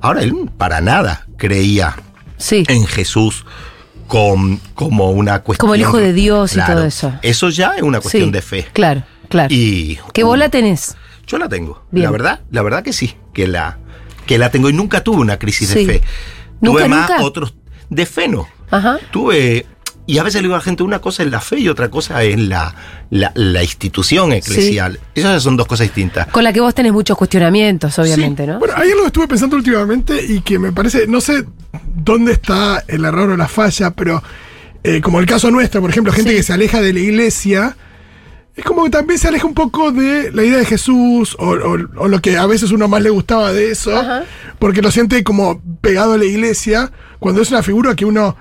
Ahora 0.00 0.22
él 0.22 0.34
para 0.58 0.80
nada 0.80 1.26
creía 1.38 1.96
sí. 2.38 2.64
en 2.68 2.86
Jesús 2.86 3.44
con, 4.06 4.58
como 4.74 5.10
una 5.10 5.40
cuestión... 5.42 5.60
Como 5.66 5.74
el 5.74 5.80
Hijo 5.82 5.98
de 5.98 6.12
Dios 6.12 6.56
y 6.56 6.60
todo 6.64 6.84
eso. 6.84 7.12
Eso 7.22 7.48
ya 7.50 7.74
es 7.76 7.82
una 7.82 8.00
cuestión 8.00 8.26
sí. 8.26 8.30
de 8.32 8.42
fe. 8.42 8.66
Claro, 8.72 9.02
claro. 9.28 9.48
Y 9.54 9.98
¿Qué 10.12 10.24
vos 10.24 10.38
la 10.38 10.48
tenés? 10.48 10.96
yo 11.26 11.38
la 11.38 11.48
tengo. 11.48 11.82
Bien. 11.90 12.04
La 12.04 12.10
verdad, 12.10 12.40
la 12.50 12.62
verdad 12.62 12.82
que 12.84 12.92
sí, 12.92 13.16
que 13.34 13.48
la, 13.48 13.78
que 14.26 14.38
la 14.38 14.50
tengo 14.50 14.70
y 14.70 14.72
nunca 14.72 15.02
tuve 15.02 15.18
una 15.18 15.38
crisis 15.38 15.68
Sí. 15.70 15.84
de 15.84 15.98
fe. 16.00 16.02
¿Nunca, 16.60 16.80
tuve 16.84 16.88
más 16.88 17.10
nunca? 17.10 17.22
otros 17.24 17.54
de 17.90 18.06
fe 18.06 18.28
no. 18.28 18.46
Ajá. 18.70 18.98
Tuve 19.10 19.66
y 20.06 20.18
a 20.18 20.22
veces 20.22 20.40
le 20.40 20.46
digo 20.46 20.54
a 20.54 20.58
la 20.58 20.62
gente 20.64 20.82
una 20.82 21.00
cosa 21.00 21.22
es 21.24 21.30
la 21.30 21.40
fe 21.40 21.58
y 21.58 21.68
otra 21.68 21.90
cosa 21.90 22.22
es 22.22 22.38
la, 22.38 22.74
la, 23.10 23.32
la 23.34 23.62
institución 23.62 24.32
eclesial. 24.32 25.00
Esas 25.14 25.42
son 25.42 25.56
dos 25.56 25.66
cosas 25.66 25.86
distintas. 25.88 26.28
Con 26.28 26.44
la 26.44 26.52
que 26.52 26.60
vos 26.60 26.74
tenés 26.74 26.92
muchos 26.92 27.16
cuestionamientos, 27.18 27.98
obviamente, 27.98 28.46
¿no? 28.46 28.58
Bueno, 28.58 28.74
hay 28.76 28.90
algo 28.90 29.02
que 29.02 29.06
estuve 29.08 29.28
pensando 29.28 29.56
últimamente 29.56 30.24
y 30.24 30.40
que 30.42 30.58
me 30.58 30.70
parece, 30.72 31.06
no 31.08 31.20
sé 31.20 31.44
dónde 31.96 32.32
está 32.32 32.84
el 32.86 33.04
error 33.04 33.30
o 33.30 33.36
la 33.36 33.48
falla, 33.48 33.90
pero 33.90 34.22
eh, 34.84 35.00
como 35.00 35.18
el 35.18 35.26
caso 35.26 35.50
nuestro, 35.50 35.80
por 35.80 35.90
ejemplo, 35.90 36.12
gente 36.12 36.30
Sí. 36.30 36.36
que 36.36 36.42
se 36.44 36.52
aleja 36.52 36.80
de 36.80 36.92
la 36.92 37.00
iglesia, 37.00 37.76
es 38.54 38.64
como 38.64 38.84
que 38.84 38.90
también 38.90 39.18
se 39.18 39.26
aleja 39.28 39.46
un 39.46 39.54
poco 39.54 39.90
de 39.90 40.30
la 40.32 40.44
idea 40.44 40.58
de 40.58 40.64
Jesús 40.64 41.34
o, 41.38 41.50
o- 41.50 41.78
o 41.96 42.08
lo 42.08 42.20
que 42.22 42.38
a 42.38 42.46
veces 42.46 42.70
uno 42.70 42.86
más 42.88 43.02
le 43.02 43.10
gustaba 43.10 43.52
de 43.52 43.72
eso, 43.72 43.94
Ajá. 43.94 44.22
porque 44.60 44.80
lo 44.82 44.90
siente 44.92 45.22
como 45.24 45.60
pegado 45.80 46.12
a 46.12 46.16
la 46.18 46.24
iglesia, 46.24 46.92
cuando 47.18 47.42
es 47.42 47.50
una 47.50 47.62
figura 47.64 47.94
que 47.96 48.04
uno 48.04 48.36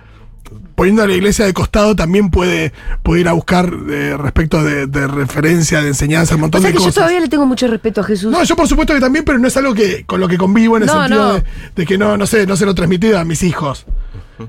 poniendo 0.75 1.03
a 1.03 1.07
la 1.07 1.13
iglesia 1.13 1.45
de 1.45 1.53
costado 1.53 1.95
también 1.95 2.29
puede, 2.29 2.73
puede 3.03 3.21
ir 3.21 3.27
a 3.27 3.33
buscar 3.33 3.71
eh, 3.89 4.15
respecto 4.17 4.63
de, 4.63 4.87
de 4.87 5.07
referencia, 5.07 5.81
de 5.81 5.87
enseñanza, 5.89 6.35
un 6.35 6.41
O 6.41 6.43
montón 6.43 6.61
sea 6.61 6.71
de 6.71 6.77
que 6.77 6.83
yo 6.83 6.91
todavía 6.91 7.19
le 7.19 7.27
tengo 7.29 7.45
mucho 7.45 7.67
respeto 7.67 8.01
a 8.01 8.03
Jesús. 8.03 8.31
No, 8.31 8.43
yo 8.43 8.55
por 8.55 8.67
supuesto 8.67 8.93
que 8.93 8.99
también, 8.99 9.23
pero 9.25 9.37
no 9.39 9.47
es 9.47 9.55
algo 9.57 9.73
que 9.73 10.03
con 10.05 10.19
lo 10.19 10.27
que 10.27 10.37
convivo 10.37 10.77
en 10.77 10.83
el 10.83 10.87
No, 10.87 10.93
sentido 11.01 11.27
no. 11.27 11.33
De, 11.35 11.43
de 11.75 11.85
que 11.85 11.97
no, 11.97 12.17
no 12.17 12.25
sé, 12.27 12.45
no 12.45 12.55
se 12.55 12.65
lo 12.65 12.71
he 12.71 12.75
transmitido 12.75 13.17
a 13.19 13.25
mis 13.25 13.43
hijos. 13.43 13.85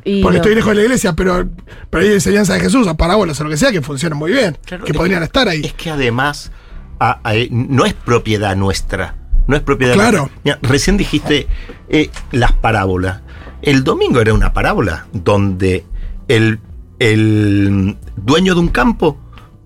Y 0.04 0.20
Porque 0.22 0.38
no. 0.38 0.42
estoy 0.42 0.54
lejos 0.56 0.70
de 0.70 0.74
la 0.76 0.82
iglesia, 0.82 1.12
pero, 1.12 1.48
pero 1.90 2.04
hay 2.04 2.12
enseñanza 2.12 2.54
de 2.54 2.60
Jesús, 2.60 2.86
o 2.88 2.96
parábolas 2.96 3.40
o 3.40 3.44
lo 3.44 3.50
que 3.50 3.56
sea, 3.56 3.70
que 3.70 3.82
funcionan 3.82 4.18
muy 4.18 4.32
bien, 4.32 4.58
Claro, 4.64 4.84
que 4.84 4.90
es 4.92 4.98
podrían 4.98 5.22
estar 5.22 5.48
ahí. 5.48 5.62
Es 5.64 5.74
que 5.74 5.90
además 5.90 6.50
a- 6.98 7.20
a- 7.22 7.34
no 7.50 7.84
es 7.86 7.94
propiedad 7.94 8.56
nuestra. 8.56 9.14
No 9.46 9.54
es 9.54 9.62
propiedad 9.62 9.94
Claro. 9.94 10.18
nuestra. 10.22 10.40
Mira, 10.42 10.58
recién 10.62 10.96
dijiste 10.96 11.46
eh, 11.88 12.10
las 12.32 12.50
parábolas. 12.52 13.20
El 13.66 13.82
domingo 13.82 14.20
era 14.20 14.32
una 14.32 14.52
parábola 14.52 15.08
donde 15.12 15.84
el, 16.28 16.60
el 17.00 17.96
dueño 18.16 18.54
de 18.54 18.60
un 18.60 18.68
campo 18.68 19.18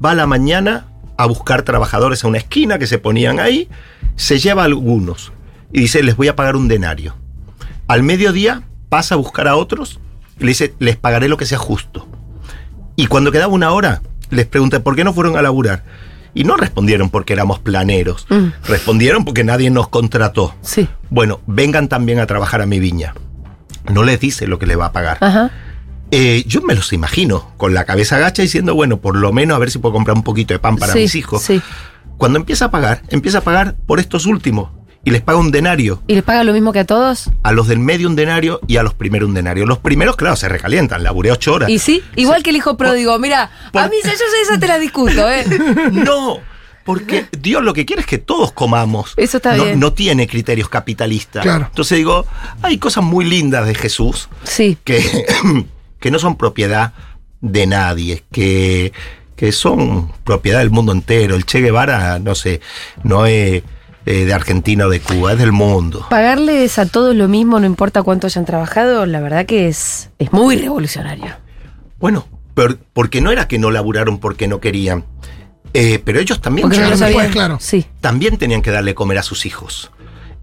va 0.03 0.13
a 0.13 0.15
la 0.15 0.27
mañana 0.27 0.87
a 1.19 1.27
buscar 1.27 1.65
trabajadores 1.65 2.25
a 2.25 2.29
una 2.29 2.39
esquina 2.39 2.79
que 2.79 2.87
se 2.87 2.97
ponían 2.97 3.39
ahí, 3.41 3.69
se 4.17 4.39
lleva 4.39 4.63
a 4.63 4.65
algunos 4.65 5.33
y 5.71 5.81
dice, 5.81 6.03
les 6.03 6.17
voy 6.17 6.29
a 6.29 6.35
pagar 6.35 6.57
un 6.57 6.67
denario. 6.67 7.15
Al 7.89 8.03
mediodía 8.03 8.63
pasa 8.89 9.17
a 9.17 9.19
buscar 9.19 9.47
a 9.49 9.57
otros 9.57 10.01
y 10.39 10.45
le 10.45 10.49
dice, 10.49 10.73
les 10.79 10.97
pagaré 10.97 11.29
lo 11.29 11.37
que 11.37 11.45
sea 11.45 11.59
justo. 11.59 12.09
Y 12.97 13.07
cuando 13.07 13.31
quedaba 13.31 13.53
una 13.53 13.71
hora, 13.71 14.01
les 14.31 14.47
pregunté 14.47 14.81
por 14.81 14.97
qué 14.97 15.05
no 15.05 15.13
fueron 15.13 15.37
a 15.37 15.43
laburar. 15.43 15.85
Y 16.33 16.45
no 16.45 16.57
respondieron 16.57 17.11
porque 17.11 17.35
éramos 17.35 17.59
planeros. 17.59 18.27
Mm. 18.31 18.47
Respondieron 18.67 19.27
porque 19.27 19.45
nadie 19.45 19.69
nos 19.69 19.89
contrató. 19.89 20.55
Sí. 20.63 20.89
Bueno, 21.11 21.41
vengan 21.47 21.89
también 21.89 22.19
a 22.19 22.27
trabajar 22.27 22.63
a 22.63 22.67
mi 22.67 22.81
viña. 22.81 23.13
No 23.89 24.03
les 24.03 24.21
dice 24.21 24.47
lo 24.47 24.59
que 24.59 24.67
le 24.67 24.77
va 24.77 24.87
a 24.87 24.93
pagar. 24.93 25.19
Ajá. 25.21 25.51
Eh, 26.11 26.43
yo 26.47 26.61
me 26.63 26.75
los 26.75 26.93
imagino, 26.93 27.53
con 27.57 27.73
la 27.73 27.85
cabeza 27.85 28.17
agacha 28.17 28.43
diciendo, 28.43 28.75
bueno, 28.75 28.97
por 28.99 29.17
lo 29.17 29.33
menos 29.33 29.55
a 29.57 29.59
ver 29.59 29.71
si 29.71 29.79
puedo 29.79 29.93
comprar 29.93 30.17
un 30.17 30.25
poquito 30.25 30.53
de 30.55 30.59
pan 30.59 30.77
para 30.77 30.93
Sí, 30.93 31.01
mis 31.01 31.15
hijos. 31.15 31.43
Sí. 31.43 31.63
Cuando 32.19 32.39
empieza 32.39 32.67
a 32.67 32.71
pagar, 32.71 33.03
empieza 33.09 33.39
a 33.39 33.41
pagar 33.43 33.77
por 33.87 34.01
estos 34.01 34.27
últimos. 34.27 34.71
Y 35.03 35.13
les 35.13 35.23
paga 35.23 35.39
un 35.39 35.51
denario. 35.51 36.03
¿Y 36.09 36.15
les 36.15 36.23
paga 36.23 36.45
lo 36.45 36.53
mismo 36.53 36.73
que 36.75 36.81
a 36.81 36.85
todos? 36.85 37.31
A 37.43 37.53
los 37.53 37.69
del 37.69 37.79
medio 37.79 38.07
un 38.07 38.17
denario 38.17 38.61
y 38.67 38.77
a 38.77 38.83
los 38.83 38.93
primeros 38.93 39.29
un 39.31 39.35
denario. 39.35 39.65
Los 39.65 39.79
primeros, 39.79 40.17
claro, 40.17 40.37
se 40.37 40.47
recalientan. 40.47 41.03
Laburé 41.03 41.33
ocho 41.33 41.55
horas. 41.55 41.71
Y 41.71 41.79
sí, 41.79 42.03
igual 42.17 42.43
que 42.43 42.51
el 42.51 42.57
hijo 42.57 42.77
pródigo. 42.77 43.19
Mira, 43.19 43.51
por- 43.73 43.81
a 43.81 43.89
mí 43.89 43.95
yo 44.05 44.11
esa 44.43 44.61
te 44.61 44.67
la 44.69 44.79
discuto, 44.79 45.31
¿eh? 45.31 45.47
No, 45.93 46.41
porque 46.95 47.27
Dios 47.39 47.63
lo 47.63 47.73
que 47.73 47.87
quiere 47.87 48.01
es 48.01 48.07
que 48.07 48.19
todos 48.19 48.53
comamos. 48.53 49.15
Eso 49.17 49.39
está 49.39 49.57
no, 49.57 49.65
bien. 49.65 49.81
No 49.81 49.93
tiene 49.93 50.27
criterios 50.27 50.69
capitalistas. 50.69 51.43
Claro. 51.43 51.67
Entonces 51.69 51.99
digo, 51.99 52.27
hay 52.63 52.79
cosas 52.79 53.05
muy 53.05 53.25
lindas 53.25 53.67
de 53.67 53.75
Jesús 53.75 54.29
Sí. 54.45 54.77
que, 54.85 55.27
que 56.01 56.11
no 56.11 56.19
son 56.19 56.37
propiedad 56.37 56.93
de 57.41 57.67
nadie, 57.67 58.25
que, 58.31 58.93
que 59.37 59.53
son 59.53 60.13
propiedad 60.25 60.59
del 60.59 60.71
mundo 60.71 60.93
entero. 60.93 61.37
El 61.37 61.47
Che 61.47 61.61
Guevara, 61.61 62.19
no 62.19 62.35
sé, 62.35 62.61
no 63.03 63.27
es, 63.27 63.63
eh, 64.07 64.25
de 64.25 64.33
Argentina 64.33 64.87
o 64.87 64.89
de 64.89 65.01
Cuba, 65.01 65.33
es 65.33 65.39
del 65.39 65.53
mundo. 65.53 66.07
Pagarles 66.09 66.79
a 66.79 66.87
todos 66.87 67.15
lo 67.15 67.29
mismo, 67.29 67.61
no 67.61 67.67
importa 67.67 68.03
cuánto 68.03 68.27
hayan 68.27 68.47
trabajado, 68.47 69.05
la 69.07 69.21
verdad 69.21 69.47
que 69.47 69.69
es, 69.69 70.11
es 70.19 70.33
muy 70.33 70.57
revolucionario. 70.57 71.37
Bueno, 71.99 72.27
pero, 72.55 72.79
porque 72.93 73.21
no 73.21 73.31
era 73.31 73.47
que 73.47 73.59
no 73.59 73.71
laburaron 73.71 74.19
porque 74.19 74.49
no 74.49 74.59
querían, 74.59 75.05
eh, 75.75 76.01
pero 76.05 76.21
ellos 76.21 76.41
también, 76.41 76.69
Porque 76.69 76.79
no 76.79 76.83
lo 76.91 76.97
Claro, 76.97 76.99
sabían. 76.99 77.19
después, 77.23 77.33
claro. 77.35 77.59
Sí. 77.61 77.87
también 78.01 78.37
tenían 78.39 78.63
que 78.63 78.71
darle 78.71 78.95
comer 78.95 79.19
a 79.19 79.23
sus 79.23 79.47
hijos. 79.47 79.91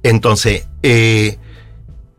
Entonces, 0.04 0.68
eh, 0.84 1.38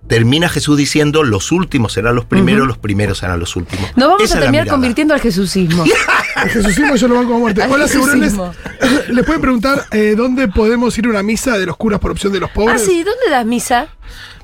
termina 0.09 0.49
Jesús 0.49 0.77
diciendo, 0.77 1.23
los 1.23 1.53
últimos 1.53 1.93
serán 1.93 2.15
los 2.15 2.25
primeros, 2.25 2.67
los 2.67 2.79
primeros 2.79 3.19
serán 3.19 3.39
los 3.39 3.55
últimos. 3.57 3.91
Nos 3.97 4.09
vamos 4.09 4.25
Esa 4.25 4.39
a 4.39 4.41
terminar 4.41 4.67
convirtiendo 4.67 5.15
al 5.15 5.21
jesucismo. 5.21 5.85
El 6.45 6.51
Jesucismo 6.51 6.95
yo 6.95 7.09
lo 7.09 7.17
banco 7.17 7.35
a 7.35 7.39
muerte. 7.39 7.63
Al 7.63 7.73
Hola. 7.73 7.87
¿Les 9.09 9.25
pueden 9.25 9.41
preguntar 9.41 9.87
eh, 9.91 10.15
dónde 10.17 10.47
podemos 10.49 10.97
ir 10.97 11.07
a 11.07 11.09
una 11.11 11.23
misa 11.23 11.59
de 11.59 11.67
los 11.67 11.77
curas 11.77 11.99
por 11.99 12.13
opción 12.13 12.33
de 12.33 12.41
los 12.41 12.51
ah, 12.51 12.55
pobres? 12.55 12.85
sí, 12.85 13.03
¿dónde 13.03 13.29
das 13.31 13.45
misa? 13.45 13.89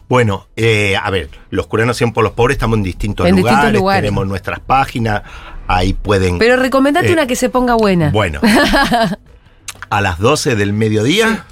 Bueno, 0.09 0.49
eh, 0.57 0.97
a 1.01 1.09
ver, 1.11 1.31
los 1.51 1.67
curas 1.67 1.87
no 1.87 2.13
por 2.13 2.25
los 2.25 2.33
pobres, 2.35 2.57
estamos 2.57 2.77
en 2.77 2.83
distintos, 2.83 3.27
En 3.27 3.37
lugares, 3.37 3.59
distintos 3.59 3.81
lugares. 3.81 4.03
tenemos 4.03 4.27
nuestras 4.27 4.61
páginas, 4.61 5.23
ahí 5.67 5.93
pueden... 5.93 6.39
Pero 6.39 6.57
recomendate 6.57 7.09
Eh, 7.09 7.13
una 7.13 7.27
que 7.27 7.37
se 7.37 7.49
ponga 7.49 7.75
buena. 7.75 8.11
Bueno, 8.11 8.41
a 9.91 10.01
las 10.01 10.19
12 10.19 10.57
del 10.57 10.73
mediodía, 10.73 11.45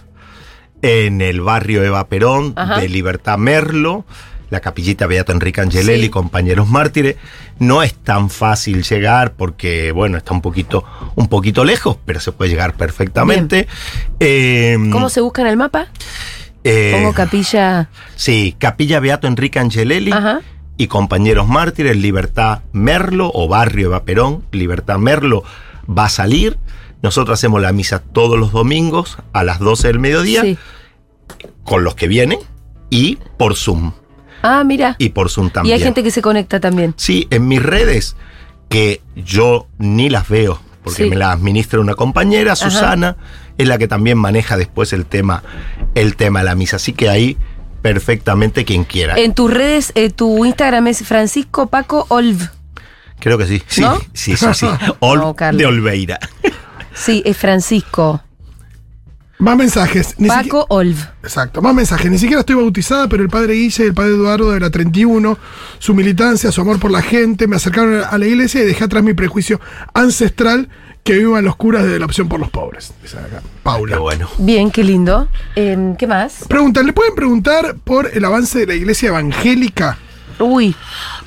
en 0.83 1.21
el 1.21 1.41
barrio 1.41 1.85
Eva 1.85 2.09
Perón 2.09 2.53
Ajá. 2.57 2.81
de 2.81 2.89
Libertad 2.89 3.39
Merlo, 3.39 4.05
la 4.51 4.61
capillita 4.61 5.07
Beato 5.07 5.33
Enrique 5.33 5.61
Angelelli, 5.61 6.05
Sí. 6.05 6.11
compañeros 6.11 6.69
mártires. 6.69 7.17
No 7.59 7.83
es 7.83 7.95
tan 7.95 8.29
fácil 8.29 8.83
llegar 8.83 9.33
porque, 9.35 9.93
bueno, 9.93 10.19
está 10.19 10.35
un 10.35 10.43
poquito, 10.43 10.85
un 11.15 11.29
poquito 11.29 11.65
lejos, 11.65 11.97
pero 12.05 12.21
se 12.21 12.33
puede 12.33 12.51
llegar 12.51 12.75
perfectamente. 12.75 13.67
Eh, 14.21 14.77
¿Cómo 14.91 15.09
se 15.09 15.21
busca 15.23 15.43
en 15.43 15.49
el 15.49 15.57
mapa? 15.57 15.87
eh, 16.65 16.93
Pongo 16.95 17.13
capilla. 17.15 17.89
Sí, 18.15 18.55
Capilla 18.59 19.01
Beato 19.01 19.27
Enrique 19.27 19.59
Angelelli 19.59 20.13
Ajá. 20.13 20.41
Y 20.77 20.87
compañeros 20.89 21.47
mártires, 21.49 21.97
Libertad 21.97 22.61
Merlo 22.73 23.31
o 23.35 23.49
Barrio 23.49 23.89
Eva 23.89 24.05
Perón, 24.05 24.45
Libertad 24.53 24.99
Merlo 24.99 25.45
va 25.89 26.07
a 26.07 26.09
salir. 26.09 26.59
Nosotros 27.03 27.39
hacemos 27.39 27.61
la 27.61 27.73
misa 27.73 28.01
todos 28.01 28.39
los 28.39 28.53
domingos 28.53 29.19
a 29.33 29.43
las 29.45 29.59
12 29.59 29.89
del 29.89 29.99
mediodía 29.99 30.43
Sí. 30.43 30.59
con 31.65 31.85
los 31.85 31.95
que 31.95 32.09
vienen 32.09 32.39
y 32.91 33.19
por 33.37 33.57
Zoom. 33.57 33.93
Ah, 34.43 34.65
mira. 34.65 34.97
Y 34.99 35.11
por 35.11 35.29
Zoom 35.31 35.49
Y 35.49 35.51
también. 35.51 35.75
hay 35.77 35.83
gente 35.83 36.03
que 36.03 36.11
se 36.11 36.23
conecta 36.23 36.59
también. 36.61 36.95
Sí, 36.97 37.27
en 37.31 37.47
mis 37.49 37.63
redes 37.63 38.17
que 38.69 39.01
yo 39.17 39.67
ni 39.79 40.09
las 40.11 40.29
veo 40.29 40.61
porque 40.83 41.05
Sí. 41.05 41.11
me 41.11 41.17
las 41.17 41.35
administra 41.35 41.79
una 41.81 41.95
compañera, 41.95 42.57
Susana, 42.57 43.17
es 43.59 43.69
la 43.69 43.79
que 43.79 43.87
también 43.87 44.19
maneja 44.19 44.57
después 44.57 44.93
el 44.93 45.07
tema, 45.07 45.43
el 45.95 46.17
tema 46.17 46.41
de 46.41 46.47
la 46.47 46.55
misa. 46.57 46.77
Así 46.77 46.93
que 46.93 47.09
ahí 47.09 47.37
perfectamente 47.83 48.65
quien 48.65 48.85
quiera. 48.85 49.17
En 49.17 49.35
tus 49.35 49.53
redes, 49.53 49.93
eh, 49.95 50.11
tu 50.11 50.45
Instagram 50.45 50.87
es 50.87 51.07
Francisco 51.07 51.67
Paco 51.67 52.07
Olv. 52.09 52.39
Creo 53.21 53.37
que 53.39 53.47
sí. 53.47 53.63
Sí, 53.67 53.81
¿No? 53.83 53.99
sí, 54.15 54.37
sí, 54.37 54.47
sí. 54.55 54.67
Ol- 55.01 55.19
No, 55.21 55.35
Carlos. 55.35 55.59
de 55.59 55.67
Olveira. 55.67 56.19
Sí, 56.95 57.23
es 57.27 57.37
Francisco. 57.37 58.23
Más 59.39 59.57
mensajes. 59.57 60.15
Ni 60.19 60.29
Paco 60.29 60.67
Olv. 60.69 60.97
Exacto, 61.25 61.61
más 61.63 61.75
mensajes. 61.75 62.09
Ni 62.11 62.19
siquiera 62.19 62.41
estoy 62.41 62.55
bautizada, 62.55 63.09
pero 63.09 63.25
el 63.25 63.29
padre 63.29 63.55
Guille 63.55 63.83
y 63.85 63.87
el 63.89 63.95
padre 63.95 64.11
Eduardo 64.13 64.53
de 64.53 64.61
la 64.61 64.71
31, 64.71 65.37
su 65.81 65.95
militancia, 65.95 66.53
su 66.53 66.61
amor 66.61 66.79
por 66.79 66.93
la 66.93 67.03
gente, 67.03 67.49
me 67.49 67.57
acercaron 67.57 68.03
a 68.09 68.19
la 68.19 68.27
iglesia 68.27 68.63
y 68.63 68.67
dejé 68.67 68.85
atrás 68.85 69.03
mi 69.03 69.15
prejuicio 69.15 69.61
ancestral 69.95 70.69
que 71.03 71.15
vivan 71.15 71.45
los 71.45 71.57
curas 71.57 71.85
de 71.85 71.99
la 71.99 72.07
opción 72.07 72.29
por 72.29 72.39
los 72.39 72.51
pobres. 72.51 72.93
Dice 73.03 73.19
acá, 73.19 73.43
Paula. 73.63 73.97
Qué 73.97 74.01
bueno. 74.01 74.29
Bien, 74.39 74.71
qué 74.71 74.85
lindo. 74.85 75.29
Em, 75.57 75.97
¿Qué 75.97 76.07
más? 76.07 76.45
Pregunta, 76.49 76.83
¿le 76.83 76.93
pueden 76.93 77.15
preguntar 77.15 77.77
por 77.83 78.11
el 78.13 78.25
avance 78.25 78.61
de 78.61 78.67
la 78.67 78.75
iglesia 78.75 79.09
evangélica? 79.09 79.99
Uy, 80.39 80.75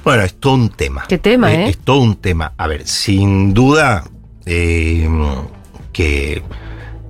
Bueno, 0.03 0.23
es 0.23 0.33
todo 0.35 0.53
un 0.55 0.69
tema. 0.69 1.05
Qué 1.07 1.17
tema, 1.17 1.53
¿eh? 1.53 1.69
Es 1.69 1.77
todo 1.77 1.99
un 1.99 2.15
tema. 2.15 2.53
A 2.57 2.67
ver, 2.67 2.87
sin 2.87 3.53
duda 3.53 4.03
eh, 4.45 5.07
que, 5.93 6.43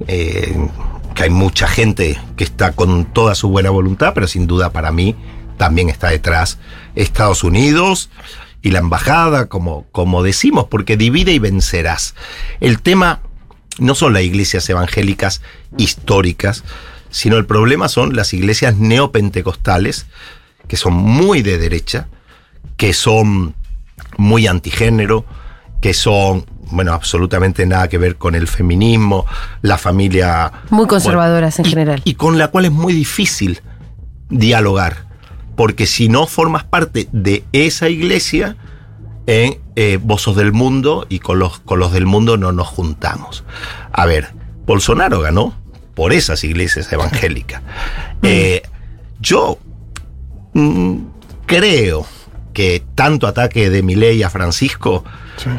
eh, 0.07 0.67
que 1.13 1.23
hay 1.23 1.29
mucha 1.29 1.67
gente 1.67 2.19
que 2.35 2.43
está 2.43 2.73
con 2.73 3.05
toda 3.05 3.35
su 3.35 3.49
buena 3.49 3.69
voluntad, 3.69 4.13
pero 4.13 4.27
sin 4.27 4.47
duda 4.47 4.71
para 4.71 4.91
mí 4.91 5.15
también 5.57 5.89
está 5.89 6.09
detrás 6.09 6.59
Estados 6.95 7.43
Unidos 7.43 8.09
y 8.65 8.71
la 8.71 8.79
embajada, 8.79 9.45
como, 9.45 9.85
como 9.91 10.23
decimos, 10.23 10.65
porque 10.71 10.97
divide 10.97 11.31
y 11.33 11.37
vencerás. 11.37 12.15
El 12.59 12.81
tema 12.81 13.19
no 13.77 13.93
son 13.93 14.13
las 14.13 14.23
iglesias 14.23 14.67
evangélicas 14.67 15.43
históricas, 15.77 16.63
sino 17.11 17.37
el 17.37 17.45
problema 17.45 17.89
son 17.89 18.15
las 18.15 18.33
iglesias 18.33 18.75
neopentecostales, 18.77 20.07
que 20.67 20.77
son 20.77 20.95
muy 20.95 21.43
de 21.43 21.59
derecha, 21.59 22.07
que 22.75 22.93
son 22.93 23.53
muy 24.17 24.47
antigénero, 24.47 25.25
que 25.79 25.93
son, 25.93 26.47
bueno, 26.71 26.91
absolutamente 26.93 27.67
nada 27.67 27.87
que 27.87 27.99
ver 27.99 28.15
con 28.15 28.33
el 28.33 28.47
feminismo, 28.47 29.27
la 29.61 29.77
familia... 29.77 30.51
Muy 30.71 30.87
conservadoras 30.87 31.59
en 31.59 31.67
y- 31.67 31.69
general. 31.69 32.01
Y 32.03 32.15
con 32.15 32.39
la 32.39 32.47
cual 32.47 32.65
es 32.65 32.71
muy 32.71 32.93
difícil 32.93 33.61
dialogar, 34.29 35.04
porque 35.55 35.85
si 35.85 36.09
no 36.09 36.27
formas 36.27 36.63
parte 36.63 37.07
de 37.11 37.43
esa 37.53 37.89
iglesia, 37.89 38.57
eh, 39.27 39.59
eh, 39.75 39.99
vos 40.01 40.21
sos 40.23 40.35
del 40.35 40.51
mundo 40.51 41.05
y 41.09 41.19
con 41.19 41.39
los, 41.39 41.59
con 41.59 41.79
los 41.79 41.91
del 41.91 42.05
mundo 42.05 42.37
no 42.37 42.51
nos 42.51 42.67
juntamos. 42.67 43.43
A 43.91 44.05
ver, 44.05 44.33
Bolsonaro 44.65 45.21
ganó 45.21 45.55
por 45.93 46.13
esas 46.13 46.43
iglesias 46.43 46.91
evangélicas. 46.91 47.61
Eh, 48.21 48.61
yo 49.19 49.57
mm, 50.53 50.97
creo 51.45 52.05
que 52.53 52.83
tanto 52.95 53.27
ataque 53.27 53.69
de 53.69 53.81
Milei 53.83 54.23
a 54.23 54.29
Francisco 54.29 55.03
Sí. 55.37 55.49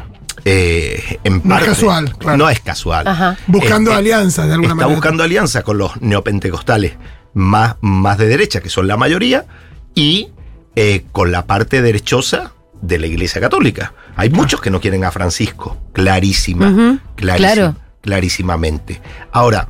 eh, 0.47 1.19
en 1.25 1.43
No 1.45 1.59
es 1.59 1.65
casual, 1.65 2.17
claro. 2.17 2.39
no 2.39 2.49
es 2.49 2.61
casual. 2.61 3.07
Ajá. 3.07 3.37
Buscando 3.47 3.91
eh, 3.93 3.97
alianzas 3.97 4.47
de 4.47 4.53
alguna 4.53 4.69
está 4.69 4.75
manera. 4.77 4.95
buscando 4.95 5.23
alianza 5.23 5.63
con 5.63 5.77
los 5.79 6.01
neopentecostales 6.01 6.95
más, 7.35 7.77
más 7.83 8.17
de 8.19 8.27
derecha, 8.29 8.61
que 8.61 8.71
son 8.71 8.87
la 8.87 8.97
mayoría, 8.97 9.45
y 9.97 10.29
eh, 10.77 11.07
con 11.11 11.33
la 11.33 11.47
parte 11.47 11.83
derechosa 11.83 12.53
de 12.81 12.99
la 13.01 13.09
Iglesia 13.09 13.41
Católica. 13.41 13.95
Hay 14.15 14.31
muchos 14.31 14.61
que 14.61 14.71
no 14.71 14.81
quieren 14.81 15.03
a 15.05 15.11
Francisco, 15.11 15.77
clarísima, 15.93 17.01
clarísima, 17.17 17.55
claro. 17.55 17.77
clarísimamente. 18.03 19.01
Ahora, 19.33 19.69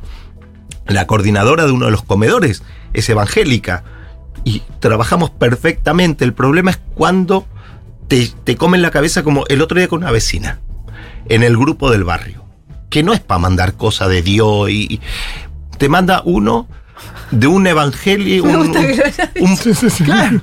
la 0.85 1.07
coordinadora 1.07 1.65
de 1.65 1.71
uno 1.71 1.85
de 1.85 1.91
los 1.91 2.03
comedores 2.03 2.61
es 2.93 3.09
evangélica 3.09 3.83
y 4.43 4.61
trabajamos 4.79 5.31
perfectamente. 5.31 6.25
El 6.25 6.33
problema 6.33 6.71
es 6.71 6.79
cuando 6.93 7.47
te, 8.07 8.29
te 8.43 8.55
comen 8.55 8.81
la 8.81 8.91
cabeza 8.91 9.23
como 9.23 9.45
el 9.47 9.61
otro 9.61 9.77
día 9.77 9.87
con 9.87 10.03
una 10.03 10.11
vecina 10.11 10.59
en 11.29 11.43
el 11.43 11.57
grupo 11.57 11.89
del 11.89 12.03
barrio, 12.03 12.45
que 12.89 13.03
no 13.03 13.13
es 13.13 13.21
para 13.21 13.39
mandar 13.39 13.73
cosas 13.73 14.09
de 14.09 14.21
Dios 14.21 14.69
y 14.69 14.87
y 14.89 15.01
te 15.77 15.89
manda 15.89 16.21
uno 16.25 16.67
de 17.31 17.47
un 17.47 17.67
evangelio, 17.67 18.43
un, 18.43 18.55
un- 18.55 19.57
claro, 20.05 20.41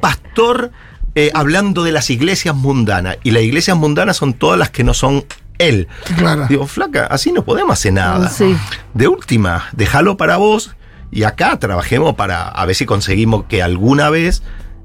pastor 0.00 0.70
eh, 1.14 1.30
hablando 1.34 1.82
de 1.82 1.92
las 1.92 2.10
iglesias 2.10 2.54
mundanas 2.54 3.16
y 3.22 3.30
las 3.30 3.42
iglesias 3.42 3.76
mundanas 3.76 4.16
son 4.16 4.34
todas 4.34 4.58
las 4.58 4.70
que 4.70 4.84
no 4.84 4.92
son 4.94 5.24
él. 5.58 5.88
Claro. 6.16 6.46
Digo, 6.48 6.66
flaca, 6.66 7.06
así 7.06 7.32
no 7.32 7.44
podemos 7.44 7.72
hacer 7.72 7.94
nada. 7.94 8.28
Sí. 8.28 8.54
De 8.94 9.08
última, 9.08 9.64
déjalo 9.72 10.16
para 10.18 10.36
vos 10.36 10.74
y 11.10 11.22
acá 11.22 11.58
trabajemos 11.58 12.14
para 12.16 12.48
a 12.48 12.66
ver 12.66 12.74
si 12.76 12.84
conseguimos 12.84 13.44
que 13.48 13.62
alguna 13.62 14.10
vez 14.10 14.42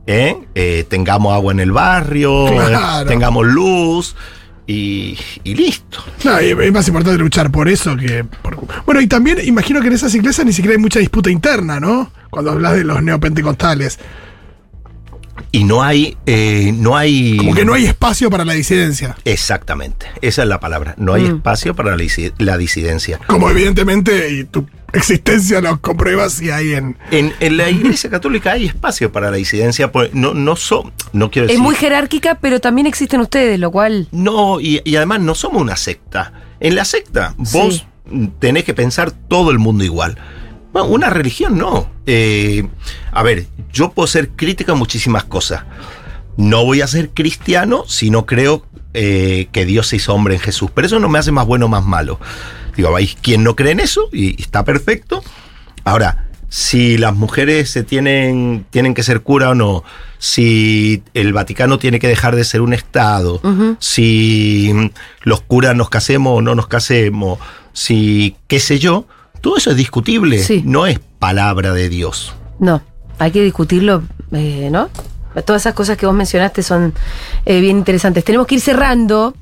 eh, 0.08 0.38
eh, 0.56 0.86
tengamos 0.90 1.34
agua 1.34 1.52
en 1.52 1.60
el 1.60 1.72
barrio, 1.74 2.46
Claro. 2.48 3.08
tengamos 3.08 3.46
luz 3.46 4.16
y, 4.68 5.18
y 5.44 5.56
listo. 5.56 6.04
No, 6.24 6.42
y 6.42 6.48
es 6.52 6.72
más 6.72 6.88
importante 6.88 7.18
luchar 7.20 7.52
por 7.52 7.68
eso 7.68 7.96
que 7.98 8.24
por... 8.24 8.58
Bueno, 8.86 9.02
y 9.02 9.08
también 9.08 9.38
imagino 9.44 9.82
que 9.82 9.88
en 9.88 9.94
esas 9.94 10.14
iglesias 10.16 10.46
ni 10.46 10.54
siquiera 10.54 10.76
hay 10.76 10.82
mucha 10.82 11.00
disputa 11.00 11.30
interna, 11.30 11.80
¿no? 11.80 12.12
Cuando 12.30 12.52
hablas 12.52 12.74
de 12.76 12.84
los 12.84 13.02
neopentecostales. 13.04 14.00
Y 15.54 15.64
no 15.66 15.84
hay, 15.84 16.16
eh, 16.26 16.72
no 16.78 16.96
hay. 16.96 17.36
Como 17.36 17.54
que 17.54 17.66
no 17.66 17.74
hay 17.74 17.86
espacio 17.86 18.30
para 18.30 18.46
la 18.46 18.54
disidencia. 18.54 19.18
Exactamente, 19.26 20.06
esa 20.22 20.44
es 20.44 20.48
la 20.48 20.60
palabra. 20.62 20.94
No 20.98 21.14
hay 21.14 21.24
Mm. 21.24 21.36
espacio 21.38 21.76
para 21.76 21.92
la, 21.92 21.98
disi- 21.98 22.32
la 22.38 22.58
disidencia. 22.58 23.20
Como 23.28 23.50
evidentemente, 23.50 24.30
y 24.32 24.44
tu 24.46 24.66
existencia 24.94 25.62
lo 25.62 25.80
comprueba 25.82 26.30
si 26.30 26.50
hay 26.50 26.74
en... 26.74 26.98
En, 27.12 27.34
en 27.40 27.58
la 27.58 27.70
Iglesia 27.70 28.10
Católica 28.10 28.52
hay 28.54 28.66
espacio 28.66 29.12
para 29.12 29.32
la 29.32 29.38
disidencia, 29.38 29.92
pues 29.92 30.14
no, 30.14 30.34
no 30.34 30.56
son, 30.56 30.92
no 31.14 31.30
quiero 31.32 31.46
Es 31.46 31.54
decir. 31.54 31.64
muy 31.64 31.76
jerárquica, 31.76 32.36
pero 32.36 32.60
también 32.60 32.88
existen 32.88 33.20
ustedes, 33.22 33.60
lo 33.60 33.72
cual. 33.72 34.08
No, 34.12 34.60
y, 34.60 34.82
y 34.84 34.96
además 34.96 35.22
no 35.22 35.36
somos 35.36 35.62
una 35.62 35.76
secta. 35.76 36.34
En 36.60 36.76
la 36.76 36.86
secta, 36.86 37.34
vos 37.38 37.86
Sí. 38.10 38.30
tenés 38.40 38.64
que 38.66 38.74
pensar 38.74 39.12
todo 39.12 39.52
el 39.52 39.60
mundo 39.60 39.84
igual. 39.84 40.18
Bueno, 40.74 40.88
una 40.90 41.10
religión 41.10 41.58
no. 41.58 41.90
Eh, 42.06 42.68
a 43.12 43.24
ver, 43.24 43.46
yo 43.74 43.92
puedo 43.92 44.08
ser 44.08 44.30
crítica 44.30 44.72
a 44.72 44.76
muchísimas 44.76 45.24
cosas. 45.26 45.64
No 46.38 46.64
voy 46.66 46.82
a 46.82 46.88
ser 46.88 47.10
cristiano 47.10 47.84
si 47.88 48.10
no 48.10 48.26
creo 48.26 48.66
eh, 48.94 49.48
que 49.52 49.66
Dios 49.66 49.88
se 49.88 49.98
hizo 49.98 50.14
hombre 50.14 50.36
en 50.36 50.40
Jesús. 50.40 50.70
Pero 50.74 50.88
eso 50.88 51.00
no 51.00 51.10
me 51.10 51.20
hace 51.20 51.32
más 51.32 51.46
bueno 51.46 51.66
o 51.66 51.70
más 51.70 51.84
malo. 51.84 52.20
Digo, 52.76 52.96
hay 52.96 53.08
quien 53.08 53.44
no 53.44 53.56
cree 53.56 53.72
en 53.72 53.80
eso 53.80 54.10
y, 54.12 54.40
y 54.40 54.42
está 54.42 54.64
perfecto. 54.66 55.24
Ahora, 55.84 56.28
si 56.50 56.98
las 56.98 57.16
mujeres 57.16 57.70
se 57.70 57.84
tienen, 57.84 58.66
tienen 58.72 58.94
que 58.94 59.04
ser 59.04 59.22
cura 59.22 59.50
o 59.52 59.56
no, 59.56 59.84
si 60.18 61.02
el 61.14 61.32
Vaticano 61.34 61.80
tiene 61.80 62.00
que 62.00 62.08
dejar 62.08 62.36
de 62.36 62.44
ser 62.44 62.62
un 62.62 62.74
Estado, 62.74 63.40
si 63.80 64.72
los 65.24 65.42
curas 65.42 65.76
nos 65.76 65.90
casemos 65.90 66.38
o 66.38 66.42
no 66.42 66.54
nos 66.56 66.68
casemos, 66.68 67.40
si 67.74 68.36
qué 68.48 68.60
sé 68.60 68.80
yo, 68.80 69.06
todo 69.42 69.58
eso 69.58 69.72
es 69.72 69.78
discutible, 69.78 70.40
Sí. 70.44 70.62
no 70.66 70.88
es 70.88 71.00
palabra 71.20 71.74
de 71.74 71.90
Dios. 71.90 72.34
No, 72.60 72.82
hay 73.18 73.32
que 73.32 73.42
discutirlo, 73.44 74.04
eh, 74.34 74.70
¿no? 74.72 74.90
Todas 75.46 75.62
esas 75.62 75.74
cosas 75.74 75.98
que 75.98 76.06
vos 76.06 76.14
mencionaste 76.16 76.62
son 76.64 76.94
eh, 77.46 77.62
bien 77.62 77.78
interesantes. 77.78 78.24
Tenemos 78.26 78.48
que 78.48 78.56
ir 78.56 78.62
cerrando 78.62 79.34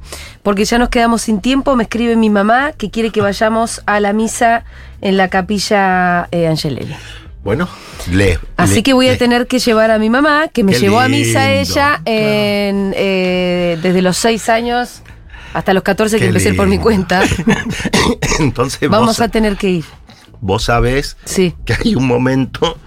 porque 0.44 0.64
ya 0.66 0.78
nos 0.78 0.90
quedamos 0.90 1.22
sin 1.24 1.42
tiempo. 1.42 1.76
Me 1.76 1.84
escribe 1.84 2.16
mi 2.16 2.30
mamá 2.30 2.74
que 2.78 2.90
quiere 2.92 3.10
que 3.12 3.22
vayamos 3.22 3.82
a 3.88 4.00
la 4.00 4.14
misa 4.14 4.64
en 5.02 5.18
la 5.18 5.30
capilla 5.30 6.28
eh, 6.32 6.48
Angelelli. 6.48 6.96
Bueno, 7.44 7.68
le. 8.12 8.38
Así 8.58 8.76
le- 8.76 8.84
que 8.84 8.94
voy 8.94 9.08
a 9.08 9.14
le- 9.14 9.18
tener 9.18 9.48
que 9.48 9.60
llevar 9.60 9.90
a 9.92 9.98
mi 9.98 10.10
mamá, 10.10 10.50
que 10.50 10.64
me 10.64 10.74
Qué 10.74 10.80
llevó 10.80 11.00
a 11.00 11.08
misa 11.08 11.52
ella 11.52 12.02
en, 12.06 12.94
eh, 12.96 13.80
desde 13.82 14.02
los 14.02 14.18
seis 14.18 14.50
años 14.50 15.02
hasta 15.54 15.74
los 15.74 15.82
14 15.82 16.20
que 16.20 16.28
empecé 16.28 16.54
por 16.54 16.68
mi 16.68 16.78
cuenta. 16.78 17.24
Entonces 18.40 18.90
Vamos 18.90 19.08
vos, 19.18 19.22
a 19.22 19.30
tener 19.30 19.58
que 19.58 19.70
ir. 19.70 19.86
vos 20.42 20.66
sabés 20.66 21.18
Sí. 21.26 21.56
que 21.66 21.74
hay 21.74 21.96
un 21.96 22.06
momento 22.08 22.78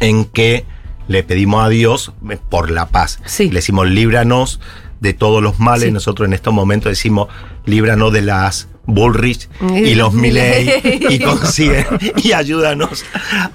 en 0.00 0.24
que 0.26 0.64
le 1.08 1.22
pedimos 1.22 1.64
a 1.64 1.68
Dios 1.68 2.12
eh, 2.30 2.38
por 2.48 2.70
la 2.70 2.86
paz. 2.86 3.20
Sí. 3.24 3.48
Le 3.48 3.56
decimos, 3.56 3.88
líbranos 3.88 4.60
de 5.00 5.12
todos 5.12 5.42
los 5.42 5.58
males. 5.58 5.84
Sí. 5.84 5.92
Nosotros 5.92 6.26
en 6.26 6.32
estos 6.34 6.54
momentos 6.54 6.90
decimos, 6.90 7.28
líbranos 7.66 8.12
de 8.12 8.22
las 8.22 8.68
Bullrich 8.86 9.48
y 9.74 9.94
los 9.94 10.12
Milley 10.14 10.70
y 11.08 11.18
consiguen 11.24 11.86
y 12.16 12.32
ayúdanos 12.32 13.04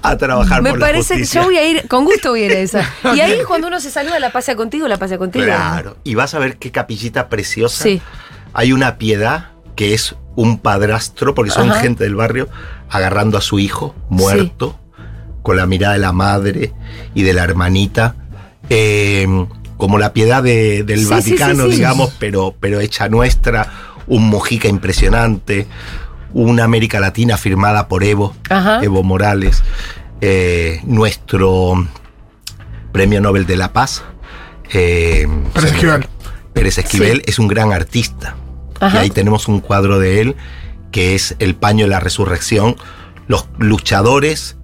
a 0.02 0.16
trabajar 0.16 0.62
Me 0.62 0.70
por 0.70 0.80
la 0.80 0.86
parece 0.86 1.18
que 1.18 1.24
yo 1.24 1.44
voy 1.44 1.56
a 1.56 1.68
ir, 1.68 1.86
con 1.88 2.04
gusto 2.04 2.30
voy 2.30 2.42
a 2.42 2.46
ir 2.46 2.52
a 2.52 2.58
esa. 2.58 2.94
Y 3.14 3.20
ahí 3.20 3.38
cuando 3.46 3.68
uno 3.68 3.80
se 3.80 3.90
saluda, 3.90 4.18
la 4.18 4.30
pasa 4.30 4.56
contigo, 4.56 4.88
la 4.88 4.98
pasa 4.98 5.18
contigo. 5.18 5.44
Claro. 5.44 5.96
Y 6.04 6.14
vas 6.14 6.34
a 6.34 6.38
ver 6.38 6.56
qué 6.56 6.70
capillita 6.70 7.28
preciosa. 7.28 7.84
Sí. 7.84 8.00
Hay 8.52 8.72
una 8.72 8.98
piedad 8.98 9.52
que 9.76 9.94
es 9.94 10.16
un 10.36 10.58
padrastro, 10.58 11.34
porque 11.34 11.50
son 11.50 11.70
Ajá. 11.70 11.80
gente 11.80 12.04
del 12.04 12.14
barrio, 12.14 12.48
agarrando 12.88 13.38
a 13.38 13.40
su 13.40 13.58
hijo 13.58 13.94
muerto, 14.08 14.78
con 15.42 15.56
la 15.56 15.66
mirada 15.66 15.94
de 15.94 16.00
la 16.00 16.12
madre 16.12 16.72
y 17.14 17.22
de 17.22 17.32
la 17.32 17.44
hermanita. 17.44 18.14
eh, 18.72 19.26
como 19.76 19.98
la 19.98 20.12
piedad 20.12 20.42
de- 20.42 20.84
del 20.84 21.00
Sí, 21.00 21.06
Vaticano, 21.06 21.64
sí, 21.64 21.70
sí. 21.70 21.76
digamos, 21.78 22.12
pero, 22.18 22.54
pero 22.60 22.78
hecha 22.80 23.08
nuestra. 23.08 23.68
Un 24.06 24.28
Mojica 24.28 24.68
impresionante. 24.68 25.66
Una 26.34 26.64
América 26.64 27.00
Latina 27.00 27.36
firmada 27.36 27.88
por 27.88 28.04
Evo, 28.04 28.36
Ajá. 28.48 28.80
Evo 28.84 29.02
Morales. 29.02 29.62
eh, 30.20 30.80
nuestro 30.84 31.88
premio 32.92 33.20
Nobel 33.20 33.46
de 33.46 33.56
la 33.56 33.72
Paz. 33.72 34.02
eh, 34.72 35.26
Pérez 35.54 35.72
Esquivel. 35.72 36.06
Pérez 36.52 36.78
Esquivel 36.78 37.22
es 37.26 37.38
un 37.38 37.48
gran 37.48 37.72
artista. 37.72 38.36
Ajá. 38.78 38.98
Y 38.98 39.00
ahí 39.00 39.10
tenemos 39.10 39.48
un 39.48 39.60
cuadro 39.60 39.98
de 39.98 40.20
él 40.20 40.36
que 40.92 41.14
es 41.14 41.34
El 41.38 41.54
paño 41.56 41.86
de 41.86 41.90
la 41.90 42.00
resurrección. 42.00 42.76
Los 43.26 43.46
luchadores, 43.58 44.56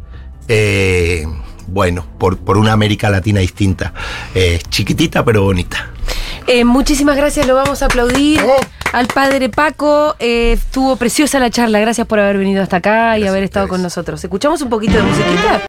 eh, 0.48 1.26
bueno, 1.66 2.06
por, 2.18 2.38
por 2.38 2.56
una 2.56 2.72
América 2.72 3.10
Latina 3.10 3.40
distinta. 3.40 3.92
Eh, 4.34 4.60
chiquitita 4.68 5.24
pero 5.24 5.42
bonita. 5.42 5.90
Eh, 6.46 6.64
muchísimas 6.64 7.16
gracias, 7.16 7.46
lo 7.46 7.54
vamos 7.54 7.82
a 7.82 7.86
aplaudir. 7.86 8.40
Oh. 8.42 8.56
Al 8.92 9.08
padre 9.08 9.48
Paco, 9.48 10.14
eh, 10.18 10.52
estuvo 10.52 10.96
preciosa 10.96 11.40
la 11.40 11.50
charla. 11.50 11.80
Gracias 11.80 12.06
por 12.06 12.20
haber 12.20 12.38
venido 12.38 12.62
hasta 12.62 12.76
acá 12.76 13.18
y 13.18 13.26
haber 13.26 13.42
estado 13.42 13.68
con 13.68 13.82
nosotros. 13.82 14.22
¿Escuchamos 14.22 14.62
un 14.62 14.70
poquito 14.70 14.96
de 14.96 15.02
musiquita? 15.02 15.60